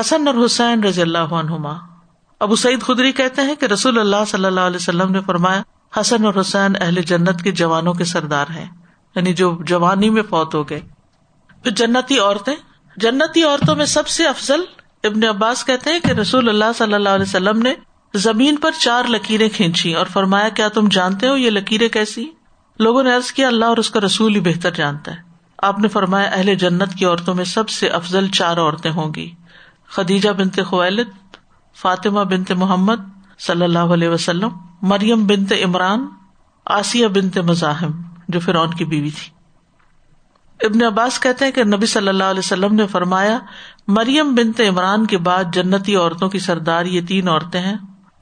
حسن 0.00 0.28
اور 0.28 0.46
حسین 0.46 0.84
رضی 0.84 1.02
اللہ 1.02 1.18
عنہما۔ 1.18 1.72
ابو 2.40 2.56
سعید 2.56 2.82
خدری 2.82 3.12
کہتے 3.12 3.42
ہیں 3.42 3.54
کہ 3.54 3.64
رسول 3.66 3.98
اللہ 3.98 4.24
صلی 4.26 4.44
اللہ 4.44 4.60
علیہ 4.60 4.76
وسلم 4.76 5.12
نے 5.12 5.20
فرمایا 5.20 5.62
حسن 6.00 6.24
اور 6.24 6.34
حسین 6.40 6.72
اہل 6.80 7.02
جنت 7.02 7.42
کے 7.42 7.52
جوانوں 7.52 7.94
کے 7.94 8.04
سردار 8.04 8.46
ہیں۔ 8.50 8.66
یعنی 9.14 9.34
جو 9.34 9.58
جوانی 9.66 10.10
میں 10.10 10.22
فوت 10.22 10.54
ہو 10.54 10.68
گئے۔ 10.68 10.80
پھر 11.62 11.70
جنتی 11.70 12.18
عورتیں۔ 12.18 12.56
جنتی 12.96 13.42
عورتوں 13.42 13.76
میں 13.76 13.86
سب 13.86 14.08
سے 14.08 14.26
افضل 14.26 14.60
ابن 15.04 15.24
عباس 15.24 15.64
کہتے 15.64 15.90
ہیں 15.90 16.00
کہ 16.00 16.12
رسول 16.12 16.48
اللہ 16.48 16.64
صلی 16.74 16.94
اللہ 16.94 17.08
علیہ 17.08 17.24
وسلم 17.28 17.58
نے 17.58 17.74
زمین 18.14 18.56
پر 18.56 18.70
چار 18.70 19.04
لکیریں 19.08 19.48
کھینچی 19.48 19.94
اور 19.94 20.06
فرمایا، 20.06 20.48
کیا 20.48 20.68
تم 20.68 20.88
جانتے 20.90 21.28
ہو 21.28 21.36
یہ 21.36 21.50
لکیریں 21.50 21.88
کیسی؟ 21.88 22.26
لوگوں 22.78 23.02
نے 23.02 23.14
عرض 23.14 23.32
کیا، 23.32 23.48
اللہ 23.48 23.64
اور 23.64 23.76
اس 23.76 23.90
کا 23.90 24.00
رسول 24.00 24.34
ہی 24.34 24.40
بہتر 24.40 24.70
جانتا 24.70 25.12
ہے۔ 25.12 25.16
آپ 25.58 25.78
نے 25.78 25.88
فرمایا، 25.88 26.28
اہل 26.28 26.54
جنت 26.54 26.94
کی 26.98 27.04
عورتوں 27.04 27.34
میں 27.34 27.44
سب 27.44 27.68
سے 27.68 27.88
افضل 27.88 28.28
چار 28.28 28.56
عورتیں 28.56 28.90
ہوں 28.90 29.14
گی۔ 29.14 29.30
خدیجہ 29.88 30.30
بنتے 30.30 30.62
خویلت 30.62 31.36
فاطمہ 31.76 32.20
بنتے 32.20 32.54
محمد 32.54 32.96
صلی 33.40 33.62
اللہ 33.62 33.78
علیہ 33.78 34.08
وسلم، 34.08 34.48
مریم 34.82 35.26
بنتے 35.26 35.64
عمران، 35.64 36.06
آسیہ 36.66 37.06
بنتے 37.06 37.40
مزاحم، 37.40 37.90
جو 38.28 38.40
فرعون 38.40 38.70
کی 38.70 38.84
بیوی 38.84 39.10
تھی۔ 39.10 39.40
ابن 40.66 40.84
عباس 40.84 41.20
کہتے 41.20 41.44
ہیں 41.44 41.52
کہ 41.52 41.64
نبی 41.64 41.86
صلی 41.86 42.08
اللہ 42.08 42.24
علیہ 42.24 42.38
وسلم 42.38 42.74
نے 42.74 42.86
فرمایا، 42.86 43.38
مریم 43.88 44.34
بنتے 44.34 44.68
عمران 44.68 45.06
کے 45.06 45.18
بعد 45.18 45.44
جنتی 45.52 45.96
عورتوں 45.96 46.28
کی 46.28 46.38
سردار 46.38 46.86
یہ 46.86 47.00
تین 47.08 47.28
عورتیں 47.28 47.60
ہیں، 47.60 47.76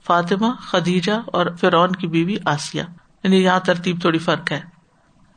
فاطمہ، 0.07 0.47
خدیجہ 0.61 1.13
اور 1.27 1.47
فرعون 1.61 1.93
کی 1.93 2.07
بیوی 2.07 2.37
آسیہ۔ 2.45 2.83
یعنی 3.23 3.37
یہاں 3.37 3.61
ترتیب 3.61 4.01
تھوڑی 4.01 4.19
فرق 4.19 4.53
ہے۔ 4.53 4.78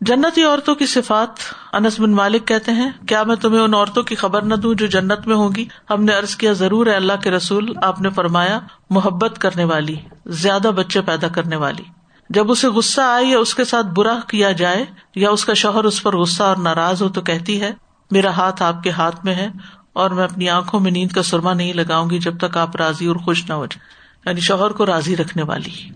جنتی 0.01 0.43
عورتوں 0.43 0.75
کی 0.75 0.85
صفات 0.85 1.29
انس 1.73 1.99
بن 1.99 2.11
مالک 2.11 2.47
کہتے 2.47 2.71
ہیں، 2.71 2.89
کیا 3.07 3.23
میں 3.23 3.35
تمہیں 3.35 3.61
ان 3.61 3.73
عورتوں 3.73 4.03
کی 4.03 4.15
خبر 4.15 4.41
نہ 4.41 4.55
دوں 4.55 4.73
جو 4.73 4.87
جنت 4.87 5.27
میں 5.27 5.35
ہوگی 5.35 5.65
ہم 5.89 6.03
نے 6.03 6.13
ارض 6.13 6.35
کیا، 6.35 6.53
ضرور 6.53 6.87
ہے 6.87 6.95
اللہ 6.95 7.21
کے 7.23 7.31
رسول، 7.31 7.73
آپ 7.81 8.01
نے 8.01 8.09
فرمایا، 8.09 8.59
محبت 8.89 9.37
کرنے 9.39 9.63
والی، 9.63 9.95
زیادہ 10.25 10.71
بچے 10.75 11.01
پیدا 11.01 11.27
کرنے 11.27 11.55
والی۔ 11.55 11.83
جب 12.29 12.51
اسے 12.51 12.67
غصہ 12.67 13.01
آئے 13.01 13.25
یا 13.25 13.39
اس 13.39 13.55
کے 13.55 13.65
ساتھ 13.65 13.87
برا 13.87 14.19
کیا 14.27 14.51
جائے 14.51 14.85
یا 15.15 15.29
اس 15.29 15.45
کا 15.45 15.53
شوہر 15.53 15.83
اس 15.83 16.03
پر 16.03 16.17
غصہ 16.17 16.43
اور 16.43 16.57
ناراض 16.57 17.01
ہو 17.01 17.09
تو 17.09 17.21
کہتی 17.21 17.61
ہے، 17.61 17.71
میرا 18.11 18.29
ہاتھ 18.29 18.63
آپ 18.63 18.83
کے 18.83 18.89
ہاتھ 18.89 19.25
میں 19.25 19.35
ہے 19.35 19.49
اور 19.93 20.11
میں 20.11 20.23
اپنی 20.23 20.49
آنکھوں 20.49 20.79
میں 20.79 20.91
نیند 20.91 21.11
کا 21.11 21.23
سرما 21.23 21.53
نہیں 21.53 21.73
لگاؤں 21.73 22.09
گی 22.09 22.19
جب 22.19 22.37
تک 22.37 22.57
آپ 22.57 22.75
راضی 22.75 23.05
اور 23.05 23.15
خوش 23.15 23.49
نہ 23.49 23.53
ہو 23.53 23.65
جائے 23.65 23.89
یعنی 24.25 24.39
شوہر 24.39 24.71
کو 24.71 24.85
راضی 24.85 25.15
رکھنے 25.15 25.43
والی۔ 25.43 25.89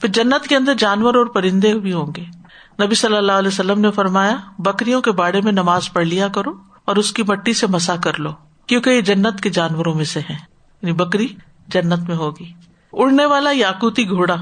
پھر 0.00 0.08
جنت 0.08 0.48
کے 0.48 0.56
اندر 0.56 0.74
جانور 0.74 1.14
اور 1.14 1.26
پرندے 1.26 1.74
بھی 1.74 1.92
ہوں 1.92 2.12
گے۔ 2.16 2.24
نبی 2.82 2.94
صلی 2.94 3.16
اللہ 3.16 3.32
علیہ 3.32 3.48
وسلم 3.48 3.80
نے 3.80 3.90
فرمایا، 3.90 4.36
بکریوں 4.58 5.00
کے 5.00 5.12
باڑے 5.12 5.40
میں 5.40 5.52
نماز 5.52 5.92
پڑھ 5.92 6.06
لیا 6.06 6.28
کرو 6.28 6.52
اور 6.84 6.96
اس 6.96 7.12
کی 7.12 7.22
مٹی 7.28 7.52
سے 7.52 7.66
مسا 7.66 7.96
کر 7.96 8.20
لو، 8.20 8.30
کیونکہ 8.66 8.90
یہ 8.90 9.00
جنت 9.00 9.40
کے 9.40 9.50
جانوروں 9.50 9.94
میں 9.94 10.04
سے 10.04 10.20
ہے 10.20 10.34
یعنی 10.82 10.92
بکری 10.92 11.28
جنت 11.68 12.08
میں 12.08 12.16
ہوگی۔ 12.16 12.52
اڑنے 12.92 13.26
والا 13.26 13.50
یاقوتی 13.52 14.08
گھوڑا۔ 14.08 14.36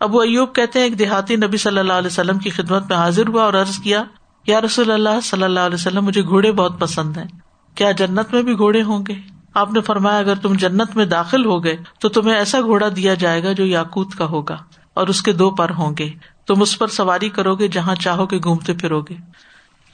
ابو 0.00 0.20
ایوب 0.20 0.54
کہتے 0.54 0.78
ہیں، 0.78 0.86
ایک 0.86 0.98
دیہاتی 0.98 1.36
نبی 1.36 1.56
صلی 1.56 1.78
اللہ 1.78 1.92
علیہ 1.92 2.06
وسلم 2.06 2.38
کی 2.38 2.50
خدمت 2.50 2.82
میں 2.88 2.96
حاضر 2.96 3.28
ہوا 3.28 3.44
اور 3.44 3.54
عرض 3.54 3.78
کیا، 3.78 4.04
یا 4.46 4.60
رسول 4.60 4.90
اللہ 4.90 5.20
صلی 5.22 5.42
اللہ 5.42 5.60
علیہ 5.60 5.74
وسلم، 5.74 6.04
مجھے 6.04 6.22
گھوڑے 6.22 6.52
بہت 6.52 6.80
پسند 6.80 7.16
ہیں۔ 7.16 7.38
کیا 7.74 7.90
جنت 7.90 8.34
میں 8.34 8.42
بھی 8.42 8.58
گھوڑے 8.58 8.82
ہوں 8.82 9.04
گے؟ 9.08 9.14
آپ 9.54 9.72
نے 9.72 9.80
فرمایا، 9.80 10.18
اگر 10.18 10.34
تم 10.34 10.52
جنت 10.52 10.96
میں 10.96 11.04
داخل 11.04 11.44
ہو 11.44 11.64
گئے 11.64 11.76
تو 12.00 12.08
تمہیں 12.08 12.36
ایسا 12.36 12.60
گھوڑا 12.60 12.86
دیا 12.96 13.14
جائے 13.14 13.42
گا 13.44 13.52
جو 13.52 13.66
یاقوت 13.66 14.14
کا 14.14 14.24
ہوگا 14.24 14.56
اور 14.94 15.08
اس 15.08 15.22
کے 15.22 15.32
دو 15.32 15.50
پر 15.50 15.70
ہوں 15.70 15.94
گے۔ 15.98 16.37
تم 16.48 16.62
اس 16.62 16.78
پر 16.78 16.86
سواری 16.86 17.28
کرو 17.28 17.54
گے 17.54 17.68
جہاں 17.68 17.94
چاہو 17.94 18.26
گے 18.26 18.38
گھومتے 18.38 18.72
پھرو 18.72 19.00
گے۔ 19.00 19.14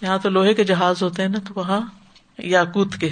یہاں 0.01 0.19
تو 0.19 0.29
لوہے 0.29 0.55
کے 0.55 0.65
جہاز 0.65 1.03
ہوتے 1.03 1.23
ہیں 1.23 1.29
نا، 1.29 1.39
تو 1.49 1.55
وہاں 1.57 1.81
یاقوت 2.39 2.95
کے۔ 2.95 3.11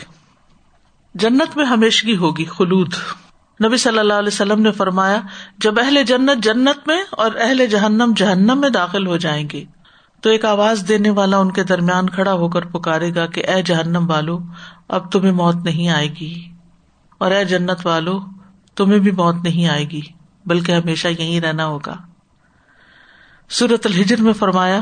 جنت 1.15 1.57
میں 1.57 1.65
ہمیشگی 1.65 2.17
ہوگی، 2.17 2.45
خلود۔ 2.45 2.95
نبی 3.65 3.77
صلی 3.77 3.99
اللہ 3.99 4.13
علیہ 4.13 4.29
وسلم 4.29 4.63
نے 4.63 4.73
فرمایا، 4.73 5.21
جب 5.59 5.81
اہل 5.81 6.03
جنت 6.03 6.45
جنت 6.45 6.89
میں 6.89 7.05
اور 7.11 7.31
اہل 7.41 7.67
جہنم 7.67 8.13
جہنم 8.17 8.61
میں 8.61 8.69
داخل 8.69 9.07
ہو 9.07 9.17
جائیں 9.17 9.49
گے، 9.53 9.65
تو 10.21 10.31
ایک 10.31 10.45
آواز 10.45 10.85
دینے 10.89 11.11
والا 11.11 11.39
ان 11.39 11.51
کے 11.51 11.65
درمیان 11.65 12.11
کھڑا 12.11 12.33
ہو 12.33 12.49
کر 12.49 12.65
پکارے 12.65 13.15
گا 13.15 13.27
کہ، 13.27 13.45
اے 13.49 13.63
جہنم 13.63 14.11
والو، 14.11 14.39
اب 14.89 15.13
تمہیں 15.13 15.33
موت 15.33 15.57
نہیں 15.57 15.89
آئے 15.89 16.09
گی۔ 16.09 16.53
اور 17.19 17.31
اے 17.31 17.45
جنت 17.45 17.87
والو، 17.87 18.21
تمہیں 18.75 18.99
بھی 18.99 19.11
موت 19.11 19.35
نہیں 19.35 19.69
آئے 19.69 19.85
گی، 19.85 20.01
بلکہ 20.47 20.73
ہمیشہ 20.73 21.09
یہیں 21.09 21.41
رہنا 21.41 21.67
ہوگا۔ 21.67 21.97
سورت 23.51 23.87
الحجر 23.87 24.23
میں 24.23 24.33
فرمایا 24.33 24.81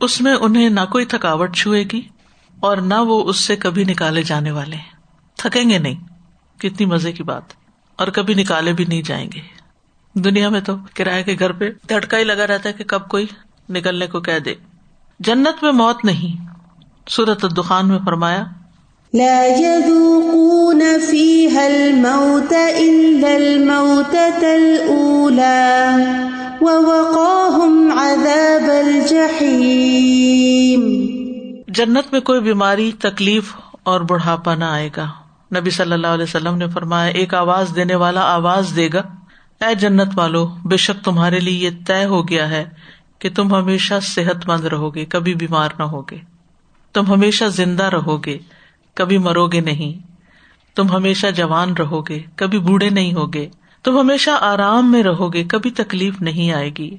اس 0.00 0.20
میں 0.20 0.34
انہیں 0.34 0.70
نہ 0.70 0.80
کوئی 0.92 1.04
تھکاوٹ 1.04 1.56
چھوئے 1.56 1.84
گی 1.92 2.00
اور 2.60 2.76
نہ 2.76 2.94
وہ 2.94 3.24
اس 3.24 3.36
سے 3.36 3.56
کبھی 3.56 3.84
نکالے 3.84 4.22
جانے 4.22 4.50
والے۔ 4.50 4.76
تھکیں 5.36 5.70
گے 5.70 5.78
نہیں 5.78 5.94
کتنی 6.58 6.86
مزے 6.86 7.12
کی 7.12 7.22
بات 7.22 7.42
اور 7.96 8.08
کبھی 8.08 8.34
نکالے 8.34 8.72
بھی 8.72 8.84
نہیں 8.84 9.02
جائیں 9.02 9.30
گے۔ 9.34 9.40
دنیا 10.14 10.48
میں 10.48 10.60
تو 10.60 10.76
کرایہ 10.94 11.22
کے 11.22 11.36
گھر 11.38 11.52
پہ 11.52 11.70
دھڑکا 11.88 12.18
ہی 12.18 12.24
لگا 12.24 12.46
رہتا 12.46 12.68
ہے 12.68 12.74
کہ 12.74 12.84
کب 12.84 13.08
کوئی 13.08 13.26
نکلنے 13.70 14.06
کو 14.06 14.20
کہہ 14.20 14.38
دے۔ 14.38 14.54
جنت 15.20 15.62
میں 15.62 15.72
موت 15.72 16.04
نہیں 16.04 16.52
سورت 17.06 17.44
الدخان 17.44 17.88
میں 17.88 17.98
فرمایا 18.04 18.44
لا 19.14 19.44
يذوقون 19.44 20.82
فيها 21.10 21.66
الموت 21.66 22.52
إلا 22.78 23.28
الموتة 23.28 24.42
الأولى 24.42 25.92
ووقاهم 26.60 27.98
عذاب 27.98 28.70
الجحيم. 28.86 30.82
جنت 31.68 32.12
میں 32.12 32.20
کوئی 32.20 32.40
بیماری 32.40 32.92
تکلیف 32.92 33.56
اور 33.82 34.00
بڑھاپا 34.00 34.54
نہ 34.54 34.64
آئے 34.64 34.90
گا۔ 34.96 35.06
نبی 35.56 35.70
صلی 35.70 35.92
اللہ 35.92 36.06
علیہ 36.06 36.24
وسلم 36.24 36.56
نے 36.56 36.68
فرمایا 36.68 37.10
ایک 37.10 37.34
آواز 37.34 37.72
دینے 37.76 37.94
والا 37.94 38.20
آواز 38.20 38.72
دے 38.76 38.88
گا۔ 38.92 39.02
اے 39.64 39.74
جنت 39.74 40.08
والو 40.14 40.46
بے 40.64 40.76
شک 40.76 41.04
تمہارے 41.04 41.40
لیے 41.40 41.58
یہ 41.58 41.70
طے 41.86 42.04
ہو 42.04 42.28
گیا 42.28 42.50
ہے 42.50 42.64
کہ 43.18 43.30
تم 43.34 43.54
ہمیشہ 43.54 43.94
صحت 44.02 44.48
مند 44.48 44.64
رہو 44.64 44.94
گے 44.94 45.04
کبھی 45.04 45.34
بیمار 45.34 45.68
نہ 45.78 45.82
ہوگے۔ 45.82 46.31
تم 46.92 47.06
ہمیشہ 47.06 47.44
زندہ 47.44 47.84
رہو 47.84 48.24
گے، 48.24 48.38
کبھی 48.94 49.18
مرو 49.18 49.46
گے 49.46 49.60
نہیں۔ 49.60 50.06
تم 50.76 50.90
ہمیشہ 50.90 51.26
جوان 51.26 51.72
رہو 51.72 52.00
گے، 52.00 52.22
کبھی 52.36 52.58
بوڑھے 52.58 52.90
نہیں 52.90 53.12
ہوگے 53.12 53.48
تم 53.84 53.98
ہمیشہ 53.98 54.30
آرام 54.30 54.92
میں 54.92 55.02
رہو 55.02 55.32
گے، 55.32 55.44
کبھی 55.44 55.70
تکلیف 55.70 56.20
نہیں 56.20 56.52
آئے 56.52 56.70
گی۔ 56.78 56.96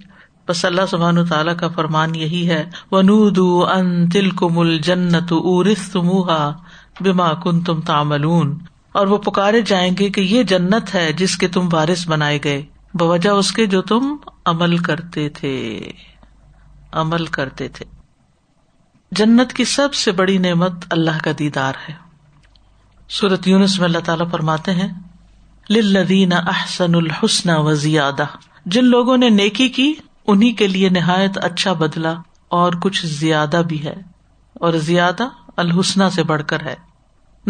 بس 0.48 0.66
اللہ 0.66 0.82
سبحان 0.90 1.26
تعالیٰ 1.26 1.58
کا 1.58 1.68
فرمان 1.68 2.16
یہی 2.16 2.50
ہے 2.50 2.70
ان 2.92 4.10
تل 4.10 4.30
کو 4.30 4.50
مل 4.50 4.78
جنت 4.78 5.34
بما 7.00 7.34
کن 7.34 7.62
تم 7.62 7.82
تاملون 7.82 8.58
اور 8.92 9.08
وہ 9.08 9.18
پکارے 9.18 9.62
جائیں 9.62 9.92
گے 10.00 10.10
کہ 10.10 10.22
یہ 10.22 10.44
جنت 10.44 10.96
ہے 10.96 11.14
جس 11.14 11.38
کے 11.38 11.48
تم 11.48 11.70
بارش 11.70 12.08
بنائے 12.10 12.40
گئے۔ 12.44 12.66
بوجہ 12.94 13.30
اس 13.30 13.52
کے 13.52 13.66
جو 13.66 13.82
تم 13.82 14.16
عمل 14.46 14.78
کرتے 14.78 15.30
تھے۔ 15.30 15.80
عمل 16.92 17.26
کرتے 17.26 17.68
تھے۔ 17.68 17.93
جنت 19.16 19.54
کی 19.54 19.64
سب 19.64 19.94
سے 19.94 20.12
بڑی 20.12 20.38
نعمت 20.38 20.72
اللہ 20.90 21.24
کا 21.24 21.32
دیدار 21.40 21.74
ہے۔ 21.90 21.94
سورت 23.10 23.48
یونس 23.48 23.80
میں 23.80 23.88
اللہ 23.88 24.00
تعالیٰ 24.00 24.30
فرماتے 24.32 24.72
ہیں 24.72 24.88
لدین 25.70 26.34
احسن 26.34 26.96
الحسن 26.96 27.50
و 27.50 27.74
زیادہ۔ 27.74 28.26
جن 28.66 28.86
لوگوں 28.86 29.18
نے 29.18 29.30
نیکی 29.30 29.70
کی 29.70 29.94
انہیں 30.28 30.54
کے 30.54 30.68
لیے 30.68 30.90
نہایت 30.90 31.38
اچھا 31.38 31.74
بدلا 31.74 32.14
اور 32.48 32.74
کچھ 32.82 33.06
زیادہ 33.06 33.62
بھی 33.68 33.86
ہے۔ 33.86 33.96
اور 34.54 34.74
زیادہ 34.74 35.24
الحسنہ 35.58 36.04
سے 36.16 36.24
بڑھ 36.24 36.44
کر 36.48 36.62
ہے۔ 36.62 36.76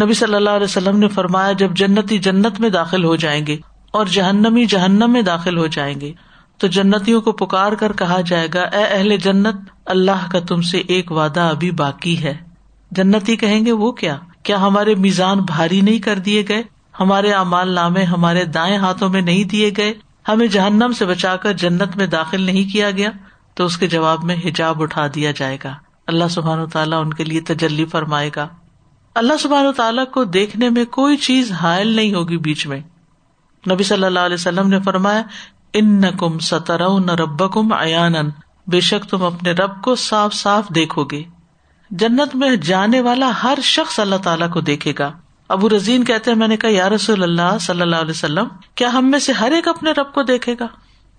نبی 0.03 0.13
صلی 0.13 0.35
اللہ 0.35 0.49
علیہ 0.49 0.63
وسلم 0.63 0.99
نے 0.99 1.07
فرمایا، 1.07 1.51
جب 1.51 1.71
جنتی 1.73 2.17
جنت 2.17 2.59
میں 2.59 2.69
داخل 2.69 3.03
ہو 3.03 3.15
جائیں 3.15 3.47
گے 3.47 3.57
اور 3.91 4.05
جہنمی 4.05 4.65
جہنم 4.65 5.11
میں 5.11 5.21
داخل 5.21 5.57
ہو 5.57 5.67
جائیں 5.67 6.01
گے 6.01 6.13
تو 6.57 6.67
جنتیوں 6.67 7.21
کو 7.21 7.31
پکار 7.31 7.71
کر 7.71 7.91
کہا 7.93 8.21
جائے 8.21 8.47
گا، 8.53 8.61
اے 8.61 8.83
اہل 8.83 9.17
جنت، 9.17 9.55
اللہ 9.85 10.31
کا 10.31 10.39
تم 10.39 10.61
سے 10.61 10.77
ایک 10.77 11.11
وعدہ 11.11 11.39
ابھی 11.39 11.71
باقی 11.71 12.23
ہے۔ 12.23 12.37
جنتی 12.91 13.35
کہیں 13.35 13.65
گے، 13.65 13.71
وہ 13.71 13.91
کیا؟ 13.91 14.17
کیا 14.43 14.61
ہمارے 14.61 14.95
میزان 14.95 15.39
بھاری 15.39 15.81
نہیں 15.81 15.99
کر 15.99 16.19
دیے 16.19 16.43
گئے؟ 16.49 16.63
ہمارے 16.99 17.31
امال 17.31 17.69
نامے 17.69 18.03
ہمارے 18.03 18.45
دائیں 18.45 18.77
ہاتھوں 18.77 19.09
میں 19.09 19.21
نہیں 19.21 19.43
دیے 19.43 19.71
گئے؟ 19.77 19.93
ہمیں 20.27 20.47
جہنم 20.47 20.91
سے 20.97 21.05
بچا 21.05 21.35
کر 21.35 21.53
جنت 21.53 21.97
میں 21.97 22.07
داخل 22.07 22.41
نہیں 22.41 22.73
کیا 22.73 22.91
گیا؟ 22.91 23.09
تو 23.53 23.65
اس 23.65 23.77
کے 23.77 23.87
جواب 23.87 24.23
میں 24.23 24.35
حجاب 24.45 24.81
اٹھا 24.81 25.07
دیا 25.15 25.31
جائے 25.31 25.57
گا۔ 25.63 25.73
اللہ 26.07 26.23
سبحان 26.29 26.59
و 26.59 26.65
تعالیٰ 26.65 27.01
ان 27.01 27.13
کے 27.13 27.23
لیے 27.23 27.41
تجلی 27.41 27.85
فرمائے 27.85 28.29
گا۔ 28.35 28.47
اللہ 29.15 29.33
سبحان 29.39 29.65
و 29.65 29.71
تعالیٰ 29.71 30.05
کو 30.05 30.23
دیکھنے 30.23 30.69
میں 30.69 30.85
کوئی 30.85 31.17
چیز 31.17 31.51
حائل 31.51 31.87
نہیں 31.87 32.13
ہوگی 32.13 32.37
بیچ 32.37 32.67
میں۔ 32.67 32.81
نبی 33.71 33.83
صلی 33.83 34.03
اللہ 34.03 34.19
علیہ 34.19 34.33
وسلم 34.33 34.67
نے 34.67 34.79
فرمایا 34.79 35.21
ان 35.73 36.01
نہ 36.01 36.07
کم 36.19 36.39
ستر 36.39 36.99
نہ 36.99 37.11
رب 37.11 37.53
کم 37.53 37.73
ایان 37.73 38.13
بے 38.67 38.79
شک 38.79 39.09
تم 39.09 39.23
اپنے 39.23 39.51
رب 39.51 39.81
کو 39.81 39.95
صاف 39.95 40.33
صاف 40.33 40.69
دیکھو 40.69 41.03
گے۔ 41.03 41.23
جنت 41.89 42.35
میں 42.35 42.55
جانے 42.55 43.01
والا 43.01 43.31
ہر 43.43 43.57
شخص 43.63 43.99
اللہ 43.99 44.15
تعالیٰ 44.15 44.49
کو 44.49 44.61
دیکھے 44.61 44.93
گا۔ 44.99 45.11
ابو 45.49 45.69
رضین 45.69 46.03
کہتے 46.03 46.31
ہیں، 46.31 46.37
میں 46.37 46.47
نے 46.47 46.57
کہا، 46.57 46.69
یا 46.69 46.89
رسول 46.89 47.23
اللہ 47.23 47.57
صلی 47.61 47.81
اللہ 47.81 47.95
علیہ 47.95 48.11
وسلم، 48.11 48.45
کیا 48.75 48.93
ہم 48.93 49.11
میں 49.11 49.19
سے 49.19 49.31
ہر 49.31 49.51
ایک 49.51 49.67
اپنے 49.67 49.91
رب 49.91 50.13
کو 50.13 50.21
دیکھے 50.21 50.55
گا؟ 50.59 50.67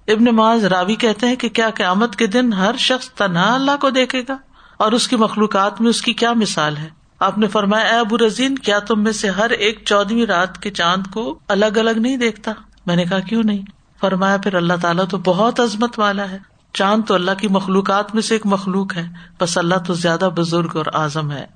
ابن 0.09 0.25
معاذ 0.25 0.65
راوی 0.65 0.95
کہتے 0.95 1.27
ہیں 1.27 1.37
کہ 1.37 1.49
کیا 1.49 1.71
قیامت 1.71 2.17
کے 2.17 2.27
دن 2.27 2.53
ہر 2.53 2.77
شخص 2.79 3.11
تنہا 3.11 3.55
اللہ 3.55 3.77
کو 3.81 3.91
دیکھے 3.91 4.23
گا؟ 4.29 4.37
اور 4.77 4.93
اس 4.93 5.09
کی 5.09 5.17
مخلوقات 5.17 5.81
میں 5.81 5.91
اس 5.91 6.03
کی 6.03 6.13
کیا 6.13 6.33
مثال 6.33 6.77
ہے؟ 6.77 6.89
آپ 7.21 7.39
نے 7.39 7.47
فرمایا، 7.47 7.85
اے 7.85 7.99
ابو 7.99 8.19
رضین 8.19 8.59
کیا 8.59 8.79
تم 8.79 9.03
میں 9.03 9.13
سے 9.13 9.29
ہر 9.29 9.51
ایک 9.51 9.83
چودہویں 9.85 10.27
رات 10.27 10.63
کے 10.63 10.71
چاند 10.71 11.07
کو 11.07 11.39
الگ 11.49 11.79
الگ 11.79 11.91
نہیں 11.91 12.17
دیکھتا؟ 12.17 12.53
میں 12.87 12.97
نے 12.97 13.05
کہا، 13.05 13.19
کیوں 13.19 13.43
نہیں؟ 13.45 13.63
فرمایا، 14.01 14.37
پھر 14.37 14.55
اللہ 14.55 14.73
تعالیٰ 14.83 15.05
تو 15.11 15.19
بہت 15.19 15.61
عظمت 15.61 15.99
والا 15.99 16.31
ہے۔ 16.31 16.39
چاند 16.73 17.03
تو 17.07 17.15
اللہ 17.15 17.31
کی 17.39 17.49
مخلوقات 17.49 18.15
میں 18.15 18.23
سے 18.23 18.35
ایک 18.35 18.47
مخلوق 18.47 18.97
ہے۔ 18.97 19.07
بس 19.41 19.59
اللہ 19.59 19.75
تو 19.87 19.95
زیادہ 19.95 20.31
بزرگ 20.35 20.69
اور 20.75 20.87
اعظم 20.95 21.33
ہے۔ 21.33 21.47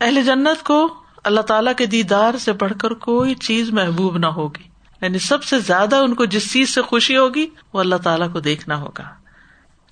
اہل 0.00 0.22
جنت 0.22 0.64
کو 0.64 0.94
اللہ 1.24 1.40
تعالیٰ 1.40 1.72
کے 1.76 1.86
دیدار 1.86 2.38
سے 2.38 2.52
بڑھ 2.52 2.72
کر 2.80 2.94
کوئی 2.94 3.34
چیز 3.34 3.70
محبوب 3.70 4.16
نہ 4.16 4.26
ہوگی۔ 4.26 4.62
یعنی 5.02 5.18
سب 5.18 5.44
سے 5.44 5.60
زیادہ 5.60 5.96
ان 5.96 6.14
کو 6.14 6.24
جس 6.24 6.52
چیز 6.52 6.74
سے 6.74 6.82
خوشی 6.82 7.16
ہوگی، 7.16 7.46
وہ 7.72 7.80
اللہ 7.80 7.96
تعالیٰ 7.96 8.32
کو 8.32 8.40
دیکھنا 8.40 8.76
ہوگا۔ 8.76 9.04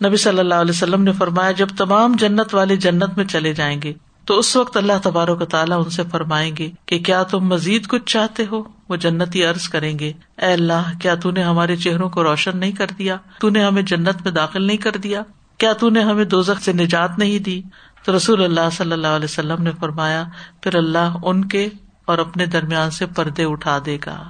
نبی 0.06 0.16
صلی 0.16 0.38
اللہ 0.38 0.54
علیہ 0.54 0.70
وسلم 0.70 1.02
نے 1.02 1.12
فرمایا، 1.12 1.50
جب 1.50 1.68
تمام 1.78 2.12
جنت 2.18 2.54
والے 2.54 2.76
جنت 2.76 3.16
میں 3.16 3.24
چلے 3.24 3.54
جائیں 3.54 3.82
گے 3.82 3.92
تو 4.24 4.38
اس 4.38 4.56
وقت 4.56 4.76
اللہ 4.76 4.92
تبارک 5.02 5.42
و 5.42 5.44
تعالیٰ 5.44 5.84
ان 5.84 5.90
سے 5.90 6.02
فرمائیں 6.10 6.56
گے 6.58 6.70
کہ 6.86 6.98
کیا 6.98 7.22
تم 7.22 7.38
مزید 7.38 7.86
کچھ 7.86 8.02
چاہتے 8.06 8.46
ہو؟ 8.52 8.62
وہ 8.88 8.96
جنتی 8.96 9.44
عرض 9.44 9.68
کریں 9.68 9.98
گے، 9.98 10.12
اے 10.38 10.52
اللہ، 10.52 10.92
کیا 11.00 11.14
نے 11.24 11.42
ہمارے 11.42 11.76
چہروں 11.76 12.08
کو 12.08 12.22
روشن 12.22 12.58
نہیں 12.58 12.72
کر 12.72 12.86
دیا؟ 12.98 13.16
تو 13.40 13.50
نے 13.50 13.64
ہمیں 13.64 13.82
جنت 13.82 14.22
میں 14.24 14.32
داخل 14.32 14.62
نہیں 14.62 14.76
کر 14.76 14.92
دیا؟ 14.92 15.22
کیا 15.58 15.72
نے 15.82 16.00
ہمیں 16.00 16.24
دوزخ 16.24 16.62
سے 16.62 16.72
نجات 16.72 17.18
نہیں 17.18 17.38
دی؟ 17.38 17.62
تو 18.04 18.16
رسول 18.16 18.44
اللہ 18.44 18.70
صلی 18.72 18.92
اللہ 18.92 19.06
علیہ 19.06 19.24
وسلم 19.24 19.62
نے 19.62 19.70
فرمایا، 19.80 20.24
پھر 20.60 20.74
اللہ 20.74 21.16
ان 21.22 21.44
کے 21.44 21.68
اور 22.04 22.18
اپنے 22.18 22.46
درمیان 22.46 22.90
سے 22.90 23.06
پردے 23.06 23.44
اٹھا 23.44 23.78
دے 23.86 23.98
گا۔ 24.06 24.22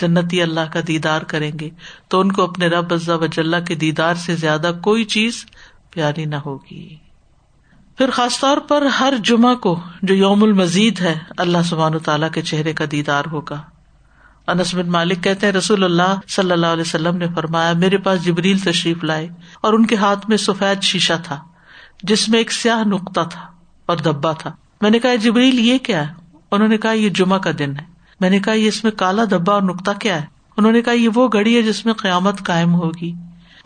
جنتی 0.00 0.42
اللہ 0.42 0.72
کا 0.72 0.80
دیدار 0.86 1.22
کریں 1.22 1.52
گے، 1.60 1.70
تو 2.08 2.20
ان 2.20 2.32
کو 2.32 2.42
اپنے 2.42 2.66
رب 2.66 2.94
عزا 2.94 3.14
وجاللہ 3.14 3.64
کے 3.68 3.74
دیدار 3.74 4.14
سے 4.14 4.36
زیادہ 4.36 4.72
کوئی 4.82 5.04
چیز 5.04 5.46
پیاری 5.90 6.24
نہ 6.24 6.36
ہوگی۔ 6.36 7.05
پھر 7.98 8.10
خاص 8.10 8.40
طور 8.40 8.56
پر 8.56 8.82
ہر 8.82 9.14
جمعہ 9.24 9.54
کو 9.54 9.80
جو 10.02 10.14
یوم 10.14 10.42
المزید 10.42 11.00
ہے، 11.00 11.18
اللہ 11.36 11.58
سبحان 11.64 11.98
تعالیٰ 11.98 12.30
کے 12.30 12.42
چہرے 12.42 12.72
کا 12.72 12.84
دیدار 12.90 13.24
ہوگا۔ 13.32 13.62
انس 14.46 14.74
بن 14.74 14.90
مالک 14.90 15.24
کہتے 15.24 15.46
ہیں، 15.46 15.52
رسول 15.52 15.84
اللہ 15.84 16.20
صلی 16.28 16.50
اللہ 16.50 16.66
علیہ 16.66 16.80
وسلم 16.80 17.16
نے 17.16 17.26
فرمایا، 17.34 17.72
میرے 17.72 17.98
پاس 17.98 18.24
جبریل 18.24 18.58
تشریف 18.58 19.04
لائے 19.04 19.28
اور 19.60 19.72
ان 19.72 19.86
کے 19.86 19.96
ہاتھ 19.96 20.28
میں 20.28 20.36
سفید 20.36 20.82
شیشہ 20.82 21.12
تھا، 21.24 21.40
جس 22.02 22.28
میں 22.28 22.38
ایک 22.38 22.52
سیاہ 22.52 22.88
نقطہ 22.88 23.20
تھا 23.30 23.40
اور 23.86 23.96
دبا 23.96 24.32
تھا۔ 24.32 24.52
میں 24.80 24.90
نے 24.90 24.98
کہا 24.98 25.14
جبریل، 25.14 25.58
یہ 25.58 25.78
کیا 25.78 26.08
ہے؟ 26.08 26.14
انہوں 26.50 26.68
نے 26.68 26.78
کہا، 26.78 26.92
یہ 26.92 27.08
جمعہ 27.08 27.38
کا 27.38 27.50
دن 27.58 27.70
ہے۔ 27.70 27.84
میں 28.20 28.30
نے 28.30 28.38
کہا، 28.40 28.52
یہ 28.52 28.68
اس 28.68 28.84
میں 28.84 28.92
کالا 28.92 29.24
دبا 29.30 29.54
اور 29.54 29.62
نقطہ 29.62 29.90
کیا 30.00 30.20
ہے؟ 30.20 30.26
انہوں 30.56 30.72
نے 30.72 30.82
کہا، 30.82 30.92
یہ 30.92 31.08
وہ 31.14 31.28
گڑی 31.34 31.56
ہے 31.56 31.62
جس 31.62 31.86
میں 31.86 31.94
قیامت 31.94 32.44
قائم 32.44 32.74
ہوگی۔ 32.74 33.12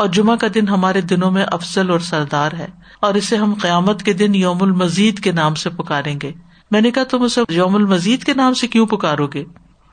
اور 0.00 0.08
جمعہ 0.08 0.36
کا 0.36 0.46
دن 0.54 0.68
ہمارے 0.68 1.00
دنوں 1.00 1.30
میں 1.30 1.44
افضل 1.44 1.90
اور 1.90 1.98
سردار 1.98 2.52
ہے 2.52 2.66
اور 3.00 3.14
اسے 3.14 3.36
ہم 3.36 3.54
قیامت 3.54 4.02
کے 4.02 4.12
دن 4.12 4.34
یوم 4.34 4.62
المزید 4.62 5.18
کے 5.18 5.32
نام 5.32 5.54
سے 5.54 5.70
پکاریں 5.70 6.18
گے۔ 6.22 6.32
میں 6.70 6.80
نے 6.80 6.90
کہا، 6.90 7.02
تم 7.04 7.22
اسے 7.22 7.40
یوم 7.48 7.74
المزید 7.74 8.24
کے 8.24 8.34
نام 8.34 8.54
سے 8.54 8.66
کیوں 8.66 8.86
پکارو 8.86 9.26
گے؟ 9.26 9.44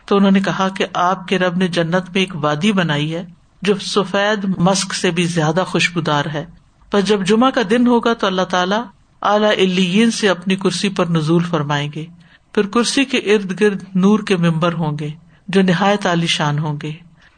تو 0.06 0.18
انہوں 0.18 0.32
نے 0.32 0.40
کہا 0.40 0.70
کہ 0.70 0.86
آپ 0.94 1.28
کے 1.28 1.40
رب 1.40 1.58
نے 1.58 1.68
جنت 1.68 2.10
میں 2.10 2.20
ایک 2.20 2.36
وادی 2.36 2.72
بنائی 2.72 3.16
ہے 3.16 3.26
جو 3.62 3.74
سفید 3.76 4.46
مسک 4.58 4.94
سے 4.94 5.12
بھی 5.12 5.24
زیادہ 5.24 5.64
خوشبودار 5.68 6.26
ہے۔ 6.34 6.46
پر 6.92 7.02
جب 7.02 7.26
جمعہ 7.26 7.50
کا 7.50 7.62
دن 7.70 7.88
ہوگا 7.88 8.14
تو 8.14 8.28
اللہ 8.28 8.42
تعالیٰ 8.42 8.84
اعلی 9.22 10.12
سے 10.12 10.30
اپنی 10.30 10.56
کرسی 10.56 10.90
پر 10.90 11.06
نزول 11.06 11.44
فرمائیں 11.44 11.90
گے۔ 11.96 12.06
پھر 12.54 12.68
کرسی 12.68 13.06
کے 13.06 13.18
ارد 13.18 13.62
گرد 13.62 13.84
نور 13.96 14.20
کے 14.20 14.38
ممبر 14.38 14.74
ہوں 14.74 14.98
گے 15.00 15.10
جو 15.48 15.62
نہایت 15.62 16.06
عالی 16.06 16.28
شان 16.28 16.60
ہوں 16.60 16.78
گے۔ 16.84 16.92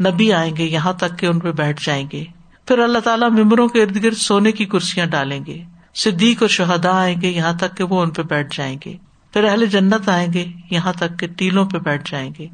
نبی 0.06 0.34
آئیں 0.34 0.56
گے، 0.56 0.64
یہاں 0.64 0.94
تک 0.94 1.20
کہ 1.20 1.26
ان 1.26 1.40
پہ 1.40 1.52
بیٹھ 1.52 1.86
جائیں 1.86 2.08
گے۔ 2.12 2.24
پھر 2.70 2.80
اللہ 2.80 3.00
تعالیٰ 3.00 3.30
ممبروں 3.30 3.68
کے 3.68 3.82
ارد 3.84 4.04
گرد 4.04 4.16
سونے 4.16 4.52
کی 4.52 4.66
کرسیاں 4.66 5.06
ڈالیں 5.06 5.46
گے۔ 5.46 5.64
صدیق 5.96 6.42
اور 6.42 6.50
شہدا 6.50 7.00
آئیں 7.00 7.22
گے 7.22 7.28
یہاں 7.30 7.54
تک 7.54 7.78
کہ 7.78 7.84
وہ 7.84 8.02
ان 8.02 8.10
پہ 8.10 8.22
بیٹھ 8.22 8.58
جائیں 8.58 8.78
گے۔ 8.86 8.98
پھر 9.34 9.44
اہل 9.44 9.66
جنت 9.66 10.10
آئیں 10.10 10.34
گے 10.34 10.46
یہاں 10.72 10.94
تک 10.94 11.20
کہ 11.20 11.28
ٹیلوں 11.28 11.66
پہ 11.66 11.78
بیٹھ 11.78 12.12
جائیں 12.12 12.32
گے۔ 12.40 12.48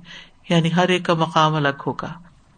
یعنی 0.49 0.73
ہر 0.73 0.87
ایک 0.87 1.05
کا 1.05 1.13
مقام 1.13 1.55
الگ 1.55 1.81
ہوگا۔ 1.87 2.13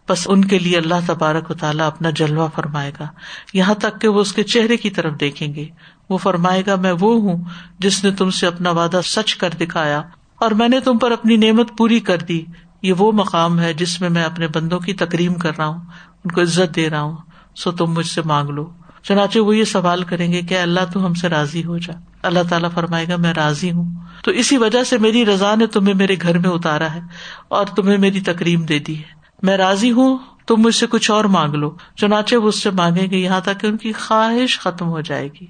بس 0.08 0.26
ان 0.30 0.44
کے 0.44 0.58
لیے 0.58 0.78
اللہ 0.78 0.94
تبارک 1.06 1.50
و 1.50 1.54
تعالیٰ 1.54 1.86
اپنا 1.86 2.10
جلوہ 2.10 2.48
فرمائے 2.54 2.92
گا۔ 3.00 3.06
یہاں 3.52 3.74
تک 3.74 4.00
کہ 4.00 4.08
وہ 4.08 4.20
اس 4.20 4.32
کے 4.32 4.42
چہرے 4.42 4.76
کی 4.76 4.90
طرف 4.90 5.12
دیکھیں 5.20 5.54
گے۔ 5.54 5.64
وہ 6.10 6.18
فرمائے 6.18 6.62
گا، 6.66 6.74
میں 6.74 6.92
وہ 6.92 7.20
ہوں 7.20 7.44
جس 7.78 8.04
نے 8.04 8.10
تم 8.10 8.30
سے 8.30 8.46
اپنا 8.46 8.70
وعدہ 8.70 9.00
سچ 9.04 9.36
کر 9.36 9.50
دکھایا 9.60 10.02
اور 10.34 10.50
میں 10.50 10.68
نے 10.68 10.80
تم 10.80 10.98
پر 10.98 11.10
اپنی 11.10 11.36
نعمت 11.36 11.78
پوری 11.78 12.00
کر 12.00 12.18
دی۔ 12.18 12.42
یہ 12.82 12.92
وہ 12.92 13.12
مقام 13.12 13.60
ہے 13.60 13.72
جس 13.72 14.00
میں 14.00 14.10
میں 14.10 14.24
اپنے 14.24 14.46
بندوں 14.46 14.80
کی 14.80 14.92
تکریم 14.92 15.34
کر 15.34 15.56
رہا 15.58 15.66
ہوں، 15.66 15.80
ان 16.24 16.30
کو 16.30 16.42
عزت 16.42 16.76
دے 16.76 16.90
رہا 16.90 17.00
ہوں۔ 17.00 17.16
سو 17.58 17.70
تم 17.70 17.86
مجھ 17.86 18.06
سے 18.06 18.22
مانگ 18.22 18.48
لو۔ 18.48 18.70
چنانچہ 19.02 19.38
وہ 19.38 19.56
یہ 19.56 19.64
سوال 19.64 20.04
کریں 20.04 20.32
گے 20.32 20.42
کہ 20.42 20.58
اللہ 20.58 20.80
تو 20.92 21.06
ہم 21.06 21.14
سے 21.14 21.28
راضی 21.28 21.64
ہو 21.64 21.78
جا۔ 21.78 21.92
اللہ 22.22 22.38
تعالیٰ 22.50 22.70
فرمائے 22.72 23.06
گا، 23.08 23.16
میں 23.16 23.34
راضی 23.34 23.70
ہوں۔ 23.70 23.94
تو 24.22 24.30
اسی 24.30 24.56
وجہ 24.56 24.84
سے 24.84 24.98
میری 24.98 25.26
رضا 25.26 25.54
نے 25.54 25.66
تمہیں 25.66 25.94
میرے 25.94 26.16
گھر 26.22 26.38
میں 26.38 26.50
اتارا 26.50 26.94
ہے 26.94 27.00
اور 27.48 27.66
تمہیں 27.66 27.98
میری 27.98 28.20
تکریم 28.20 28.62
دے 28.62 28.78
دی 28.78 28.98
ہے۔ 28.98 29.18
میں 29.42 29.56
راضی 29.56 29.90
ہوں، 29.90 30.18
تم 30.46 30.56
مجھ 30.56 30.74
سے 30.74 30.86
کچھ 30.90 31.10
اور 31.10 31.24
مانگ 31.24 31.54
لو۔ 31.54 31.76
چنانچہ 31.96 32.36
وہ 32.36 32.48
اس 32.48 32.62
سے 32.62 32.70
مانگیں 32.70 33.10
گے 33.10 33.16
یہاں 33.16 33.40
تک 33.40 33.60
کہ 33.60 33.66
ان 33.66 33.76
کی 33.76 33.92
خواہش 33.92 34.60
ختم 34.60 34.86
ہو 34.86 35.00
جائے 35.00 35.28
گی۔ 35.40 35.46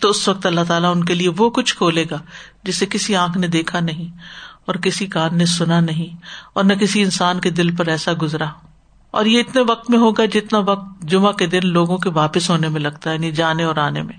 تو 0.00 0.10
اس 0.10 0.28
وقت 0.28 0.46
اللہ 0.46 0.60
تعالیٰ 0.68 0.96
ان 0.96 1.04
کے 1.04 1.14
لیے 1.14 1.28
وہ 1.36 1.50
کچھ 1.50 1.76
کھولے 1.76 2.04
گا 2.10 2.18
جسے 2.62 2.86
کسی 2.90 3.16
آنکھ 3.16 3.38
نے 3.38 3.46
دیکھا 3.46 3.80
نہیں 3.80 4.18
اور 4.66 4.74
کسی 4.74 5.06
کان 5.06 5.38
نے 5.38 5.46
سنا 5.46 5.80
نہیں 5.80 6.16
اور 6.52 6.64
نہ 6.64 6.72
کسی 6.72 7.02
انسان 7.02 7.40
کے 7.40 7.50
دل 7.50 7.76
پر 7.76 7.86
ایسا 7.86 8.12
گزرا 8.22 8.46
اور 9.16 9.26
یہ 9.26 9.40
اتنے 9.40 9.62
وقت 9.62 9.90
میں 9.90 9.98
ہوگا 9.98 10.24
جتنا 10.24 10.58
وقت 10.58 11.02
جمعہ 11.02 11.32
کے 11.32 11.46
دن 11.46 11.60
لوگوں 11.62 11.98
کے 11.98 12.10
واپس 12.10 12.50
ہونے 12.50 12.68
میں 12.68 12.80
لگتا 12.80 13.10
ہے 13.10 13.14
یعنی 13.14 13.32
جانے 13.32 13.64
اور 13.64 13.76
آنے 13.76 14.02
میں۔ 14.02 14.14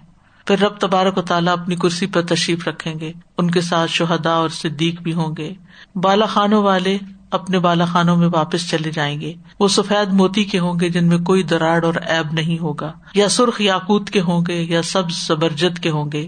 پھر 0.47 0.59
رب 0.59 0.77
تبارک 0.79 1.17
و 1.17 1.21
تعالیٰ 1.21 1.53
اپنی 1.53 1.75
کرسی 1.75 2.07
پر 2.07 2.21
تشریف 2.21 2.67
رکھیں 2.67 2.99
گے۔ 2.99 3.11
ان 3.37 3.51
کے 3.51 3.61
ساتھ 3.61 3.91
شہدا 3.91 4.31
اور 4.31 4.49
صدیق 4.49 5.01
بھی 5.01 5.13
ہوں 5.13 5.35
گے۔ 5.37 5.53
بالا 5.95 6.25
خانوں 6.25 6.63
والے 6.63 6.97
اپنے 7.31 7.59
بالا 7.59 7.85
خانوں 7.85 8.17
میں 8.17 8.29
واپس 8.33 8.69
چلے 8.69 8.91
جائیں 8.91 9.21
گے۔ 9.21 9.33
وہ 9.59 9.67
سفید 9.67 10.13
موتی 10.13 10.43
کے 10.43 10.59
ہوں 10.59 10.79
گے 10.79 10.89
جن 10.89 11.07
میں 11.07 11.17
کوئی 11.17 11.43
دراڑ 11.43 11.85
اور 11.85 11.93
ایب 12.07 12.33
نہیں 12.33 12.59
ہوگا۔ 12.59 12.91
یا 13.13 13.29
سرخ 13.29 13.61
یاقوت 13.61 14.09
کے 14.09 14.21
ہوں 14.21 14.41
گے 14.47 14.63
یا 14.63 14.81
سب 14.81 15.11
زبرجد 15.11 15.79
کے 15.79 15.89
ہوں 15.89 16.11
گے۔ 16.13 16.27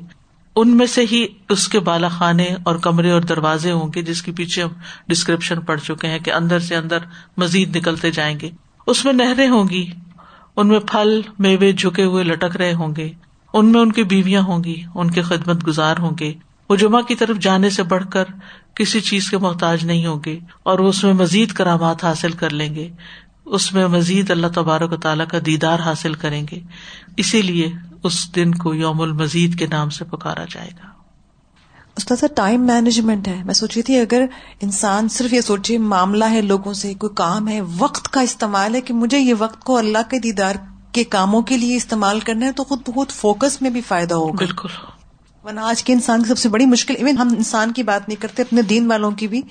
ان 0.55 0.77
میں 0.77 0.85
سے 0.85 1.05
ہی 1.11 1.27
اس 1.49 1.67
کے 1.67 1.79
بالا 1.79 2.07
خانے 2.07 2.47
اور 2.63 2.75
کمرے 2.75 3.11
اور 3.11 3.21
دروازے 3.21 3.71
ہوں 3.71 3.87
گے 3.95 4.01
جس 4.01 4.21
کے 4.21 4.31
پیچھے 4.31 4.63
ہم 4.63 4.69
ڈسکرپشن 5.07 5.61
پڑ 5.61 5.77
چکے 5.77 6.07
ہیں 6.07 6.19
کہ 6.19 6.33
اندر 6.33 6.59
سے 6.59 6.75
اندر 6.75 6.97
مزید 7.37 7.75
نکلتے 7.75 8.11
جائیں 8.11 8.39
گے۔ 8.39 8.49
اس 8.87 9.05
میں 9.05 9.13
نہریں 9.13 9.49
ہوں 9.49 9.69
گی، 9.69 9.85
ان 10.55 10.67
میں 10.67 10.79
پھل، 10.79 11.21
میوے 11.39 11.71
جھکے 11.71 12.03
ہوئے 12.03 12.23
لٹک 12.23 12.57
رہے 12.57 12.73
ہوں 12.73 12.95
گے، 12.95 13.11
ان 13.53 13.71
میں 13.71 13.79
ان 13.79 13.91
کی 13.91 14.03
بیویاں 14.03 14.41
ہوں 14.41 14.63
گی، 14.63 14.83
ان 14.95 15.11
کے 15.11 15.21
خدمت 15.21 15.67
گزار 15.67 15.95
ہوں 15.99 16.11
گے۔ 16.19 16.33
وہ 16.69 16.75
جمعہ 16.75 17.01
کی 17.01 17.15
طرف 17.15 17.37
جانے 17.37 17.69
سے 17.69 17.83
بڑھ 17.83 18.05
کر 18.09 18.23
کسی 18.75 18.99
چیز 18.99 19.29
کے 19.29 19.37
محتاج 19.37 19.85
نہیں 19.85 20.05
ہوں 20.05 20.19
گے 20.25 20.39
اور 20.63 20.79
وہ 20.79 20.89
اس 20.89 21.03
میں 21.03 21.13
مزید 21.13 21.51
کرامات 21.51 22.03
حاصل 22.03 22.31
کر 22.31 22.49
لیں 22.49 22.75
گے۔ 22.75 22.89
اس 23.45 23.73
میں 23.73 23.87
مزید 23.87 24.31
اللہ 24.31 24.47
تبارک 24.47 24.91
و 24.91 24.95
تعالیٰ 24.95 25.27
کا 25.27 25.37
دیدار 25.45 25.79
حاصل 25.79 26.13
کریں 26.13 26.45
گے۔ 26.51 26.59
اسی 27.17 27.41
لیے 27.41 27.69
اس 28.03 28.35
دن 28.35 28.55
کو 28.55 28.73
یوم 28.73 29.01
المزید 29.01 29.59
کے 29.59 29.67
نام 29.67 29.89
سے 29.89 30.05
پکارا 30.05 30.45
جائے 30.49 30.69
گا۔ 30.83 30.89
استاد 31.97 32.23
ٹائم 32.35 32.61
مینجمنٹ 32.61 33.27
ہے۔ 33.27 33.43
میں 33.43 33.53
سوچی 33.53 33.81
تھی 33.81 33.99
اگر 33.99 34.25
انسان 34.61 35.09
صرف 35.09 35.33
یہ 35.33 35.41
سوچے 35.41 35.77
معاملہ 35.77 36.25
ہے 36.31 36.41
لوگوں 36.41 36.73
سے 36.73 36.93
کوئی 36.93 37.15
کام 37.15 37.47
ہے 37.47 37.61
وقت 37.77 38.09
کا 38.09 38.21
استعمال 38.21 38.75
ہے 38.75 38.81
کہ 38.81 38.93
مجھے 38.93 39.19
یہ 39.19 39.33
وقت 39.39 39.59
کو 39.59 39.77
اللہ 39.77 40.09
کے 40.09 40.19
دیدار 40.19 40.55
کے 40.91 41.03
کاموں 41.03 41.41
کے 41.41 41.57
لیے 41.57 41.75
استعمال 41.75 42.19
کرنا 42.19 42.45
ہے 42.45 42.51
تو 42.51 42.63
خود 42.63 42.79
بہت 42.87 43.11
فوکس 43.11 43.61
میں 43.61 43.69
بھی 43.69 43.81
فائدہ 43.81 44.13
ہوگا۔ 44.13 44.35
بالکل۔ 44.37 44.69
ورنہ 45.43 45.59
آج 45.59 45.83
کے 45.83 45.93
انسان 45.93 46.23
کی 46.23 46.27
سب 46.27 46.37
سے 46.37 46.49
بڑی 46.49 46.65
مشکل 46.65 46.93
ایون 46.97 47.17
ہم 47.17 47.27
انسان 47.27 47.73
کی 47.73 47.83
بات 47.83 48.09
نہیں 48.09 48.21
کرتے 48.21 48.41
اپنے 48.41 48.61
دین 48.61 48.85
والوں 48.85 49.11
کی 49.11 49.27
بھی۔ 49.27 49.41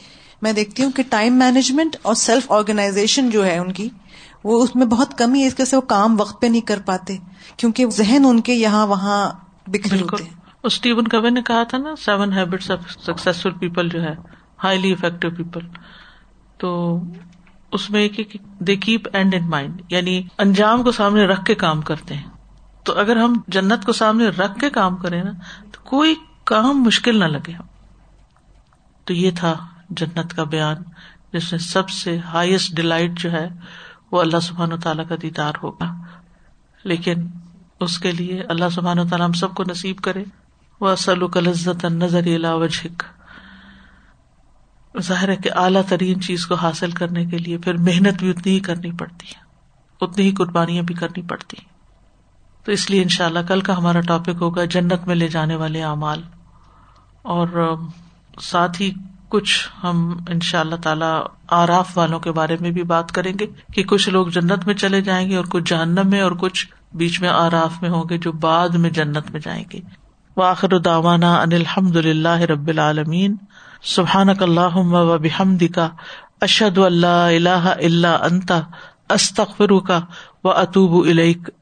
میں 0.42 0.52
دیکھتی 0.52 0.84
ہوں 0.84 0.90
کہ 0.90 1.02
ٹائم 1.10 1.34
مینجمنٹ 1.34 1.96
اور 2.02 2.14
سیلف 2.14 2.52
آرگنائزیشن 2.52 3.30
جو 3.30 3.46
ہے 3.46 3.58
ان 3.58 3.72
کی 3.72 3.88
وہ 4.44 4.62
اس 4.62 4.76
میں 4.76 4.86
بہت 4.86 5.18
کمی 5.18 5.42
ہے 5.42 5.46
اس 5.46 5.70
سے 5.70 5.76
وہ 5.76 5.80
کام 5.80 6.20
وقت 6.20 6.42
پہ 6.42 6.46
نہیں 6.46 6.60
کر 6.60 6.78
پاتے، 6.86 7.16
کیونکہ 7.56 7.86
ذہن 7.90 8.22
ان 8.24 8.40
کے 8.40 8.54
یہاں 8.54 8.86
وہاں 8.86 9.30
بکھرے 9.66 10.00
ہوتے۔ 10.00 10.24
ہیں 10.24 10.30
اسٹیون 10.62 11.08
کبھی 11.08 11.30
نے 11.30 11.42
کہا 11.42 11.62
تھا 11.62 11.78
نا 11.78 11.94
seven 12.04 12.32
habits 12.32 12.70
of 12.70 12.78
successful 12.90 13.50
people 13.50 13.88
جو 13.88 14.02
ہے 14.02 14.14
ہائیلی 14.64 14.92
افیکٹو 14.92 15.30
پیپل 15.30 15.60
تو 16.58 17.00
اس 17.72 17.90
میں 17.90 18.00
ایک 18.00 18.36
the 18.58 18.76
keep 18.76 19.08
end 19.12 19.34
in 19.34 19.50
mind 19.50 19.82
یعنی 19.88 20.22
انجام 20.38 20.82
کو 20.82 20.92
سامنے 20.92 21.26
رکھ 21.26 21.44
کے 21.44 21.54
کام 21.54 21.80
کرتے 21.80 22.14
ہیں۔ 22.14 22.28
تو 22.84 22.98
اگر 22.98 23.16
ہم 23.16 23.34
جنت 23.48 23.86
کو 23.86 23.92
سامنے 23.92 24.26
رکھ 24.28 24.60
کے 24.60 24.70
کام 24.70 24.96
کریں 24.96 25.24
نا، 25.24 25.30
تو 25.72 25.80
کوئی 25.84 26.14
کام 26.44 26.82
مشکل 26.82 27.18
نہ 27.18 27.24
لگے۔ 27.24 27.52
ہم 27.52 27.64
تو 29.04 29.12
یہ 29.12 29.30
تھا 29.38 29.54
جنت 29.90 30.36
کا 30.36 30.44
بیان، 30.44 30.76
جس 31.32 31.52
میں 31.52 31.58
سب 31.58 31.90
سے 31.90 32.18
ہائیسٹ 32.18 32.76
ڈیلائٹ 32.76 33.10
جو 33.12 33.32
ہے 33.32 33.48
وہ 34.12 34.20
اللہ 34.20 34.40
سبحان 34.42 34.72
و 34.72 34.76
تعالیٰ 34.76 35.08
کا 35.08 35.14
دیدار 35.22 35.52
ہوگا۔ 35.62 35.92
لیکن 36.84 37.26
اس 37.80 37.98
کے 37.98 38.12
لیے 38.12 38.42
اللہ 38.42 38.64
سبحان 38.72 38.98
و 38.98 39.08
تعالیٰ 39.08 39.26
ہم 39.26 39.32
سب 39.32 39.54
کو 39.54 39.64
نصیب 39.68 39.98
کرے۔ 39.98 40.24
وہ 40.80 40.94
سلو 40.94 41.28
کا 41.28 41.40
لذت 41.40 41.84
نظر 41.84 42.44
وجہک 42.44 43.02
ظاہر 45.00 45.28
ہے 45.28 45.36
کہ 45.36 45.50
اعلیٰ 45.56 45.82
ترین 45.88 46.20
چیز 46.20 46.46
کو 46.46 46.54
حاصل 46.54 46.90
کرنے 46.90 47.26
کے 47.26 47.38
لیے 47.38 47.58
پھر 47.58 47.74
محنت 47.76 48.18
بھی 48.18 48.30
اتنی 48.30 48.52
ہی 48.52 48.60
کرنی 48.60 48.92
پڑتی 48.92 49.26
ہے۔ 49.26 49.42
اتنی 50.00 50.24
ہی 50.24 50.34
قربانیاں 50.34 50.82
بھی 50.82 50.94
کرنی 50.94 51.22
پڑتی 51.22 51.56
ہیں۔ 51.60 51.68
تو 52.64 52.72
اس 52.72 52.90
لیے 52.90 53.02
ان 53.02 53.08
شاء 53.08 53.26
اللہ 53.26 53.38
کل 53.48 53.60
کا 53.60 53.76
ہمارا 53.76 54.00
ٹاپک 54.00 54.36
ہوگا 54.40 54.64
جنت 54.64 55.06
میں 55.06 55.14
لے 55.14 55.28
جانے 55.28 55.56
والے 55.56 55.84
اعمال۔ 55.84 56.22
اور 57.22 57.74
ساتھ 58.40 58.82
ہی 58.82 58.92
کچھ 59.28 59.68
ہم 59.84 60.16
ان 60.28 60.40
شاء 60.40 60.60
اللہ 60.60 60.76
تعالی 60.76 61.28
آراف 61.48 61.98
والوں 61.98 62.20
کے 62.20 62.32
بارے 62.32 62.56
میں 62.60 62.70
بھی 62.70 62.82
بات 62.82 63.12
کریں 63.12 63.32
گے 63.40 63.46
کہ 63.72 63.82
کچھ 63.82 64.08
لوگ 64.08 64.26
جنت 64.26 64.66
میں 64.66 64.74
چلے 64.74 65.00
جائیں 65.00 65.30
گے 65.30 65.36
اور 65.36 65.44
کچھ 65.44 65.64
جہنم 65.66 66.10
میں 66.10 66.20
اور 66.20 66.32
کچھ 66.32 66.66
بیچ 66.94 67.20
میں 67.20 67.28
آراف 67.28 67.82
میں 67.82 67.90
ہوں 67.90 68.04
گے 68.10 68.18
جو 68.18 68.32
بعد 68.32 68.68
میں 68.68 68.90
جنت 68.90 69.30
میں 69.30 69.40
جائیں 69.40 69.64
گے۔ 69.72 69.80
واخر 70.36 70.78
داوانا 70.78 71.34
ان 71.34 71.52
الحمد 71.52 71.96
اللہ 71.96 72.40
رب 72.40 72.68
العالمین۔ 72.68 73.36
سبحان 73.82 74.28
اللہ 74.40 74.76
و 74.76 75.18
بحمد 75.18 75.62
کا 75.74 75.88
اشد 76.40 76.78
اللہ 76.78 77.06
اللہ 77.06 77.74
اللہ 77.82 78.06
انتا 78.06 78.60
استخر 79.08 79.78
کا 79.80 80.00
و 80.44 80.48
اطوب 80.48 81.06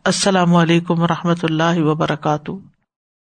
السلام 0.04 0.56
علیکم 0.56 1.02
و 1.02 1.06
رحمۃ 1.06 1.42
اللہ 1.42 1.78
وبرکاتہ 1.78 2.50